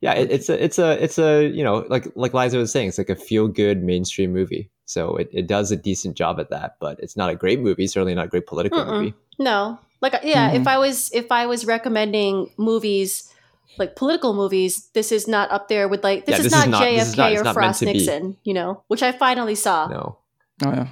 yeah, 0.00 0.12
it, 0.14 0.30
it's 0.30 0.48
a 0.48 0.62
it's 0.62 0.78
a 0.78 1.02
it's 1.02 1.18
a 1.18 1.46
you 1.48 1.64
know 1.64 1.84
like 1.88 2.06
like 2.14 2.34
Liza 2.34 2.58
was 2.58 2.70
saying, 2.70 2.88
it's 2.88 2.98
like 2.98 3.10
a 3.10 3.16
feel 3.16 3.48
good 3.48 3.82
mainstream 3.82 4.32
movie. 4.32 4.70
So 4.84 5.16
it, 5.16 5.28
it 5.32 5.46
does 5.48 5.72
a 5.72 5.76
decent 5.76 6.16
job 6.16 6.38
at 6.38 6.50
that, 6.50 6.76
but 6.80 7.00
it's 7.00 7.16
not 7.16 7.28
a 7.30 7.34
great 7.34 7.60
movie. 7.60 7.86
Certainly 7.88 8.14
not 8.14 8.26
a 8.26 8.28
great 8.28 8.46
political 8.46 8.78
Mm-mm. 8.84 8.90
movie. 9.00 9.14
No, 9.38 9.78
like 10.00 10.14
uh, 10.14 10.20
yeah, 10.22 10.52
Mhm. 10.52 10.60
if 10.60 10.66
I 10.68 10.78
was 10.78 11.10
if 11.12 11.32
I 11.32 11.46
was 11.46 11.64
recommending 11.66 12.50
movies 12.56 13.32
like 13.78 13.96
political 13.96 14.34
movies, 14.34 14.88
this 14.94 15.12
is 15.12 15.26
not 15.28 15.50
up 15.50 15.68
there 15.68 15.88
with 15.88 16.02
like 16.04 16.26
this, 16.26 16.34
Yeah, 16.34 16.38
is, 16.38 16.44
this 16.44 16.52
not 16.52 16.66
is 16.66 16.70
not- 16.70 16.82
JFK 16.82 16.96
this 16.98 17.08
is 17.08 17.16
not- 17.16 17.32
or 17.32 17.44
not 17.44 17.54
Frost. 17.54 17.82
Nixon, 17.82 18.36
you 18.44 18.54
know, 18.54 18.82
which 18.88 19.02
I 19.02 19.12
finally 19.12 19.54
saw. 19.54 19.86
No. 19.88 20.18
Oh 20.64 20.70
yeah. 20.70 20.88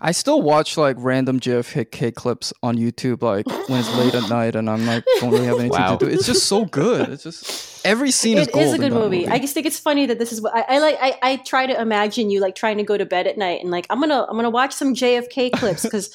I 0.00 0.12
still 0.12 0.42
watch 0.42 0.76
like 0.76 0.96
random 0.98 1.40
JFK 1.40 2.14
clips 2.14 2.52
on 2.62 2.76
YouTube, 2.76 3.22
like 3.22 3.46
when 3.68 3.80
it's 3.80 3.92
late 3.96 4.14
at 4.14 4.28
night, 4.28 4.54
and 4.54 4.68
I'm 4.70 4.84
like, 4.86 5.02
don't 5.18 5.30
really 5.30 5.46
have 5.46 5.58
anything 5.58 5.70
Wow. 5.80 5.96
to 5.96 6.06
do. 6.06 6.12
It's 6.12 6.26
just 6.26 6.46
so 6.46 6.64
good. 6.66 7.08
It's 7.08 7.22
just 7.24 7.84
every 7.86 8.10
scene 8.10 8.36
it 8.38 8.42
is 8.42 8.46
gold. 8.48 8.64
is 8.66 8.72
a 8.74 8.78
good 8.78 8.92
that 8.92 8.98
movie. 9.00 9.26
I 9.26 9.38
just 9.38 9.54
think 9.54 9.66
it's 9.66 9.78
funny 9.80 10.06
that 10.06 10.18
this 10.18 10.30
is 10.32 10.40
what 10.40 10.54
I, 10.54 10.76
I 10.76 10.78
like. 10.78 10.98
I, 11.00 11.18
I 11.22 11.36
try 11.36 11.66
to 11.66 11.80
imagine 11.80 12.30
you 12.30 12.40
like 12.40 12.54
trying 12.54 12.76
to 12.78 12.84
go 12.84 12.96
to 12.96 13.04
bed 13.06 13.26
at 13.26 13.38
night 13.38 13.60
and 13.62 13.70
like 13.70 13.86
I'm 13.90 13.98
gonna 13.98 14.24
I'm 14.28 14.36
gonna 14.36 14.50
watch 14.50 14.72
some 14.72 14.94
JFK 14.94 15.52
clips 15.52 15.82
because 15.82 16.14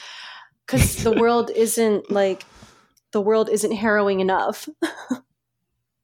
because 0.65 1.03
the 1.03 1.11
world 1.11 1.49
isn't 1.53 2.09
like 2.11 2.43
the 3.11 3.21
world 3.21 3.49
isn't 3.49 3.71
harrowing 3.71 4.19
enough. 4.21 4.69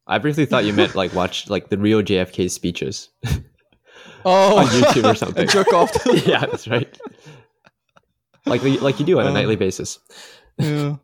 I 0.07 0.17
briefly 0.17 0.45
thought 0.45 0.65
you 0.65 0.73
meant 0.73 0.95
like 1.01 1.13
watch 1.13 1.49
like 1.49 1.69
the 1.69 1.77
real 1.77 2.01
JFK 2.01 2.49
speeches 2.51 3.09
oh, 4.25 4.57
on 4.59 4.65
YouTube 4.67 5.09
or 5.11 5.15
something. 5.15 5.47
jerk 5.55 5.71
off. 5.73 5.91
To 6.03 6.17
yeah, 6.25 6.45
that's 6.45 6.67
right. 6.67 6.95
Like 8.45 8.63
like 8.81 8.99
you 8.99 9.05
do 9.05 9.19
on 9.19 9.27
a 9.27 9.29
Uh, 9.29 9.33
nightly 9.33 9.55
basis. 9.55 9.99
yeah. 10.57 10.95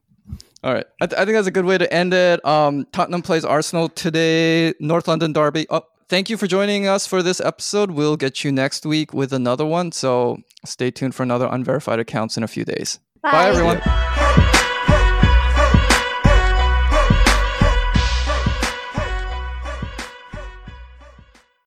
All 0.62 0.74
right. 0.74 0.86
I, 1.02 1.08
th- 1.08 1.18
I 1.18 1.24
think 1.24 1.36
that's 1.38 1.47
a 1.47 1.52
good 1.52 1.64
way 1.64 1.78
to 1.78 1.91
end 1.93 2.14
it. 2.14 2.45
Um, 2.45 2.86
Tottenham 2.91 3.22
plays 3.22 3.45
Arsenal 3.45 3.88
today. 3.88 4.74
North 4.82 5.08
London 5.08 5.32
Derby. 5.32 5.66
Oh, 5.70 5.84
thank 6.10 6.30
you 6.30 6.36
for 6.36 6.47
joining 6.47 6.86
us 6.86 7.08
for 7.08 7.24
this 7.24 7.39
episode. 7.39 7.91
We'll 7.91 8.18
get 8.18 8.43
you 8.43 8.52
next 8.52 8.86
week 8.86 9.14
with 9.14 9.32
another 9.32 9.66
one. 9.66 9.93
So 9.93 10.39
stay 10.66 10.91
tuned 10.91 11.16
for 11.16 11.24
another 11.24 11.47
unverified 11.50 12.00
accounts 12.00 12.36
in 12.36 12.43
a 12.43 12.47
few 12.50 12.66
days. 12.66 13.00
Bye 13.24 13.47
everyone. 13.47 14.49